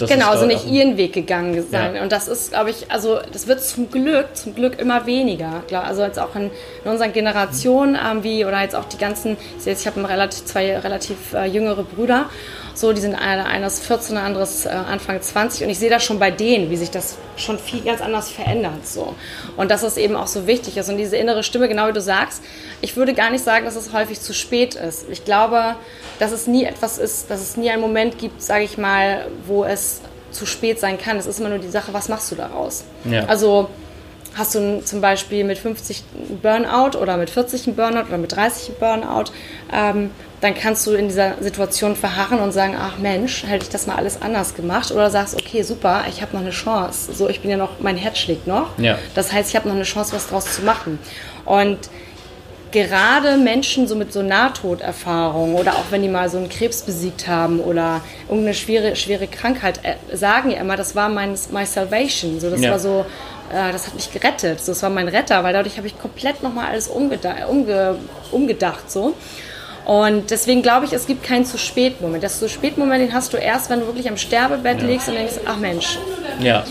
Das 0.00 0.10
genau, 0.10 0.30
also 0.30 0.46
nicht 0.46 0.66
ihren 0.66 0.96
Weg 0.96 1.12
gegangen 1.12 1.64
sein. 1.70 1.94
Ja. 1.94 2.02
Und 2.02 2.12
das 2.12 2.28
ist, 2.28 2.50
glaube 2.50 2.70
ich, 2.70 2.90
also 2.90 3.20
das 3.32 3.46
wird 3.46 3.62
zum 3.62 3.90
Glück, 3.90 4.34
zum 4.34 4.54
Glück 4.54 4.78
immer 4.78 5.06
weniger. 5.06 5.62
Also 5.70 6.02
jetzt 6.02 6.18
auch 6.18 6.34
in, 6.34 6.50
in 6.84 6.90
unseren 6.90 7.12
Generationen, 7.12 7.96
ähm, 7.96 8.24
wie, 8.24 8.44
oder 8.44 8.62
jetzt 8.62 8.74
auch 8.74 8.86
die 8.86 8.98
ganzen, 8.98 9.36
ich, 9.58 9.66
ich 9.66 9.86
habe 9.86 10.08
relativ, 10.08 10.44
zwei 10.44 10.78
relativ 10.78 11.34
äh, 11.34 11.46
jüngere 11.46 11.82
Brüder 11.82 12.26
so, 12.74 12.92
die 12.92 13.00
sind 13.00 13.14
einer, 13.14 13.46
eines 13.46 13.80
14, 13.80 14.14
der 14.14 14.24
anderes 14.24 14.66
äh, 14.66 14.70
Anfang 14.70 15.20
20 15.20 15.64
und 15.64 15.70
ich 15.70 15.78
sehe 15.78 15.90
das 15.90 16.04
schon 16.04 16.18
bei 16.18 16.30
denen, 16.30 16.70
wie 16.70 16.76
sich 16.76 16.90
das 16.90 17.16
schon 17.36 17.58
viel 17.58 17.82
ganz 17.82 18.00
anders 18.00 18.30
verändert. 18.30 18.86
So. 18.86 19.14
Und 19.56 19.70
dass 19.70 19.82
es 19.82 19.96
eben 19.96 20.16
auch 20.16 20.26
so 20.26 20.46
wichtig 20.46 20.76
ist. 20.76 20.88
Und 20.88 20.96
diese 20.96 21.16
innere 21.16 21.42
Stimme, 21.42 21.68
genau 21.68 21.88
wie 21.88 21.92
du 21.92 22.00
sagst, 22.00 22.42
ich 22.80 22.96
würde 22.96 23.14
gar 23.14 23.30
nicht 23.30 23.44
sagen, 23.44 23.64
dass 23.64 23.76
es 23.76 23.92
häufig 23.92 24.20
zu 24.20 24.32
spät 24.32 24.74
ist. 24.74 25.06
Ich 25.10 25.24
glaube, 25.24 25.76
dass 26.18 26.32
es 26.32 26.46
nie 26.46 26.64
etwas 26.64 26.98
ist, 26.98 27.30
dass 27.30 27.40
es 27.40 27.56
nie 27.56 27.70
einen 27.70 27.82
Moment 27.82 28.18
gibt, 28.18 28.42
sage 28.42 28.64
ich 28.64 28.78
mal, 28.78 29.26
wo 29.46 29.64
es 29.64 30.00
zu 30.30 30.46
spät 30.46 30.78
sein 30.78 30.98
kann. 30.98 31.16
Es 31.16 31.26
ist 31.26 31.40
immer 31.40 31.48
nur 31.48 31.58
die 31.58 31.68
Sache, 31.68 31.92
was 31.92 32.08
machst 32.08 32.30
du 32.30 32.36
daraus? 32.36 32.84
Ja. 33.04 33.24
Also 33.26 33.68
hast 34.36 34.54
du 34.54 34.82
zum 34.84 35.00
Beispiel 35.00 35.44
mit 35.44 35.58
50 35.58 36.04
einen 36.14 36.38
Burnout 36.38 36.98
oder 36.98 37.16
mit 37.16 37.30
40 37.30 37.66
einen 37.66 37.76
Burnout 37.76 38.08
oder 38.08 38.18
mit 38.18 38.32
30 38.34 38.70
einen 38.70 38.78
Burnout, 38.78 39.32
ähm, 39.72 40.10
dann 40.40 40.54
kannst 40.54 40.86
du 40.86 40.92
in 40.92 41.08
dieser 41.08 41.34
Situation 41.40 41.96
verharren 41.96 42.40
und 42.40 42.52
sagen, 42.52 42.74
ach 42.78 42.98
Mensch, 42.98 43.44
hätte 43.46 43.64
ich 43.64 43.68
das 43.68 43.86
mal 43.86 43.96
alles 43.96 44.22
anders 44.22 44.54
gemacht. 44.54 44.90
Oder 44.90 45.10
sagst, 45.10 45.34
okay, 45.34 45.62
super, 45.62 46.04
ich 46.08 46.22
habe 46.22 46.34
noch 46.34 46.40
eine 46.40 46.50
Chance. 46.50 47.12
So, 47.12 47.28
ich 47.28 47.40
bin 47.40 47.50
ja 47.50 47.56
noch, 47.56 47.80
mein 47.80 47.96
Herz 47.96 48.18
schlägt 48.18 48.46
noch. 48.46 48.78
Ja. 48.78 48.98
Das 49.14 49.32
heißt, 49.32 49.50
ich 49.50 49.56
habe 49.56 49.68
noch 49.68 49.74
eine 49.74 49.84
Chance, 49.84 50.14
was 50.14 50.28
draus 50.28 50.54
zu 50.54 50.62
machen. 50.62 50.98
Und 51.44 51.78
gerade 52.70 53.36
Menschen 53.36 53.86
so 53.86 53.96
mit 53.96 54.12
so 54.12 54.22
Nahtoderfahrungen 54.22 55.56
oder 55.56 55.74
auch 55.74 55.90
wenn 55.90 56.02
die 56.02 56.08
mal 56.08 56.30
so 56.30 56.38
einen 56.38 56.48
Krebs 56.48 56.82
besiegt 56.82 57.26
haben 57.28 57.60
oder 57.60 58.00
irgendeine 58.28 58.54
schwere, 58.54 58.96
schwere 58.96 59.26
Krankheit, 59.26 59.80
äh, 59.82 60.16
sagen 60.16 60.50
ja 60.50 60.60
immer, 60.60 60.76
das 60.76 60.94
war 60.94 61.08
mein, 61.08 61.36
my 61.50 61.66
salvation. 61.66 62.40
So, 62.40 62.48
das 62.48 62.60
ja. 62.60 62.70
war 62.70 62.78
so, 62.78 63.04
äh, 63.52 63.72
das 63.72 63.86
hat 63.86 63.94
mich 63.94 64.10
gerettet. 64.10 64.60
So, 64.60 64.72
das 64.72 64.82
war 64.82 64.90
mein 64.90 65.08
Retter, 65.08 65.42
weil 65.44 65.52
dadurch 65.52 65.76
habe 65.76 65.86
ich 65.86 65.98
komplett 65.98 66.42
nochmal 66.42 66.68
alles 66.68 66.88
umgedacht, 66.88 67.48
umge, 67.48 67.96
umgedacht 68.30 68.90
so. 68.90 69.14
Und 69.90 70.30
deswegen 70.30 70.62
glaube 70.62 70.86
ich, 70.86 70.92
es 70.92 71.08
gibt 71.08 71.24
keinen 71.24 71.44
zu 71.44 71.58
spät 71.58 72.00
Moment. 72.00 72.22
Das 72.22 72.38
zu 72.38 72.48
spät 72.48 72.78
Moment, 72.78 73.02
den 73.02 73.12
hast 73.12 73.32
du 73.32 73.36
erst, 73.36 73.70
wenn 73.70 73.80
du 73.80 73.86
wirklich 73.86 74.08
am 74.08 74.16
Sterbebett 74.16 74.82
ja. 74.82 74.86
liegst 74.86 75.08
und 75.08 75.14
denkst, 75.14 75.40
ach 75.46 75.56
Mensch. 75.56 75.98
Ja, 76.38 76.64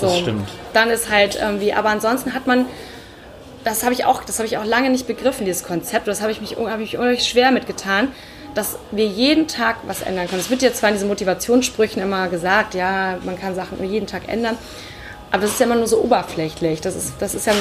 das 0.00 0.12
so, 0.12 0.18
stimmt. 0.18 0.48
Dann 0.72 0.88
ist 0.88 1.10
halt 1.10 1.38
irgendwie, 1.38 1.74
aber 1.74 1.90
ansonsten 1.90 2.32
hat 2.32 2.46
man, 2.46 2.64
das 3.64 3.82
habe 3.82 3.92
ich 3.92 4.06
auch, 4.06 4.24
das 4.24 4.38
habe 4.38 4.46
ich 4.46 4.56
auch 4.56 4.64
lange 4.64 4.88
nicht 4.88 5.06
begriffen, 5.06 5.44
dieses 5.44 5.62
Konzept. 5.62 6.08
Das 6.08 6.22
habe 6.22 6.32
ich 6.32 6.40
mich, 6.40 6.56
habe 6.56 6.82
ich 6.82 6.96
unheimlich 6.96 7.28
schwer 7.28 7.50
mitgetan, 7.50 8.12
dass 8.54 8.78
wir 8.92 9.04
jeden 9.04 9.46
Tag 9.46 9.76
was 9.86 10.00
ändern 10.00 10.26
können. 10.26 10.40
Es 10.40 10.48
wird 10.48 10.62
jetzt 10.62 10.78
zwar 10.78 10.88
in 10.88 10.94
diesen 10.94 11.08
Motivationssprüchen 11.08 12.00
immer 12.00 12.28
gesagt, 12.28 12.74
ja, 12.74 13.18
man 13.24 13.38
kann 13.38 13.54
Sachen 13.54 13.84
jeden 13.84 14.06
Tag 14.06 14.26
ändern. 14.26 14.56
Aber 15.30 15.42
das 15.42 15.52
ist 15.52 15.60
ja 15.60 15.66
immer 15.66 15.76
nur 15.76 15.86
so 15.86 16.00
oberflächlich. 16.02 16.80
Das 16.80 16.96
ist, 16.96 17.14
das 17.18 17.34
ist 17.34 17.46
ja, 17.46 17.52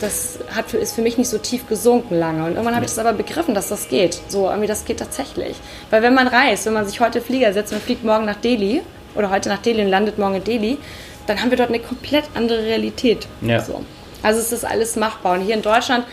das 0.00 0.40
hat 0.54 0.70
für, 0.70 0.78
ist 0.78 0.94
für 0.94 1.02
mich 1.02 1.16
nicht 1.16 1.28
so 1.28 1.38
tief 1.38 1.68
gesunken 1.68 2.18
lange. 2.18 2.44
Und 2.44 2.52
irgendwann 2.52 2.74
habe 2.74 2.84
ich 2.84 2.90
das 2.90 2.98
aber 2.98 3.12
begriffen, 3.12 3.54
dass 3.54 3.68
das 3.68 3.88
geht. 3.88 4.20
So, 4.28 4.48
irgendwie, 4.48 4.66
das 4.66 4.84
geht 4.84 4.98
tatsächlich. 4.98 5.56
Weil 5.90 6.02
wenn 6.02 6.14
man 6.14 6.26
reist, 6.26 6.66
wenn 6.66 6.72
man 6.72 6.86
sich 6.86 7.00
heute 7.00 7.20
Flieger 7.20 7.52
setzt 7.52 7.72
und 7.72 7.80
fliegt 7.82 8.04
morgen 8.04 8.24
nach 8.24 8.36
Delhi 8.36 8.82
oder 9.14 9.30
heute 9.30 9.48
nach 9.48 9.58
Delhi 9.58 9.82
und 9.82 9.90
landet 9.90 10.18
morgen 10.18 10.36
in 10.36 10.44
Delhi, 10.44 10.78
dann 11.26 11.40
haben 11.40 11.50
wir 11.50 11.56
dort 11.56 11.68
eine 11.68 11.78
komplett 11.78 12.24
andere 12.34 12.64
Realität. 12.64 13.28
Ja. 13.40 13.60
So. 13.60 13.84
Also 14.22 14.40
es 14.40 14.50
ist 14.50 14.64
alles 14.64 14.96
machbar. 14.96 15.34
Und 15.34 15.42
hier 15.42 15.54
in 15.54 15.62
Deutschland 15.62 16.04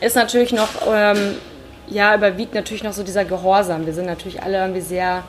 ist 0.00 0.16
natürlich 0.16 0.52
noch, 0.52 0.68
ähm, 0.92 1.36
ja, 1.86 2.14
überwiegt 2.14 2.54
natürlich 2.54 2.82
noch 2.82 2.92
so 2.92 3.04
dieser 3.04 3.24
Gehorsam. 3.24 3.86
Wir 3.86 3.92
sind 3.92 4.06
natürlich 4.06 4.42
alle 4.42 4.58
irgendwie 4.58 4.80
sehr 4.80 5.22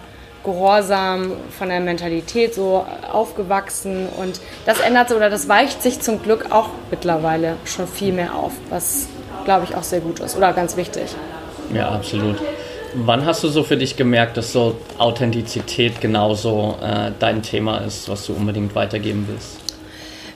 gehorsam 0.52 1.34
von 1.58 1.70
der 1.70 1.80
Mentalität 1.80 2.54
so 2.54 2.86
aufgewachsen 3.12 4.08
und 4.18 4.40
das 4.66 4.80
ändert 4.80 5.12
oder 5.12 5.30
das 5.30 5.48
weicht 5.48 5.82
sich 5.82 6.00
zum 6.00 6.22
Glück 6.22 6.52
auch 6.52 6.70
mittlerweile 6.90 7.56
schon 7.66 7.88
viel 7.88 8.14
mehr 8.14 8.36
auf, 8.36 8.52
was 8.70 9.08
glaube 9.46 9.66
ich 9.66 9.76
auch 9.76 9.84
sehr 9.84 10.00
gut 10.00 10.20
ist 10.20 10.36
oder 10.36 10.54
ganz 10.54 10.76
wichtig. 10.76 11.16
Ja, 11.74 11.90
absolut. 11.90 12.38
Wann 12.96 13.26
hast 13.26 13.44
du 13.44 13.50
so 13.50 13.64
für 13.64 13.78
dich 13.78 13.96
gemerkt, 13.98 14.38
dass 14.38 14.52
so 14.52 14.76
Authentizität 14.98 16.02
genauso 16.02 16.76
äh, 16.82 17.12
dein 17.20 17.44
Thema 17.44 17.80
ist, 17.80 18.10
was 18.10 18.26
du 18.26 18.34
unbedingt 18.34 18.74
weitergeben 18.74 19.28
willst? 19.30 19.60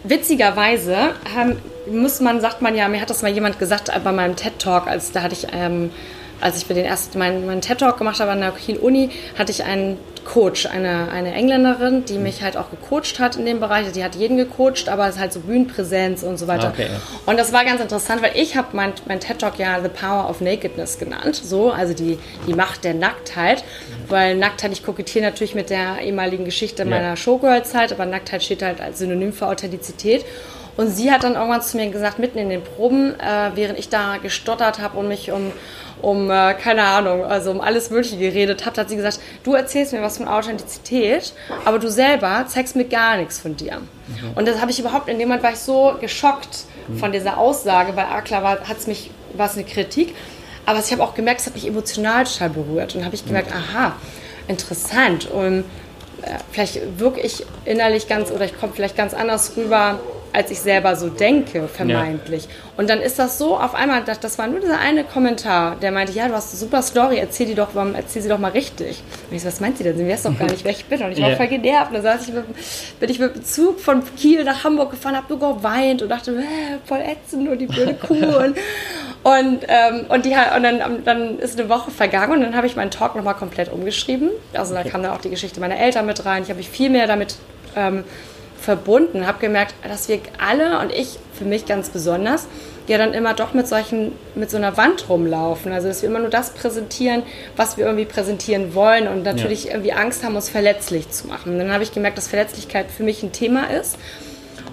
Witzigerweise 0.04 0.96
ähm, 1.36 1.58
muss 1.92 2.20
man, 2.20 2.42
sagt 2.42 2.62
man 2.62 2.76
ja, 2.76 2.88
mir 2.90 3.02
hat 3.02 3.10
das 3.10 3.24
mal 3.24 3.32
jemand 3.32 3.58
gesagt 3.58 3.90
bei 4.04 4.12
meinem 4.12 4.36
TED 4.36 4.60
Talk, 4.60 4.88
als 4.88 5.12
da 5.12 5.24
hatte 5.24 5.34
ich 5.34 5.48
ähm, 5.52 5.90
als 6.44 6.58
ich 6.58 6.66
für 6.66 6.74
den 6.74 6.86
ersten 6.86 7.18
meinen, 7.18 7.46
meinen 7.46 7.62
TED-Talk 7.62 7.98
gemacht 7.98 8.20
habe 8.20 8.32
an 8.32 8.42
der 8.42 8.52
Kiel-Uni, 8.52 9.10
hatte 9.38 9.52
ich 9.52 9.64
einen 9.64 9.98
Coach, 10.26 10.66
eine, 10.66 11.10
eine 11.12 11.34
Engländerin, 11.34 12.06
die 12.06 12.18
mich 12.18 12.44
halt 12.44 12.58
auch 12.58 12.70
gecoacht 12.70 13.20
hat 13.20 13.36
in 13.36 13.46
dem 13.46 13.60
Bereich. 13.60 13.92
Die 13.92 14.04
hat 14.04 14.16
jeden 14.16 14.38
gecoacht, 14.38 14.88
aber 14.88 15.08
es 15.08 15.16
ist 15.16 15.22
halt 15.22 15.34
so 15.34 15.42
Bühnenpräsenz 15.42 16.24
und 16.24 16.38
so 16.38 16.48
weiter. 16.48 16.70
Okay. 16.70 16.88
Und 17.26 17.38
das 17.38 17.52
war 17.52 17.66
ganz 17.66 17.82
interessant, 17.82 18.22
weil 18.22 18.32
ich 18.36 18.56
habe 18.56 18.70
mein, 18.74 18.94
mein 19.06 19.20
TED-Talk 19.20 19.58
ja 19.58 19.82
The 19.82 19.90
Power 19.90 20.30
of 20.30 20.42
Nakedness 20.42 20.98
genannt. 20.98 21.36
So, 21.36 21.72
also 21.72 21.94
die, 21.94 22.20
die 22.48 22.54
Macht 22.54 22.84
der 22.84 22.94
Nacktheit. 22.94 23.64
Weil 24.08 24.36
Nacktheit, 24.36 24.72
ich 24.72 24.84
kokettiere 24.84 25.26
natürlich 25.26 25.56
mit 25.56 25.70
der 25.70 26.00
ehemaligen 26.02 26.46
Geschichte 26.46 26.86
meiner 26.86 27.10
ja. 27.10 27.16
Showgirl-Zeit, 27.16 27.92
aber 27.92 28.06
Nacktheit 28.06 28.44
steht 28.44 28.62
halt 28.62 28.82
als 28.82 29.00
Synonym 29.00 29.34
für 29.34 29.48
Authentizität. 29.48 30.26
Und 30.76 30.90
sie 30.90 31.12
hat 31.12 31.24
dann 31.24 31.36
irgendwann 31.36 31.62
zu 31.62 31.78
mir 31.78 31.90
gesagt, 31.90 32.20
mitten 32.20 32.40
in 32.40 32.50
den 32.50 32.64
Proben, 32.64 33.20
äh, 33.20 33.52
während 33.56 33.78
ich 33.78 33.90
da 33.90 34.18
gestottert 34.18 34.80
habe 34.80 34.98
und 34.98 35.08
mich 35.08 35.32
um 35.32 35.52
um, 36.04 36.30
äh, 36.30 36.54
keine 36.56 36.84
Ahnung, 36.84 37.24
also 37.24 37.50
um 37.50 37.62
alles 37.62 37.90
Mögliche 37.90 38.18
geredet 38.18 38.66
habt, 38.66 38.78
hat 38.78 38.90
sie 38.90 38.98
gesagt, 38.98 39.20
du 39.44 39.54
erzählst 39.54 39.94
mir 39.94 40.02
was 40.02 40.18
von 40.18 40.28
Authentizität, 40.28 41.34
aber 41.64 41.80
du 41.80 41.90
selber 41.90 42.46
zeigst 42.48 42.76
mir 42.76 42.84
gar 42.84 43.16
nichts 43.16 43.40
von 43.40 43.56
dir. 43.56 43.78
Mhm. 43.78 44.34
Und 44.36 44.46
das 44.46 44.60
habe 44.60 44.70
ich 44.70 44.80
überhaupt, 44.80 45.08
in 45.08 45.18
dem 45.18 45.30
Moment 45.30 45.44
war 45.44 45.54
ich 45.54 45.60
so 45.60 45.96
geschockt 46.02 46.66
mhm. 46.90 46.98
von 46.98 47.14
dieser 47.14 47.38
Aussage, 47.38 47.96
weil 47.96 48.06
ah, 48.06 48.20
klar 48.20 48.44
war 48.44 48.58
es 48.78 48.86
mich, 48.86 49.12
war 49.34 49.46
es 49.46 49.54
eine 49.54 49.64
Kritik, 49.64 50.14
aber 50.66 50.80
ich 50.80 50.92
habe 50.92 51.02
auch 51.02 51.16
gemerkt, 51.16 51.40
es 51.40 51.48
hat 51.48 51.54
mich 51.54 51.66
emotional 51.66 52.26
total 52.26 52.50
berührt 52.50 52.96
und 52.96 53.06
habe 53.06 53.16
ich 53.16 53.26
gemerkt, 53.26 53.52
mhm. 53.52 53.56
aha, 53.56 53.96
interessant 54.50 55.32
und 55.32 55.60
äh, 56.22 56.38
vielleicht 56.52 57.00
wirke 57.00 57.22
ich 57.22 57.46
innerlich 57.64 58.10
ganz 58.10 58.30
oder 58.30 58.44
ich 58.44 58.60
komme 58.60 58.74
vielleicht 58.76 58.98
ganz 58.98 59.14
anders 59.14 59.56
rüber, 59.56 60.02
als 60.34 60.50
ich 60.50 60.60
selber 60.60 60.96
so 60.96 61.10
denke, 61.10 61.68
vermeintlich. 61.68 62.46
Ja. 62.46 62.50
Und 62.78 62.90
dann 62.90 63.00
ist 63.00 63.20
das 63.20 63.38
so 63.38 63.56
auf 63.56 63.76
einmal, 63.76 64.04
das, 64.04 64.20
das 64.20 64.40
war 64.40 64.48
nur 64.48 64.60
dieser 64.60 64.80
eine 64.80 65.04
Kommentar, 65.04 65.76
der 65.76 65.92
meinte, 65.92 66.12
ja, 66.12 66.28
du 66.28 66.34
hast 66.34 66.52
eine 66.52 66.60
super 66.60 66.82
Story, 66.82 67.18
erzähl, 67.18 67.46
die 67.46 67.54
doch, 67.54 67.70
erzähl 67.94 68.24
sie 68.24 68.30
doch 68.30 68.40
mal 68.40 68.52
richtig. 68.52 69.04
Und 69.30 69.36
ich 69.36 69.44
so, 69.44 69.48
was 69.48 69.60
meint 69.60 69.78
sie 69.78 69.84
denn? 69.84 69.96
Sie 69.96 70.08
weiß 70.08 70.24
doch 70.24 70.38
gar 70.38 70.50
nicht, 70.50 70.64
wer 70.64 70.72
ich 70.72 70.86
bin. 70.86 71.04
Und 71.04 71.12
ich 71.12 71.22
war 71.22 71.30
yeah. 71.30 71.38
voll 71.38 71.48
genervt. 71.48 71.90
Und 71.90 71.94
dann 71.94 72.04
saß 72.04 72.28
ich 72.28 72.34
mit, 72.34 72.46
bin 73.00 73.10
ich 73.10 73.20
mit 73.20 73.36
dem 73.36 73.46
Zug 73.46 73.80
von 73.80 74.02
Kiel 74.16 74.44
nach 74.44 74.64
Hamburg 74.64 74.90
gefahren, 74.90 75.16
hab 75.16 75.30
nur 75.30 75.40
geweint 75.40 76.02
und 76.02 76.10
dachte, 76.10 76.32
äh, 76.32 76.80
voll 76.86 77.02
ätzend 77.02 77.48
und 77.48 77.60
die 77.60 77.68
blöde 77.68 77.94
Kuh. 77.94 78.16
und, 78.16 78.58
und, 79.24 79.60
ähm, 79.68 80.06
und, 80.10 80.26
die, 80.26 80.32
und 80.32 80.64
dann, 80.64 81.04
dann 81.06 81.40
ist 81.40 81.60
eine 81.60 81.70
Woche 81.70 81.92
vergangen 81.92 82.34
und 82.34 82.42
dann 82.42 82.56
habe 82.56 82.66
ich 82.66 82.76
meinen 82.76 82.92
Talk 82.92 83.16
nochmal 83.16 83.36
komplett 83.36 83.72
umgeschrieben. 83.72 84.32
Also 84.54 84.74
da 84.74 84.84
kam 84.84 85.04
dann 85.04 85.12
auch 85.12 85.22
die 85.22 85.30
Geschichte 85.30 85.60
meiner 85.60 85.78
Eltern 85.78 86.08
mit 86.08 86.26
rein. 86.26 86.42
Ich 86.42 86.50
habe 86.50 86.58
mich 86.58 86.70
viel 86.70 86.90
mehr 86.90 87.06
damit 87.06 87.36
ähm, 87.76 88.04
verbunden, 88.64 89.28
habe 89.28 89.40
gemerkt, 89.40 89.76
dass 89.84 90.08
wir 90.08 90.20
alle 90.40 90.80
und 90.80 90.92
ich 90.92 91.20
für 91.38 91.46
mich 91.46 91.66
ganz 91.66 91.90
besonders 91.90 92.48
ja 92.88 92.98
dann 92.98 93.14
immer 93.14 93.34
doch 93.34 93.54
mit 93.54 93.68
solchen 93.68 94.14
mit 94.36 94.50
so 94.50 94.58
einer 94.58 94.78
Wand 94.78 95.10
rumlaufen, 95.10 95.72
also 95.72 95.88
dass 95.88 96.02
wir 96.02 96.10
immer 96.10 96.20
nur 96.20 96.30
das 96.30 96.52
präsentieren, 96.52 97.24
was 97.56 97.78
wir 97.78 97.86
irgendwie 97.86 98.06
präsentieren 98.06 98.74
wollen 98.74 99.08
und 99.08 99.24
natürlich 99.24 99.66
ja. 99.66 99.72
irgendwie 99.72 99.94
Angst 99.94 100.24
haben, 100.24 100.36
uns 100.36 100.50
verletzlich 100.50 101.10
zu 101.10 101.28
machen. 101.28 101.54
Und 101.54 101.60
dann 101.60 101.72
habe 101.72 101.84
ich 101.84 101.94
gemerkt, 101.94 102.18
dass 102.18 102.28
Verletzlichkeit 102.28 102.88
für 102.90 103.04
mich 103.04 103.24
ein 103.24 103.32
Thema 103.32 103.70
ist 103.70 103.98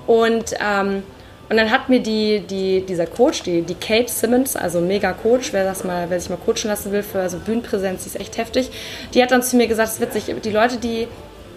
und 0.07 0.55
ähm, 0.61 1.03
und 1.48 1.57
dann 1.57 1.72
hat 1.72 1.88
mir 1.88 1.98
die, 1.98 2.44
die, 2.48 2.83
dieser 2.83 3.09
Coach, 3.09 3.42
die, 3.42 3.62
die 3.62 3.74
Kate 3.74 4.09
Simmons, 4.09 4.55
also 4.55 4.81
mega 4.81 5.12
Coach, 5.12 5.53
wer 5.53 5.64
das 5.64 5.83
mal, 5.83 6.09
wer 6.09 6.20
sich 6.20 6.31
mal 6.31 6.37
coachen 6.37 6.68
lassen 6.68 6.92
will 6.92 7.03
für 7.03 7.18
also 7.18 7.38
Bühnenpräsenz, 7.38 8.05
die 8.05 8.11
ist 8.11 8.20
echt 8.20 8.38
heftig, 8.38 8.70
die 9.14 9.20
hat 9.20 9.33
dann 9.33 9.42
zu 9.42 9.57
mir 9.57 9.66
gesagt, 9.66 9.88
es 9.88 9.94
ist 9.96 10.00
witzig, 10.00 10.33
die 10.44 10.50
Leute, 10.53 10.76
die 10.76 11.09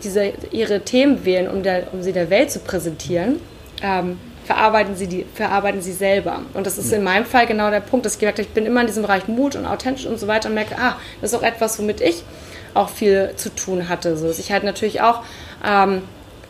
diese, 0.03 0.33
ihre 0.51 0.81
Themen 0.81 1.25
wählen, 1.25 1.47
um, 1.47 1.63
der, 1.63 1.93
um 1.93 2.03
sie 2.03 2.13
der 2.13 2.29
Welt 2.29 2.51
zu 2.51 2.59
präsentieren, 2.59 3.39
ähm, 3.81 4.19
verarbeiten, 4.45 4.95
sie 4.95 5.07
die, 5.07 5.25
verarbeiten 5.33 5.81
sie 5.81 5.93
selber. 5.93 6.41
Und 6.53 6.67
das 6.67 6.77
ist 6.77 6.91
in 6.91 7.03
meinem 7.03 7.25
Fall 7.25 7.47
genau 7.47 7.69
der 7.69 7.79
Punkt, 7.79 8.05
dass 8.05 8.13
ich 8.13 8.19
gemerkt 8.19 8.39
habe, 8.39 8.47
ich 8.47 8.53
bin 8.53 8.65
immer 8.65 8.81
in 8.81 8.87
diesem 8.87 9.03
Bereich 9.03 9.27
Mut 9.27 9.55
und 9.55 9.65
authentisch 9.65 10.05
und 10.05 10.19
so 10.19 10.27
weiter 10.27 10.49
und 10.49 10.55
merke, 10.55 10.75
ah, 10.77 10.97
das 11.21 11.31
ist 11.31 11.39
auch 11.39 11.43
etwas, 11.43 11.79
womit 11.79 12.01
ich 12.01 12.23
auch 12.73 12.89
viel 12.89 13.33
zu 13.35 13.53
tun 13.55 13.87
hatte. 13.89 14.17
So 14.17 14.27
dass 14.27 14.39
ich 14.39 14.51
halt 14.51 14.63
natürlich 14.63 15.01
auch 15.01 15.23
ähm, 15.65 16.01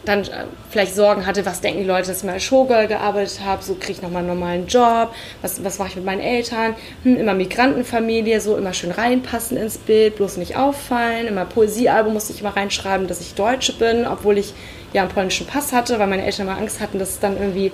dann 0.05 0.21
äh, 0.21 0.45
vielleicht 0.69 0.95
Sorgen 0.95 1.25
hatte, 1.25 1.45
was 1.45 1.61
denken 1.61 1.79
die 1.79 1.87
Leute, 1.87 2.07
dass 2.07 2.19
ich 2.19 2.23
mal 2.23 2.33
als 2.33 2.43
Showgirl 2.43 2.87
gearbeitet 2.87 3.39
habe, 3.43 3.63
so 3.63 3.75
kriege 3.75 3.93
ich 3.93 4.01
nochmal 4.01 4.19
einen 4.19 4.27
normalen 4.27 4.67
Job, 4.67 5.13
was, 5.41 5.63
was 5.63 5.79
mache 5.79 5.89
ich 5.89 5.95
mit 5.95 6.05
meinen 6.05 6.21
Eltern, 6.21 6.75
hm, 7.03 7.17
immer 7.17 7.33
Migrantenfamilie, 7.33 8.41
so 8.41 8.57
immer 8.57 8.73
schön 8.73 8.91
reinpassen 8.91 9.57
ins 9.57 9.77
Bild, 9.77 10.17
bloß 10.17 10.37
nicht 10.37 10.57
auffallen, 10.57 11.27
immer 11.27 11.45
Poesiealbum 11.45 12.13
musste 12.13 12.33
ich 12.33 12.41
immer 12.41 12.55
reinschreiben, 12.55 13.07
dass 13.07 13.21
ich 13.21 13.35
Deutsche 13.35 13.73
bin, 13.73 14.05
obwohl 14.05 14.37
ich 14.37 14.53
ja 14.93 15.01
einen 15.01 15.11
polnischen 15.11 15.47
Pass 15.47 15.73
hatte, 15.73 15.99
weil 15.99 16.07
meine 16.07 16.25
Eltern 16.25 16.47
immer 16.47 16.57
Angst 16.57 16.79
hatten, 16.79 16.99
dass 16.99 17.09
es 17.09 17.19
dann 17.19 17.37
irgendwie 17.37 17.71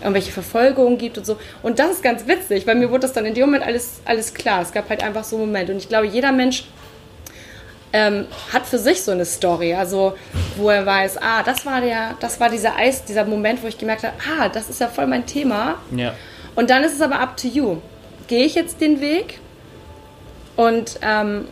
irgendwelche 0.00 0.32
Verfolgungen 0.32 0.98
gibt 0.98 1.18
und 1.18 1.24
so. 1.24 1.36
Und 1.62 1.78
das 1.78 1.92
ist 1.92 2.02
ganz 2.02 2.26
witzig, 2.26 2.66
weil 2.66 2.74
mir 2.74 2.90
wurde 2.90 3.00
das 3.00 3.12
dann 3.12 3.24
in 3.24 3.34
dem 3.34 3.46
Moment 3.46 3.64
alles, 3.64 4.00
alles 4.04 4.34
klar. 4.34 4.62
Es 4.62 4.72
gab 4.72 4.88
halt 4.88 5.02
einfach 5.02 5.24
so 5.24 5.36
einen 5.36 5.46
Moment. 5.46 5.70
Und 5.70 5.78
ich 5.78 5.88
glaube, 5.88 6.06
jeder 6.06 6.32
Mensch 6.32 6.64
ähm, 7.96 8.26
hat 8.52 8.66
für 8.66 8.78
sich 8.78 9.02
so 9.02 9.10
eine 9.10 9.24
Story, 9.24 9.74
also 9.74 10.14
wo 10.56 10.68
er 10.68 10.84
weiß, 10.84 11.16
ah, 11.16 11.42
das 11.42 11.64
war 11.64 11.80
der, 11.80 12.14
das 12.20 12.38
war 12.38 12.50
dieser 12.50 12.76
Eis, 12.76 13.06
dieser 13.06 13.24
Moment, 13.24 13.62
wo 13.62 13.68
ich 13.68 13.78
gemerkt 13.78 14.02
habe, 14.04 14.14
ah, 14.38 14.50
das 14.50 14.68
ist 14.68 14.80
ja 14.80 14.88
voll 14.88 15.06
mein 15.06 15.24
Thema. 15.24 15.76
Ja. 15.96 16.12
Und 16.54 16.68
dann 16.68 16.84
ist 16.84 16.92
es 16.92 17.00
aber 17.00 17.20
up 17.20 17.38
to 17.38 17.48
you. 17.48 17.78
Gehe 18.28 18.44
ich 18.44 18.54
jetzt 18.54 18.82
den 18.82 19.00
Weg 19.00 19.40
und 20.56 20.98
ähm, 21.00 21.46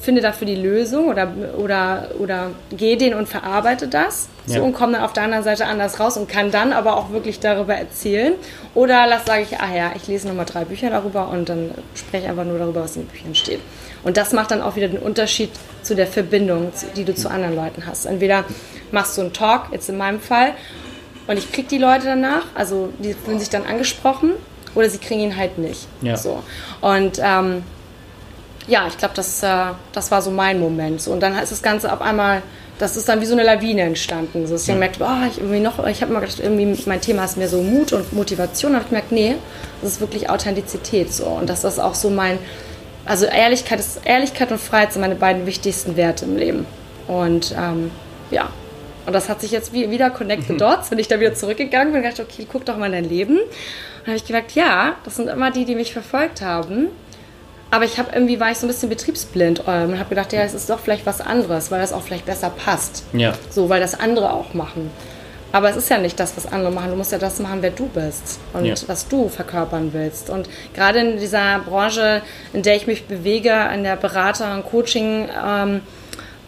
finde 0.00 0.20
dafür 0.20 0.48
die 0.48 0.56
Lösung 0.56 1.08
oder, 1.08 1.32
oder, 1.56 2.10
oder 2.18 2.50
gehe 2.70 2.96
den 2.96 3.14
und 3.14 3.28
verarbeite 3.28 3.86
das 3.86 4.28
so, 4.46 4.56
ja. 4.56 4.62
und 4.62 4.72
komme 4.72 4.94
dann 4.94 5.02
auf 5.02 5.12
der 5.12 5.24
anderen 5.24 5.44
Seite 5.44 5.66
anders 5.66 6.00
raus 6.00 6.16
und 6.16 6.28
kann 6.28 6.50
dann 6.50 6.72
aber 6.72 6.96
auch 6.96 7.10
wirklich 7.10 7.38
darüber 7.38 7.74
erzählen. 7.74 8.34
Oder 8.74 9.06
lass 9.06 9.26
sage 9.26 9.42
ich, 9.42 9.60
ah 9.60 9.72
ja, 9.72 9.92
ich 9.94 10.08
lese 10.08 10.26
nochmal 10.26 10.46
drei 10.46 10.64
Bücher 10.64 10.90
darüber 10.90 11.28
und 11.28 11.48
dann 11.48 11.70
spreche 11.94 12.28
einfach 12.28 12.44
nur 12.44 12.58
darüber, 12.58 12.82
was 12.82 12.96
in 12.96 13.02
den 13.02 13.08
Büchern 13.08 13.34
steht. 13.36 13.60
Und 14.08 14.16
das 14.16 14.32
macht 14.32 14.50
dann 14.52 14.62
auch 14.62 14.74
wieder 14.74 14.88
den 14.88 15.00
Unterschied 15.00 15.50
zu 15.82 15.94
der 15.94 16.06
Verbindung, 16.06 16.72
die 16.96 17.04
du 17.04 17.14
zu 17.14 17.28
anderen 17.28 17.54
Leuten 17.54 17.84
hast. 17.86 18.06
Entweder 18.06 18.44
machst 18.90 19.18
du 19.18 19.20
einen 19.20 19.34
Talk, 19.34 19.66
jetzt 19.70 19.90
in 19.90 19.98
meinem 19.98 20.18
Fall, 20.18 20.54
und 21.26 21.38
ich 21.38 21.52
kriege 21.52 21.68
die 21.68 21.76
Leute 21.76 22.06
danach, 22.06 22.44
also 22.54 22.88
die 23.00 23.12
fühlen 23.12 23.38
sich 23.38 23.50
dann 23.50 23.66
angesprochen, 23.66 24.32
oder 24.74 24.88
sie 24.88 24.96
kriegen 24.96 25.20
ihn 25.20 25.36
halt 25.36 25.58
nicht. 25.58 25.86
Ja. 26.00 26.16
So. 26.16 26.42
Und 26.80 27.20
ähm, 27.22 27.62
ja, 28.66 28.86
ich 28.86 28.96
glaube, 28.96 29.12
das, 29.14 29.42
äh, 29.42 29.72
das 29.92 30.10
war 30.10 30.22
so 30.22 30.30
mein 30.30 30.58
Moment. 30.58 31.02
So, 31.02 31.12
und 31.12 31.20
dann 31.20 31.36
ist 31.36 31.52
das 31.52 31.62
Ganze 31.62 31.92
auf 31.92 32.00
einmal, 32.00 32.40
das 32.78 32.96
ist 32.96 33.10
dann 33.10 33.20
wie 33.20 33.26
so 33.26 33.34
eine 33.34 33.44
Lawine 33.44 33.82
entstanden. 33.82 34.46
So, 34.46 34.54
dass 34.54 34.66
ich 34.66 34.74
ja. 34.74 34.88
oh, 35.00 35.26
ich 35.28 35.36
irgendwie 35.36 35.60
noch, 35.60 35.86
ich 35.86 36.00
habe 36.00 36.14
mal 36.14 36.20
gedacht, 36.20 36.40
irgendwie 36.40 36.82
mein 36.86 37.02
Thema 37.02 37.26
ist 37.26 37.36
mehr 37.36 37.48
so 37.50 37.60
Mut 37.60 37.92
und 37.92 38.10
Motivation. 38.14 38.72
Habe 38.72 38.84
ich 38.84 38.88
gemerkt, 38.88 39.12
nee, 39.12 39.34
das 39.82 39.92
ist 39.92 40.00
wirklich 40.00 40.30
Authentizität 40.30 41.12
so. 41.12 41.26
Und 41.26 41.50
dass 41.50 41.60
das 41.60 41.78
auch 41.78 41.94
so 41.94 42.08
mein, 42.08 42.38
also 43.08 43.26
Ehrlichkeit 43.26 43.80
ist 43.80 44.00
Ehrlichkeit 44.04 44.52
und 44.52 44.60
Freiheit 44.60 44.92
sind 44.92 45.00
meine 45.00 45.16
beiden 45.16 45.46
wichtigsten 45.46 45.96
Werte 45.96 46.26
im 46.26 46.36
Leben. 46.36 46.66
Und 47.06 47.54
ähm, 47.58 47.90
ja, 48.30 48.50
und 49.06 49.14
das 49.14 49.30
hat 49.30 49.40
sich 49.40 49.50
jetzt 49.50 49.72
wie, 49.72 49.90
wieder 49.90 50.10
connected 50.10 50.50
mhm. 50.50 50.58
dots, 50.58 50.90
bin 50.90 50.98
ich 50.98 51.08
da 51.08 51.18
wieder 51.18 51.32
zurückgegangen 51.32 51.94
und 51.94 52.02
gedacht, 52.02 52.20
okay, 52.20 52.46
guck 52.50 52.66
doch 52.66 52.76
mal 52.76 52.86
in 52.86 52.92
dein 52.92 53.08
Leben. 53.08 53.38
Und 53.38 54.06
habe 54.06 54.16
ich 54.16 54.26
gemerkt, 54.26 54.52
ja, 54.52 54.96
das 55.04 55.16
sind 55.16 55.28
immer 55.28 55.50
die, 55.50 55.64
die 55.64 55.74
mich 55.74 55.92
verfolgt 55.94 56.42
haben 56.42 56.88
Aber 57.70 57.84
ich 57.84 57.98
habe 57.98 58.10
irgendwie 58.12 58.40
war 58.40 58.50
ich 58.50 58.58
so 58.58 58.66
ein 58.66 58.68
bisschen 58.68 58.88
betriebsblind 58.88 59.62
ähm, 59.66 59.90
und 59.90 59.98
habe 59.98 60.10
gedacht, 60.10 60.32
ja, 60.32 60.42
es 60.42 60.54
ist 60.54 60.68
doch 60.70 60.78
vielleicht 60.78 61.06
was 61.06 61.20
anderes, 61.20 61.70
weil 61.70 61.80
das 61.80 61.92
auch 61.92 62.02
vielleicht 62.02 62.26
besser 62.26 62.50
passt. 62.50 63.04
Ja. 63.12 63.32
So, 63.50 63.68
weil 63.68 63.80
das 63.80 63.98
andere 63.98 64.32
auch 64.32 64.54
machen. 64.54 64.90
Aber 65.50 65.70
es 65.70 65.76
ist 65.76 65.88
ja 65.88 65.98
nicht 65.98 66.20
das, 66.20 66.36
was 66.36 66.46
andere 66.50 66.70
machen. 66.70 66.90
Du 66.90 66.96
musst 66.96 67.10
ja 67.12 67.18
das 67.18 67.38
machen, 67.38 67.62
wer 67.62 67.70
du 67.70 67.86
bist 67.88 68.38
und 68.52 68.64
Ja. 68.66 68.74
was 68.86 69.08
du 69.08 69.28
verkörpern 69.28 69.90
willst. 69.94 70.28
Und 70.28 70.48
gerade 70.74 70.98
in 71.00 71.18
dieser 71.18 71.60
Branche, 71.60 72.22
in 72.52 72.62
der 72.62 72.76
ich 72.76 72.86
mich 72.86 73.06
bewege, 73.06 73.54
in 73.74 73.82
der 73.82 73.96
Berater- 73.96 74.54
und 74.54 74.64
Coaching-Branche, 74.66 75.80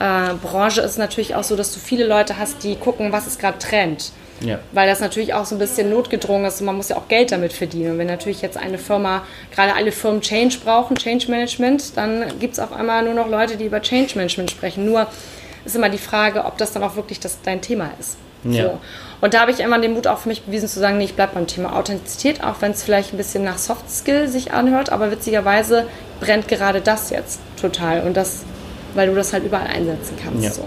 äh, 0.01 0.35
Branche 0.43 0.81
ist 0.83 0.93
es 0.93 0.99
natürlich 0.99 1.35
auch 1.35 1.45
so, 1.45 1.57
dass 1.57 1.73
du 1.73 1.81
viele 1.81 2.07
Leute 2.07 2.39
hast, 2.39 2.63
die 2.63 2.77
gucken, 2.77 3.11
was 3.13 3.27
ist 3.27 3.39
gerade 3.41 3.59
Trend. 3.59 4.13
Ja. 4.41 4.59
Weil 4.73 4.89
das 4.89 5.01
natürlich 5.01 5.35
auch 5.35 5.45
so 5.45 5.55
ein 5.55 5.59
bisschen 5.59 5.91
notgedrungen 5.91 6.47
ist 6.47 6.61
und 6.61 6.67
man 6.67 6.77
muss 6.77 6.89
ja 6.89 6.97
auch 6.97 7.09
Geld 7.09 7.31
damit 7.33 7.53
verdienen. 7.53 7.93
Und 7.93 7.99
wenn 7.99 8.07
natürlich 8.07 8.41
jetzt 8.41 8.57
eine 8.57 8.79
Firma, 8.79 9.23
gerade 9.55 9.75
alle 9.75 9.93
Firmen 9.93 10.23
Change 10.23 10.59
brauchen, 10.65 10.97
Change 10.97 11.31
Management, 11.31 11.97
dann 11.97 12.25
gibt 12.39 12.55
es 12.55 12.59
auf 12.59 12.73
einmal 12.73 13.03
nur 13.05 13.13
noch 13.15 13.29
Leute, 13.29 13.57
die 13.59 13.67
über 13.67 13.83
Change 13.83 14.13
Management 14.17 14.51
sprechen. 14.51 14.87
Nur 14.87 15.07
ist 15.67 15.77
immer 15.77 15.91
die 15.91 15.99
Frage, 15.99 16.47
ob 16.47 16.57
das 16.57 16.73
dann 16.73 16.83
auch 16.83 16.97
wirklich 16.97 17.21
das, 17.21 17.39
dein 17.43 17.61
Thema 17.61 17.91
ist. 18.01 18.17
Ja. 18.45 18.65
So. 18.65 18.81
Und 19.21 19.35
da 19.35 19.41
habe 19.41 19.51
ich 19.51 19.61
immer 19.61 19.79
den 19.79 19.93
Mut 19.93 20.07
auch 20.07 20.19
für 20.19 20.29
mich 20.29 20.43
bewiesen 20.43 20.69
zu 20.69 20.81
sagen, 20.81 20.99
nee, 20.99 21.05
ich 21.05 21.15
bleibe 21.15 21.35
beim 21.35 21.47
Thema 21.47 21.77
Authentizität, 21.77 22.43
auch 22.43 22.57
wenn 22.61 22.73
es 22.73 22.83
vielleicht 22.83 23.13
ein 23.13 23.19
bisschen 23.19 23.45
nach 23.45 23.59
Soft 23.59 23.91
Skill 23.91 24.29
sich 24.29 24.53
anhört, 24.53 24.91
aber 24.91 25.11
witzigerweise 25.11 25.87
brennt 26.21 26.49
gerade 26.49 26.81
das 26.81 27.11
jetzt 27.11 27.41
total 27.61 28.03
und 28.03 28.17
das, 28.17 28.45
weil 28.95 29.09
du 29.09 29.15
das 29.15 29.33
halt 29.33 29.45
überall 29.45 29.67
einsetzen 29.67 30.17
kannst. 30.23 30.45
Ja. 30.45 30.51
So. 30.51 30.65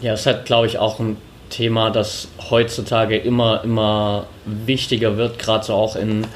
Ja, 0.00 0.12
es 0.14 0.26
hat, 0.26 0.46
glaube 0.46 0.66
ich, 0.66 0.78
auch 0.78 0.98
ein 0.98 1.16
Thema, 1.50 1.90
das 1.90 2.28
heutzutage 2.50 3.16
immer, 3.16 3.62
immer 3.62 4.26
wichtiger 4.46 5.16
wird, 5.16 5.38
gerade 5.38 5.64
so 5.64 5.74
auch 5.74 5.94
in 5.94 6.26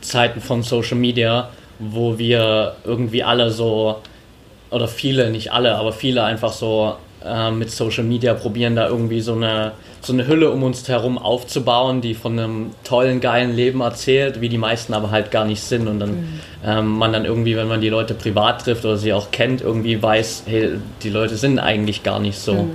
Zeiten 0.00 0.40
von 0.40 0.62
Social 0.62 0.96
Media, 0.96 1.50
wo 1.78 2.18
wir 2.18 2.76
irgendwie 2.84 3.24
alle 3.24 3.50
so, 3.50 4.00
oder 4.70 4.88
viele, 4.88 5.30
nicht 5.30 5.52
alle, 5.52 5.74
aber 5.74 5.92
viele 5.92 6.22
einfach 6.24 6.52
so 6.52 6.96
äh, 7.28 7.50
mit 7.50 7.70
Social 7.70 8.04
Media 8.04 8.34
probieren, 8.34 8.76
da 8.76 8.88
irgendwie 8.88 9.20
so 9.20 9.34
eine, 9.34 9.72
so 10.00 10.12
eine 10.12 10.26
Hülle 10.26 10.50
um 10.50 10.62
uns 10.62 10.86
herum 10.88 11.18
aufzubauen, 11.18 12.00
die 12.00 12.14
von 12.14 12.38
einem 12.38 12.70
tollen, 12.84 13.20
geilen 13.20 13.54
Leben 13.54 13.80
erzählt, 13.80 14.40
wie 14.40 14.48
die 14.48 14.58
meisten 14.58 14.94
aber 14.94 15.10
halt 15.10 15.30
gar 15.30 15.44
nicht 15.44 15.62
sind. 15.62 15.88
Und 15.88 16.00
dann 16.00 16.40
ähm, 16.64 16.98
man 16.98 17.12
dann 17.12 17.24
irgendwie, 17.24 17.56
wenn 17.56 17.68
man 17.68 17.80
die 17.80 17.88
Leute 17.88 18.14
privat 18.14 18.64
trifft 18.64 18.84
oder 18.84 18.96
sie 18.96 19.12
auch 19.12 19.30
kennt, 19.30 19.60
irgendwie 19.60 20.02
weiß, 20.02 20.44
hey, 20.46 20.70
die 21.02 21.10
Leute 21.10 21.36
sind 21.36 21.58
eigentlich 21.58 22.02
gar 22.02 22.18
nicht 22.18 22.38
so. 22.38 22.68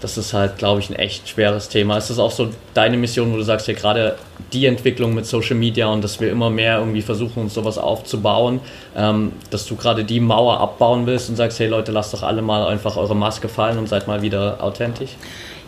Das 0.00 0.18
ist 0.18 0.32
halt, 0.32 0.58
glaube 0.58 0.80
ich, 0.80 0.90
ein 0.90 0.96
echt 0.96 1.28
schweres 1.28 1.68
Thema. 1.68 1.96
Ist 1.96 2.10
das 2.10 2.18
auch 2.18 2.30
so 2.30 2.50
deine 2.74 2.96
Mission, 2.96 3.32
wo 3.32 3.36
du 3.36 3.42
sagst, 3.42 3.66
ja, 3.66 3.74
gerade 3.74 4.16
die 4.52 4.66
Entwicklung 4.66 5.14
mit 5.14 5.26
Social 5.26 5.56
Media 5.56 5.86
und 5.86 6.04
dass 6.04 6.20
wir 6.20 6.30
immer 6.30 6.50
mehr 6.50 6.78
irgendwie 6.78 7.02
versuchen, 7.02 7.42
uns 7.42 7.54
sowas 7.54 7.78
aufzubauen, 7.78 8.60
ähm, 8.96 9.32
dass 9.50 9.66
du 9.66 9.76
gerade 9.76 10.04
die 10.04 10.20
Mauer 10.20 10.60
abbauen 10.60 11.06
willst 11.06 11.30
und 11.30 11.36
sagst, 11.36 11.58
hey 11.58 11.66
Leute, 11.66 11.92
lasst 11.92 12.12
doch 12.12 12.22
alle 12.22 12.42
mal 12.42 12.66
einfach 12.66 12.96
eure 12.96 13.16
Maske 13.16 13.48
fallen 13.48 13.78
und 13.78 13.88
seid 13.88 14.06
mal 14.06 14.22
wieder 14.22 14.62
authentisch? 14.62 15.10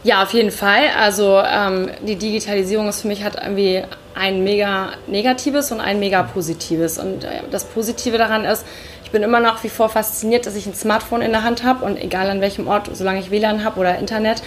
Ja, 0.05 0.23
auf 0.23 0.33
jeden 0.33 0.53
Fall. 0.53 0.85
Also 0.99 1.43
ähm, 1.45 1.91
die 2.07 2.17
Digitalisierung 2.17 2.89
ist 2.89 3.03
für 3.03 3.09
mich 3.09 3.25
hat 3.25 3.37
irgendwie 3.43 3.83
ein 4.15 4.45
mega 4.45 4.91
negatives 5.07 5.73
und 5.73 5.81
ein 5.81 5.99
mega 5.99 6.23
positives. 6.23 6.99
Und 6.99 7.25
äh, 7.25 7.43
das 7.51 7.65
Positive 7.65 8.17
daran 8.17 8.45
ist, 8.45 8.65
ich 9.09 9.13
bin 9.13 9.23
immer 9.23 9.41
nach 9.41 9.65
wie 9.65 9.71
vor 9.71 9.89
fasziniert, 9.89 10.45
dass 10.45 10.55
ich 10.55 10.67
ein 10.67 10.75
Smartphone 10.75 11.23
in 11.23 11.31
der 11.33 11.43
Hand 11.43 11.65
habe 11.65 11.83
und 11.83 11.97
egal 11.97 12.29
an 12.29 12.43
welchem 12.43 12.69
Ort, 12.69 12.91
solange 12.93 13.21
ich 13.21 13.31
WLAN 13.31 13.65
habe 13.65 13.81
oder 13.81 13.97
Internet, 13.99 14.43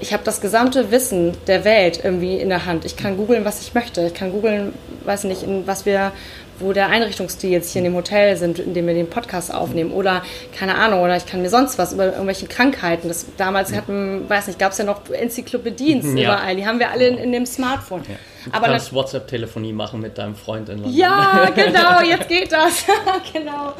ich 0.00 0.12
habe 0.12 0.22
das 0.22 0.42
gesamte 0.42 0.90
Wissen 0.90 1.34
der 1.46 1.64
Welt 1.64 1.98
irgendwie 2.04 2.36
in 2.36 2.50
der 2.50 2.66
Hand. 2.66 2.84
Ich 2.84 2.98
kann 2.98 3.16
googeln, 3.16 3.46
was 3.46 3.62
ich 3.62 3.72
möchte. 3.72 4.02
Ich 4.02 4.12
kann 4.12 4.32
googeln, 4.32 4.74
weiß 5.06 5.24
nicht, 5.24 5.44
in 5.44 5.66
was 5.66 5.86
wir, 5.86 6.12
wo 6.58 6.74
der 6.74 6.88
Einrichtungsstil 6.90 7.48
jetzt 7.48 7.72
hier 7.72 7.80
in 7.80 7.84
dem 7.84 7.94
Hotel 7.94 8.36
sind, 8.36 8.58
in 8.58 8.74
dem 8.74 8.86
wir 8.86 8.92
den 8.92 9.08
Podcast 9.08 9.52
aufnehmen. 9.52 9.92
Oder 9.92 10.22
keine 10.58 10.74
Ahnung, 10.74 11.00
oder 11.00 11.16
ich 11.16 11.24
kann 11.24 11.40
mir 11.40 11.48
sonst 11.48 11.78
was 11.78 11.94
über 11.94 12.04
irgendwelche 12.04 12.48
Krankheiten. 12.48 13.08
Das, 13.08 13.24
damals 13.38 13.72
hatten, 13.72 14.28
weiß 14.28 14.48
nicht, 14.48 14.58
gab 14.58 14.72
es 14.72 14.78
ja 14.78 14.84
noch 14.84 15.08
Enzyklopädien 15.10 16.02
Ja. 16.18 16.34
überall. 16.34 16.54
Die 16.56 16.66
haben 16.66 16.78
wir 16.80 16.90
alle 16.90 17.06
in, 17.08 17.16
in 17.16 17.32
dem 17.32 17.46
Smartphone. 17.46 18.02
Du 18.44 18.52
Aber 18.52 18.66
kannst 18.66 18.92
WhatsApp-Telefonie 18.92 19.72
machen 19.72 20.00
mit 20.00 20.18
deinem 20.18 20.34
Freund 20.34 20.68
in 20.68 20.78
London. 20.78 20.96
ja, 20.96 21.48
genau, 21.54 22.00
jetzt 22.02 22.28
geht 22.28 22.52
das. 22.52 22.84
genau. 23.32 23.74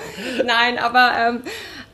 Nein, 0.44 0.78
aber, 0.78 1.12
ähm, 1.18 1.42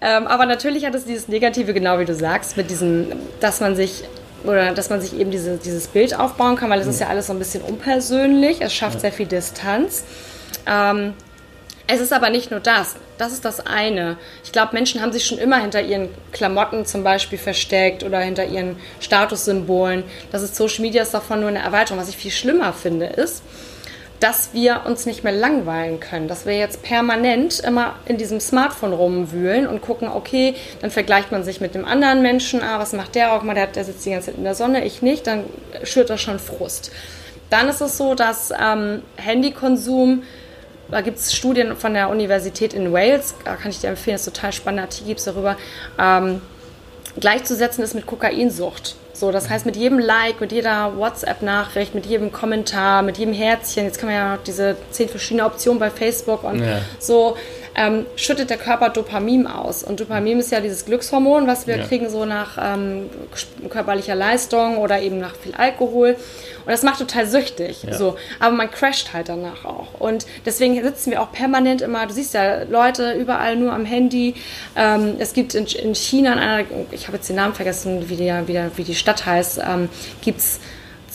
ähm, 0.01 0.27
aber 0.27 0.47
natürlich 0.47 0.85
hat 0.85 0.95
es 0.95 1.05
dieses 1.05 1.29
Negative, 1.29 1.73
genau 1.73 1.99
wie 1.99 2.05
du 2.05 2.15
sagst, 2.15 2.57
mit 2.57 2.71
diesem, 2.71 3.13
dass 3.41 3.61
man 3.61 3.77
sich 3.77 4.05
oder 4.45 4.73
dass 4.73 4.91
man 4.91 5.01
sich 5.01 5.19
eben 5.19 5.31
diese, 5.31 5.57
dieses 5.57 5.89
Bild 5.89 6.19
aufbauen 6.19 6.57
kann, 6.57 6.71
weil 6.71 6.81
es 6.81 6.87
ist 6.87 7.01
ja 7.01 7.09
alles 7.09 7.27
so 7.27 7.33
ein 7.33 7.39
bisschen 7.39 7.63
unpersönlich, 7.63 8.61
es 8.61 8.75
schafft 8.75 9.01
sehr 9.01 9.13
viel 9.13 9.27
Distanz. 9.27 10.05
Ähm, 10.67 11.15
es 11.89 12.01
ist 12.01 12.13
aber 12.13 12.31
nicht 12.31 12.51
nur 12.51 12.61
das. 12.61 12.97
Das 13.17 13.33
ist 13.33 13.45
das 13.45 13.65
eine. 13.65 14.17
Ich 14.45 14.53
glaube, 14.53 14.75
Menschen 14.75 15.01
haben 15.01 15.13
sich 15.13 15.25
schon 15.25 15.39
immer 15.39 15.59
hinter 15.59 15.83
ihren 15.83 16.09
Klamotten 16.33 16.85
zum 16.85 17.05
Beispiel 17.05 17.39
versteckt 17.39 18.03
oder 18.03 18.19
hinter 18.19 18.45
ihren 18.45 18.77
Statussymbolen. 19.01 20.05
Das 20.33 20.43
ist 20.43 20.57
Social 20.57 20.83
Media 20.83 21.03
ist 21.03 21.15
davon 21.15 21.41
nur 21.41 21.49
eine 21.49 21.61
Erweiterung. 21.61 22.01
Was 22.01 22.09
ich 22.09 22.17
viel 22.17 22.33
schlimmer 22.33 22.73
finde, 22.73 23.07
ist, 23.07 23.43
dass 24.21 24.51
wir 24.53 24.83
uns 24.87 25.07
nicht 25.07 25.25
mehr 25.25 25.33
langweilen 25.33 26.01
können, 26.01 26.27
dass 26.27 26.47
wir 26.47 26.57
jetzt 26.57 26.83
permanent 26.83 27.61
immer 27.61 27.97
in 28.07 28.17
diesem 28.17 28.41
Smartphone 28.41 28.93
rumwühlen 28.93 29.67
und 29.67 29.83
gucken, 29.83 30.09
okay, 30.09 30.55
dann 30.81 30.91
vergleicht 30.91 31.33
man 31.33 31.45
sich 31.45 31.61
mit 31.61 31.75
dem 31.75 31.85
anderen 31.85 32.23
Menschen, 32.23 32.63
ah, 32.63 32.79
was 32.79 32.93
macht 32.95 33.15
der 33.15 33.33
auch 33.33 33.43
mal, 33.43 33.55
der, 33.55 33.67
der 33.67 33.85
sitzt 33.85 34.07
die 34.07 34.11
ganze 34.11 34.27
Zeit 34.27 34.39
in 34.39 34.45
der 34.45 34.55
Sonne, 34.55 34.85
ich 34.85 35.03
nicht, 35.03 35.27
dann 35.27 35.45
schürt 35.83 36.11
das 36.11 36.21
schon 36.21 36.39
Frust. 36.39 36.91
Dann 37.51 37.69
ist 37.69 37.81
es 37.81 37.97
so, 37.97 38.15
dass 38.15 38.53
ähm, 38.59 39.03
Handykonsum, 39.17 40.23
da 40.91 41.01
gibt 41.01 41.19
es 41.19 41.35
Studien 41.35 41.77
von 41.77 41.95
der 41.95 42.09
Universität 42.09 42.73
in 42.75 42.93
Wales, 42.93 43.35
da 43.45 43.57
kann 43.57 43.71
ich 43.71 43.81
dir 43.81 43.89
empfehlen, 43.89 44.15
das 44.17 44.27
ist 44.27 44.35
total 44.35 44.53
spannender 44.53 44.85
Artikel 44.85 45.09
gibt 45.09 45.19
es 45.21 45.25
darüber, 45.27 45.57
ähm, 45.99 46.41
gleichzusetzen 47.19 47.83
ist 47.83 47.95
mit 47.95 48.07
Kokainsucht. 48.07 48.97
So, 49.13 49.33
das 49.33 49.49
heißt, 49.49 49.65
mit 49.65 49.77
jedem 49.77 49.99
Like, 49.99 50.43
mit 50.43 50.53
jeder 50.53 50.99
WhatsApp-Nachricht, 50.99 51.95
mit 51.95 52.05
jedem 52.05 52.33
Kommentar, 52.33 53.01
mit 53.03 53.17
jedem 53.17 53.33
Herzchen, 53.33 53.85
jetzt 53.87 53.99
kann 53.99 54.11
man 54.11 54.17
ja 54.19 54.37
noch 54.37 54.43
diese 54.43 54.77
zehn 54.91 55.09
verschiedene 55.09 55.47
Optionen 55.47 55.79
bei 55.81 55.89
Facebook 55.89 56.45
und 56.45 56.61
Ja. 56.63 56.81
so, 56.99 57.35
ähm, 57.79 58.07
schüttet 58.17 58.49
der 58.49 58.57
Körper 58.57 58.89
Dopamin 58.89 59.47
aus. 59.47 59.85
Und 59.85 60.01
Dopamin 60.01 60.41
ist 60.41 60.51
ja 60.51 60.61
dieses 60.61 60.87
Glückshormon, 60.87 61.47
was 61.47 61.67
wir 61.67 61.77
Ja. 61.77 61.85
kriegen 61.85 62.09
so 62.09 62.25
nach 62.25 62.57
ähm, 62.61 63.11
körperlicher 63.69 64.15
Leistung 64.15 64.79
oder 64.79 65.01
eben 65.03 65.19
nach 65.19 65.37
viel 65.37 65.55
Alkohol. 65.55 66.17
Und 66.65 66.73
das 66.73 66.83
macht 66.83 66.99
total 66.99 67.27
süchtig. 67.27 67.83
Ja. 67.85 67.93
So. 67.93 68.17
Aber 68.41 68.55
man 68.57 68.71
crasht 68.71 69.13
halt 69.13 69.29
danach 69.29 69.65
auch. 69.67 70.01
Und 70.01 70.27
deswegen 70.47 70.83
sitzen 70.83 71.11
wir 71.11 71.21
auch 71.23 71.31
permanent 71.33 71.83
immer, 71.83 72.07
du 72.07 72.15
siehst 72.15 72.33
ja 72.35 72.63
Leute 72.63 73.13
überall 73.13 73.57
nur 73.57 73.73
am 73.73 73.85
Handy. 73.85 74.35
Ähm, 74.75 75.17
es 75.19 75.35
gibt 75.35 75.55
in, 75.55 75.67
in 75.67 75.95
China, 75.95 76.33
in 76.33 76.39
einer, 76.39 76.65
ich 76.93 77.07
habe 77.07 77.19
jetzt 77.19 77.29
den 77.29 77.37
Namen 77.37 77.55
vergessen, 77.55 78.09
wie 78.09 78.17
die, 78.17 78.33
wie 78.47 78.53
der, 78.53 78.71
wie 78.77 78.85
die 78.85 78.95
Stadt 78.95 79.27
heißt, 79.27 79.61
ähm, 79.69 79.89
gibt 80.23 80.39
es 80.41 80.61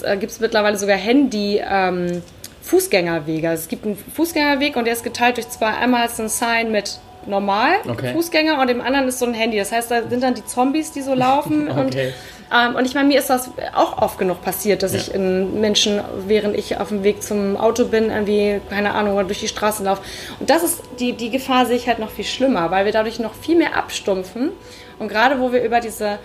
äh, 0.04 0.18
gibt's 0.18 0.40
mittlerweile 0.40 0.78
sogar 0.78 0.98
Handy. 0.98 1.62
Ähm, 1.64 2.22
Fußgängerwege. 2.62 3.50
Also 3.50 3.62
es 3.64 3.68
gibt 3.68 3.86
einen 3.86 3.98
Fußgängerweg 4.16 4.76
und 4.76 4.86
der 4.86 4.94
ist 4.94 5.04
geteilt 5.04 5.38
durch 5.38 5.50
zwei. 5.50 5.68
Einmal 5.68 6.06
ist 6.06 6.20
ein 6.20 6.30
Sign 6.30 6.72
mit 6.72 7.00
normal 7.28 7.74
Okay. 7.88 8.14
Fußgänger 8.14 8.60
und 8.60 8.68
dem 8.68 8.82
anderen 8.82 9.08
ist 9.08 9.20
so 9.20 9.26
ein 9.26 9.34
Handy. 9.36 9.58
Das 9.58 9.72
heißt, 9.72 9.92
da 9.92 10.08
sind 10.10 10.24
dann 10.24 10.34
die 10.34 10.46
Zombies, 10.46 10.92
die 10.92 11.02
so 11.02 11.14
laufen. 11.14 11.68
und, 11.70 11.88
Okay. 11.88 12.14
ähm, 12.52 12.76
und 12.76 12.86
ich 12.86 12.96
meine, 12.96 13.10
mir 13.10 13.20
ist 13.20 13.30
das 13.30 13.52
auch 13.76 14.02
oft 14.02 14.18
genug 14.18 14.42
passiert, 14.42 14.82
dass 14.82 14.94
Ja. 14.94 15.00
ich 15.00 15.14
in 15.14 15.62
Menschen, 15.62 16.02
während 16.28 16.58
ich 16.58 16.78
auf 16.80 16.88
dem 16.90 17.04
Weg 17.04 17.22
zum 17.22 17.58
Auto 17.58 17.86
bin, 17.86 18.10
irgendwie, 18.10 18.60
keine 18.72 18.94
Ahnung, 18.96 19.16
durch 19.28 19.40
die 19.40 19.48
Straßen 19.48 19.86
laufe. 19.86 20.02
Und 20.40 20.50
das 20.50 20.64
ist, 20.64 20.82
die, 21.00 21.14
die 21.14 21.30
Gefahr 21.30 21.68
sehe 21.68 21.76
ich 21.76 21.88
halt 21.88 22.00
noch 22.00 22.10
viel 22.10 22.26
schlimmer, 22.26 22.72
weil 22.72 22.86
wir 22.86 22.92
dadurch 22.92 23.20
noch 23.20 23.36
viel 23.36 23.56
mehr 23.58 23.76
abstumpfen. 23.76 24.50
Und 24.98 25.08
gerade 25.08 25.40
wo 25.40 25.52
wir 25.52 25.64
über 25.64 25.80
diese 25.80 26.18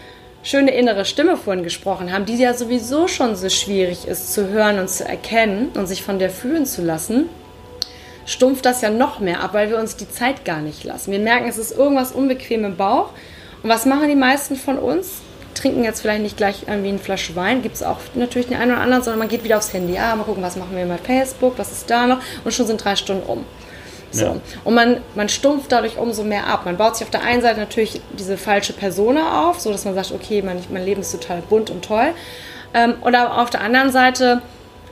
schöne 0.46 0.70
innere 0.70 1.04
Stimme 1.04 1.36
vorhin 1.36 1.64
gesprochen 1.64 2.12
haben, 2.12 2.24
die 2.24 2.36
ja 2.36 2.54
sowieso 2.54 3.08
schon 3.08 3.34
so 3.34 3.48
schwierig 3.48 4.06
ist 4.06 4.32
zu 4.32 4.48
hören 4.48 4.78
und 4.78 4.88
zu 4.88 5.04
erkennen 5.04 5.70
und 5.74 5.88
sich 5.88 6.04
von 6.04 6.20
der 6.20 6.30
fühlen 6.30 6.66
zu 6.66 6.82
lassen, 6.82 7.28
stumpft 8.26 8.64
das 8.64 8.80
ja 8.80 8.90
noch 8.90 9.18
mehr 9.18 9.42
ab, 9.42 9.54
weil 9.54 9.70
wir 9.70 9.78
uns 9.78 9.96
die 9.96 10.08
Zeit 10.08 10.44
gar 10.44 10.60
nicht 10.60 10.84
lassen. 10.84 11.10
Wir 11.10 11.18
merken, 11.18 11.48
es 11.48 11.58
ist 11.58 11.76
irgendwas 11.76 12.12
unbequem 12.12 12.64
im 12.64 12.76
Bauch. 12.76 13.10
Und 13.64 13.70
was 13.70 13.86
machen 13.86 14.08
die 14.08 14.14
meisten 14.14 14.54
von 14.54 14.78
uns? 14.78 15.20
Trinken 15.54 15.82
jetzt 15.82 16.00
vielleicht 16.00 16.22
nicht 16.22 16.36
gleich 16.36 16.62
irgendwie 16.68 16.90
eine 16.90 16.98
Flasche 17.00 17.34
Wein, 17.34 17.62
gibt 17.62 17.74
es 17.74 17.82
auch 17.82 17.98
natürlich 18.14 18.46
den 18.46 18.58
einen 18.58 18.70
oder 18.70 18.82
anderen, 18.82 19.02
sondern 19.02 19.18
man 19.18 19.28
geht 19.28 19.42
wieder 19.42 19.56
aufs 19.56 19.72
Handy. 19.72 19.94
Ja, 19.94 20.14
mal 20.14 20.22
gucken, 20.22 20.44
was 20.44 20.54
machen 20.54 20.76
wir 20.76 20.84
bei 20.84 20.98
Facebook, 20.98 21.54
was 21.56 21.72
ist 21.72 21.90
da 21.90 22.06
noch? 22.06 22.20
Und 22.44 22.54
schon 22.54 22.68
sind 22.68 22.84
drei 22.84 22.94
Stunden 22.94 23.24
um. 23.26 23.44
So. 24.16 24.24
Ja. 24.24 24.36
Und 24.64 24.74
man, 24.74 25.00
man 25.14 25.28
stumpft 25.28 25.70
dadurch 25.72 25.98
umso 25.98 26.24
mehr 26.24 26.46
ab. 26.46 26.64
Man 26.64 26.76
baut 26.76 26.96
sich 26.96 27.04
auf 27.04 27.10
der 27.10 27.22
einen 27.22 27.42
Seite 27.42 27.60
natürlich 27.60 28.00
diese 28.18 28.36
falsche 28.36 28.72
Persona 28.72 29.48
auf, 29.48 29.60
so 29.60 29.70
dass 29.70 29.84
man 29.84 29.94
sagt, 29.94 30.12
okay, 30.12 30.42
mein, 30.42 30.62
mein 30.70 30.84
Leben 30.84 31.00
ist 31.02 31.12
total 31.12 31.42
bunt 31.48 31.70
und 31.70 31.84
toll. 31.84 32.08
Ähm, 32.74 32.94
oder 33.02 33.38
auf 33.38 33.50
der 33.50 33.60
anderen 33.60 33.90
Seite 33.90 34.42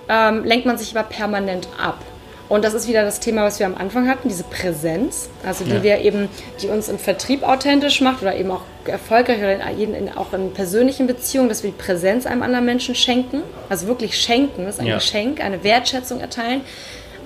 ähm, 0.09 0.45
lenkt 0.45 0.67
man 0.67 0.79
sich 0.79 0.97
aber 0.97 1.09
permanent 1.09 1.69
ab. 1.83 1.99
Und 2.47 2.63
das 2.63 2.75
ist 2.75 2.87
wieder 2.87 3.03
das 3.05 3.21
Thema, 3.21 3.43
was 3.45 3.59
wir 3.59 3.65
am 3.67 3.75
Anfang 3.75 4.07
hatten, 4.07 4.29
diese 4.29 4.45
Präsenz, 4.45 5.31
also 5.47 5.65
die 5.65 5.73
Ja. 5.73 5.83
wir 5.83 5.99
eben, 6.01 6.29
die 6.61 6.69
uns 6.69 6.91
im 6.91 6.99
Vertrieb 6.99 7.43
authentisch 7.43 8.03
macht 8.03 8.21
oder 8.21 8.37
eben 8.37 8.51
auch 8.51 8.61
erfolgreich 8.85 9.39
oder 9.39 9.71
in, 9.71 9.95
in, 9.95 10.15
auch 10.15 10.35
in 10.35 10.53
persönlichen 10.53 11.07
Beziehungen, 11.07 11.49
dass 11.49 11.63
wir 11.63 11.71
die 11.71 11.77
Präsenz 11.83 12.27
einem 12.27 12.43
anderen 12.43 12.67
Menschen 12.67 12.95
schenken, 12.95 13.43
also 13.71 13.87
wirklich 13.87 14.19
schenken, 14.19 14.67
das 14.67 14.75
ist 14.75 14.81
ein 14.83 14.87
Ja. 14.87 14.97
Geschenk, 14.97 15.43
eine 15.43 15.65
Wertschätzung 15.65 16.21
erteilen, 16.21 16.61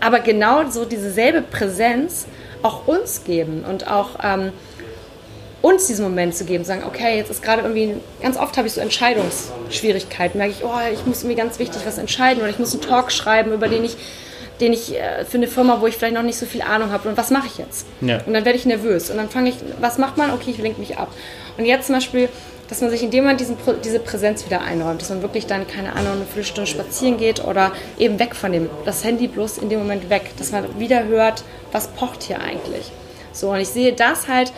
aber 0.00 0.20
genau 0.20 0.68
so 0.70 0.84
diese 0.84 1.10
selbe 1.10 1.42
Präsenz 1.42 2.26
auch 2.62 2.86
uns 2.86 3.24
geben 3.24 3.64
und 3.68 3.90
auch 3.90 4.10
ähm, 4.22 4.52
uns 5.60 5.86
diesen 5.86 6.04
Moment 6.04 6.34
zu 6.34 6.44
geben, 6.44 6.64
sagen, 6.64 6.82
okay, 6.86 7.16
jetzt 7.16 7.30
ist 7.30 7.42
gerade 7.42 7.62
irgendwie, 7.62 7.94
ganz 8.22 8.36
oft 8.36 8.56
habe 8.56 8.68
ich 8.68 8.74
so 8.74 8.80
Entscheidungsschwierigkeiten, 8.80 10.38
merke 10.38 10.54
ich, 10.58 10.64
oh, 10.64 10.78
ich 10.92 11.04
muss 11.04 11.22
irgendwie 11.22 11.36
ganz 11.36 11.58
wichtig 11.58 11.82
was 11.84 11.98
entscheiden 11.98 12.40
oder 12.42 12.50
ich 12.50 12.58
muss 12.58 12.72
einen 12.72 12.82
Talk 12.82 13.10
schreiben, 13.10 13.52
über 13.52 13.68
den 13.68 13.84
ich 13.84 13.96
den 14.60 14.72
ich 14.72 14.94
äh, 14.96 15.24
für 15.24 15.36
eine 15.36 15.46
Firma, 15.46 15.80
wo 15.80 15.86
ich 15.86 15.96
vielleicht 15.96 16.14
noch 16.14 16.22
nicht 16.22 16.38
so 16.38 16.46
viel 16.46 16.62
Ahnung 16.62 16.90
habe. 16.90 17.08
Und 17.08 17.16
was 17.16 17.30
mache 17.30 17.46
ich 17.46 17.58
jetzt? 17.58 17.86
Ja. 18.00 18.20
Und 18.26 18.34
dann 18.34 18.44
werde 18.44 18.58
ich 18.58 18.66
nervös. 18.66 19.10
Und 19.10 19.16
dann 19.16 19.28
fange 19.28 19.50
ich, 19.50 19.56
was 19.80 19.98
macht 19.98 20.16
man? 20.16 20.32
Okay, 20.32 20.50
ich 20.50 20.58
lenke 20.58 20.80
mich 20.80 20.98
ab. 20.98 21.12
Und 21.56 21.64
jetzt 21.64 21.86
zum 21.86 21.94
Beispiel, 21.94 22.28
dass 22.68 22.80
man 22.80 22.90
sich 22.90 23.02
in 23.02 23.10
dem 23.10 23.24
Moment 23.24 23.40
diesen, 23.40 23.56
diese 23.82 23.98
Präsenz 23.98 24.44
wieder 24.44 24.60
einräumt, 24.60 25.00
dass 25.00 25.08
man 25.08 25.22
wirklich 25.22 25.46
dann, 25.46 25.66
keine 25.66 25.94
Ahnung, 25.94 26.12
eine 26.12 26.24
Viertelstunde 26.24 26.70
spazieren 26.70 27.16
geht 27.16 27.44
oder 27.44 27.72
eben 27.98 28.18
weg 28.18 28.34
von 28.34 28.52
dem, 28.52 28.68
das 28.84 29.04
Handy 29.04 29.26
bloß 29.26 29.58
in 29.58 29.68
dem 29.70 29.78
Moment 29.80 30.10
weg, 30.10 30.32
dass 30.38 30.52
man 30.52 30.78
wieder 30.78 31.04
hört, 31.04 31.44
was 31.72 31.88
pocht 31.88 32.22
hier 32.22 32.40
eigentlich. 32.40 32.92
So, 33.32 33.50
und 33.50 33.60
ich 33.60 33.68
sehe 33.68 33.92
das 33.92 34.28
halt 34.28 34.52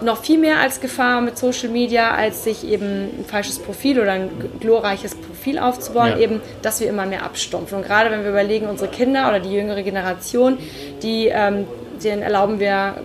noch 0.00 0.22
viel 0.22 0.38
mehr 0.38 0.58
als 0.58 0.80
Gefahr 0.80 1.20
mit 1.20 1.38
Social 1.38 1.68
Media, 1.68 2.14
als 2.14 2.44
sich 2.44 2.64
eben 2.66 3.10
ein 3.20 3.24
falsches 3.26 3.58
Profil 3.58 4.00
oder 4.00 4.12
ein 4.12 4.30
glorreiches 4.60 5.14
Profil 5.14 5.58
aufzubauen, 5.58 6.10
ja. 6.10 6.18
eben, 6.18 6.40
dass 6.62 6.80
wir 6.80 6.88
immer 6.88 7.06
mehr 7.06 7.24
abstumpfen. 7.24 7.78
Und 7.78 7.84
gerade 7.84 8.10
wenn 8.10 8.22
wir 8.22 8.30
überlegen, 8.30 8.68
unsere 8.68 8.90
Kinder 8.90 9.28
oder 9.28 9.40
die 9.40 9.52
jüngere 9.52 9.82
Generation, 9.82 10.58
die, 11.02 11.28
ähm, 11.28 11.66
denen 12.02 12.22
erlauben 12.22 12.60
wir 12.60 12.96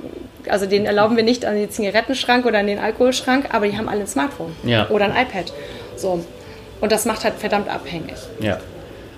also 0.47 0.65
denen 0.65 0.85
erlauben 0.85 1.17
wir 1.17 1.23
nicht 1.23 1.45
an 1.45 1.55
den 1.55 1.69
Zigarettenschrank 1.69 2.45
oder 2.45 2.59
an 2.59 2.67
den 2.67 2.79
Alkoholschrank, 2.79 3.53
aber 3.53 3.67
die 3.67 3.77
haben 3.77 3.89
alle 3.89 4.01
ein 4.01 4.07
Smartphone 4.07 4.55
ja. 4.63 4.89
oder 4.89 5.05
ein 5.05 5.11
iPad. 5.11 5.51
So. 5.95 6.23
Und 6.81 6.91
das 6.91 7.05
macht 7.05 7.23
halt 7.23 7.35
verdammt 7.35 7.67
abhängig. 7.67 8.15
Ja, 8.39 8.59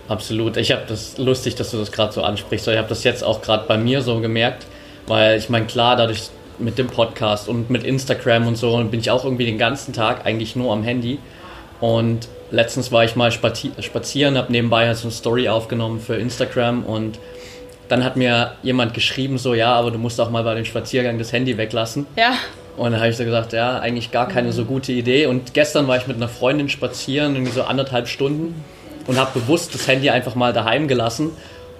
absolut. 0.07 0.57
Ich 0.57 0.71
habe 0.71 0.83
das 0.87 1.17
lustig, 1.17 1.55
dass 1.55 1.71
du 1.71 1.77
das 1.77 1.91
gerade 1.91 2.11
so 2.11 2.23
ansprichst. 2.23 2.67
Ich 2.67 2.77
habe 2.77 2.87
das 2.87 3.03
jetzt 3.03 3.23
auch 3.23 3.41
gerade 3.41 3.65
bei 3.67 3.77
mir 3.77 4.01
so 4.01 4.19
gemerkt, 4.19 4.65
weil 5.07 5.37
ich 5.37 5.49
meine, 5.49 5.65
klar, 5.67 5.95
dadurch 5.95 6.29
mit 6.57 6.77
dem 6.77 6.87
Podcast 6.87 7.49
und 7.49 7.69
mit 7.69 7.83
Instagram 7.83 8.47
und 8.47 8.55
so 8.55 8.77
bin 8.83 8.99
ich 8.99 9.11
auch 9.11 9.23
irgendwie 9.25 9.45
den 9.45 9.57
ganzen 9.57 9.93
Tag 9.93 10.25
eigentlich 10.25 10.55
nur 10.55 10.71
am 10.71 10.83
Handy. 10.83 11.19
Und 11.79 12.27
letztens 12.51 12.91
war 12.91 13.03
ich 13.03 13.15
mal 13.15 13.31
spazieren, 13.31 14.37
habe 14.37 14.51
nebenbei 14.51 14.93
so 14.93 15.07
eine 15.07 15.11
Story 15.11 15.49
aufgenommen 15.49 15.99
für 15.99 16.15
Instagram 16.15 16.83
und 16.83 17.17
dann 17.91 18.05
hat 18.05 18.15
mir 18.15 18.53
jemand 18.63 18.93
geschrieben, 18.93 19.37
so, 19.37 19.53
ja, 19.53 19.73
aber 19.73 19.91
du 19.91 19.97
musst 19.97 20.21
auch 20.21 20.29
mal 20.29 20.43
bei 20.43 20.55
dem 20.55 20.63
Spaziergang 20.63 21.17
das 21.17 21.33
Handy 21.33 21.57
weglassen. 21.57 22.07
Ja. 22.15 22.35
Und 22.77 22.91
dann 22.91 23.01
habe 23.01 23.09
ich 23.09 23.17
so 23.17 23.25
gesagt, 23.25 23.51
ja, 23.51 23.79
eigentlich 23.79 24.11
gar 24.11 24.29
keine 24.29 24.53
so 24.53 24.63
gute 24.63 24.93
Idee. 24.93 25.25
Und 25.25 25.53
gestern 25.53 25.89
war 25.89 25.97
ich 25.97 26.07
mit 26.07 26.15
einer 26.15 26.29
Freundin 26.29 26.69
spazieren, 26.69 27.35
irgendwie 27.35 27.51
so 27.51 27.63
anderthalb 27.63 28.07
Stunden 28.07 28.63
und 29.07 29.19
habe 29.19 29.37
bewusst 29.37 29.75
das 29.75 29.87
Handy 29.89 30.09
einfach 30.09 30.35
mal 30.35 30.53
daheim 30.53 30.87
gelassen 30.87 31.31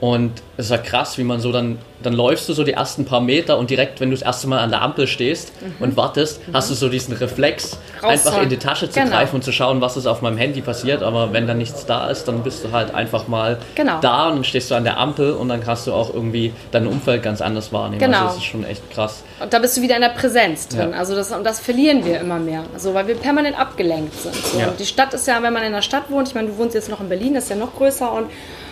und 0.02 0.32
es 0.58 0.72
war 0.72 0.80
krass, 0.80 1.20
wie 1.20 1.24
man 1.24 1.40
so 1.40 1.52
dann, 1.52 1.78
dann 2.02 2.14
läufst 2.14 2.50
du 2.50 2.54
so 2.54 2.64
die 2.64 2.74
ersten 2.74 3.06
paar 3.06 3.22
Meter 3.22 3.60
und 3.60 3.70
direkt, 3.70 4.02
wenn 4.02 4.10
du 4.10 4.16
das 4.16 4.24
erste 4.24 4.48
Mal 4.48 4.58
an 4.58 4.72
der 4.72 4.82
Ampel 4.82 5.06
stehst 5.06 5.54
mhm. 5.62 5.76
und 5.80 5.96
wartest, 5.96 6.46
mhm. 6.48 6.54
hast 6.54 6.72
du 6.72 6.74
so 6.74 6.90
diesen 6.90 7.14
Reflex, 7.14 7.78
Rausfahren. 8.02 8.10
einfach 8.10 8.42
in 8.42 8.50
die 8.50 8.58
Tasche 8.58 8.90
zu 8.90 9.00
genau. 9.00 9.12
greifen 9.12 9.36
und 9.36 9.44
zu 9.44 9.52
schauen, 9.52 9.80
was 9.80 9.98
ist 9.98 10.08
auf 10.08 10.24
meinem 10.24 10.38
Handy 10.38 10.62
passiert. 10.62 11.04
Aber 11.04 11.34
wenn 11.34 11.46
da 11.46 11.54
nichts 11.54 11.86
da 11.86 12.10
ist, 12.10 12.28
dann 12.28 12.42
bist 12.42 12.64
du 12.64 12.72
halt 12.72 12.96
einfach 12.96 13.28
mal 13.28 13.60
genau. 13.76 14.00
da 14.02 14.30
und 14.30 14.38
dann 14.38 14.44
stehst 14.44 14.72
du 14.72 14.76
an 14.76 14.86
der 14.86 14.98
Ampel 14.98 15.34
und 15.34 15.50
dann 15.50 15.64
kannst 15.64 15.86
du 15.86 15.94
auch 15.94 16.12
irgendwie 16.12 16.52
dein 16.72 16.88
Umfeld 16.88 17.22
ganz 17.22 17.40
anders 17.40 17.72
wahrnehmen. 17.72 18.00
Genau. 18.00 18.18
Also 18.18 18.28
das 18.30 18.38
ist 18.38 18.46
schon 18.46 18.64
echt 18.64 18.90
krass. 18.90 19.22
Und 19.40 19.54
da 19.54 19.60
bist 19.60 19.78
du 19.78 19.84
wieder 19.84 19.96
in 19.96 20.02
der 20.02 20.10
Präsenz 20.10 20.68
drin. 20.68 20.94
Ja. 20.94 20.98
Also 20.98 21.14
das, 21.16 21.32
und 21.32 21.44
das 21.44 21.60
verlieren 21.60 22.04
wir 22.06 22.20
immer 22.20 22.40
mehr. 22.40 22.64
Also 22.74 22.96
weil 22.96 23.06
wir 23.06 23.16
permanent 23.16 23.60
abgelenkt 23.60 24.20
sind. 24.20 24.36
So. 24.36 24.60
Ja. 24.60 24.70
Und 24.70 24.80
die 24.80 24.86
Stadt 24.88 25.14
ist 25.14 25.28
ja, 25.28 25.44
wenn 25.44 25.54
man 25.54 25.62
in 25.62 25.74
der 25.74 25.84
Stadt 25.84 26.10
wohnt, 26.10 26.28
ich 26.28 26.34
meine, 26.34 26.48
du 26.48 26.58
wohnst 26.58 26.74
jetzt 26.74 26.90
noch 26.90 27.02
in 27.02 27.10
Berlin, 27.10 27.36
das 27.36 27.44
ist 27.44 27.50
ja 27.52 27.56
noch 27.56 27.76
größer 27.76 28.12
und 28.12 28.26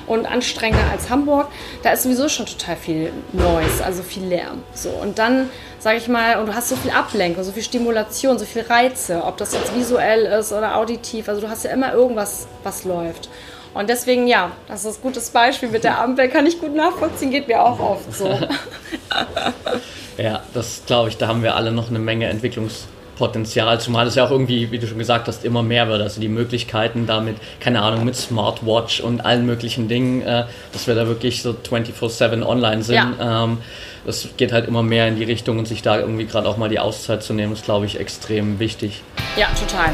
und 0.10 0.26
anstrengender 0.26 0.91
als 0.91 1.10
Hamburg. 1.10 1.47
Da 1.84 1.91
ist 1.91 2.03
sowieso 2.03 2.28
schon 2.28 2.45
total 2.45 2.76
viel 2.76 3.14
Noise, 3.32 3.86
also 3.86 4.03
viel 4.03 4.26
Lärm. 4.26 4.64
So, 4.74 4.89
und 4.89 5.20
dann 5.20 5.49
sage 5.80 5.97
ich 5.97 6.07
mal, 6.10 6.39
und 6.39 6.47
du 6.47 6.55
hast 6.55 6.70
so 6.70 6.76
viel 6.76 6.91
Ablenkung, 6.91 7.43
so 7.43 7.53
viel 7.53 7.64
Stimulation, 7.64 8.38
so 8.38 8.45
viel 8.45 8.64
Reize, 8.64 9.24
ob 9.24 9.38
das 9.38 9.53
jetzt 9.53 9.74
visuell 9.74 10.26
ist 10.26 10.51
oder 10.51 10.76
auditiv. 10.76 11.30
Also 11.30 11.39
du 11.41 11.49
hast 11.49 11.64
ja 11.64 11.72
immer 11.72 11.93
irgendwas, 11.93 12.47
was 12.64 12.84
läuft. 12.84 13.30
Und 13.74 13.88
deswegen, 13.88 14.28
ja, 14.28 14.51
das 14.68 14.84
ist 14.84 14.97
ein 14.97 15.01
gutes 15.03 15.30
Beispiel 15.30 15.70
mit 15.70 15.84
der 15.84 15.99
Ampel, 16.01 16.28
kann 16.28 16.45
ich 16.45 16.60
gut 16.60 16.76
nachvollziehen, 16.76 17.32
geht 17.32 17.47
mir 17.47 17.64
auch 17.64 17.80
oft 17.80 18.14
so. 18.14 18.28
ja, 20.18 20.41
das 20.53 20.82
glaube 20.88 21.10
ich, 21.10 21.18
da 21.18 21.28
haben 21.28 21.43
wir 21.43 21.55
alle 21.55 21.72
noch 21.72 21.89
eine 21.89 21.99
Menge 21.99 22.30
Entwicklungs- 22.32 22.86
Potenzial, 23.20 23.82
zumal 23.82 24.07
es 24.07 24.15
ja 24.15 24.26
auch 24.26 24.32
irgendwie, 24.32 24.72
wie 24.72 24.80
du 24.80 24.88
schon 24.88 24.97
gesagt 24.97 25.28
hast, 25.28 25.43
immer 25.43 25.61
mehr 25.61 25.89
wird. 25.89 26.01
Also 26.01 26.22
die 26.22 26.30
Möglichkeiten 26.30 27.05
damit, 27.05 27.36
keine 27.59 27.82
Ahnung, 27.82 28.05
mit 28.05 28.15
Smartwatch 28.15 29.01
und 29.01 29.26
allen 29.26 29.45
möglichen 29.45 29.89
Dingen, 29.89 30.22
äh, 30.22 30.45
dass 30.72 30.88
wir 30.88 30.95
da 30.95 31.05
wirklich 31.05 31.41
so 31.43 31.51
24-7 31.51 32.43
online 32.43 32.82
sind. 32.82 32.95
Ja. 32.95 33.43
Ähm, 33.43 33.57
das 34.05 34.30
geht 34.38 34.53
halt 34.53 34.70
immer 34.70 34.84
mehr 34.84 35.09
in 35.09 35.17
die 35.17 35.26
Richtung 35.26 35.59
und 35.59 35.67
sich 35.67 35.82
da 35.82 35.99
irgendwie 35.99 36.26
gerade 36.26 36.47
auch 36.47 36.55
mal 36.55 36.70
die 36.70 36.80
Auszeit 36.80 37.22
zu 37.22 37.34
nehmen, 37.34 37.51
ist, 37.51 37.65
glaube 37.65 37.86
ich, 37.86 37.99
extrem 37.99 38.57
wichtig. 38.57 39.03
Ja, 39.36 39.47
total. 39.59 39.93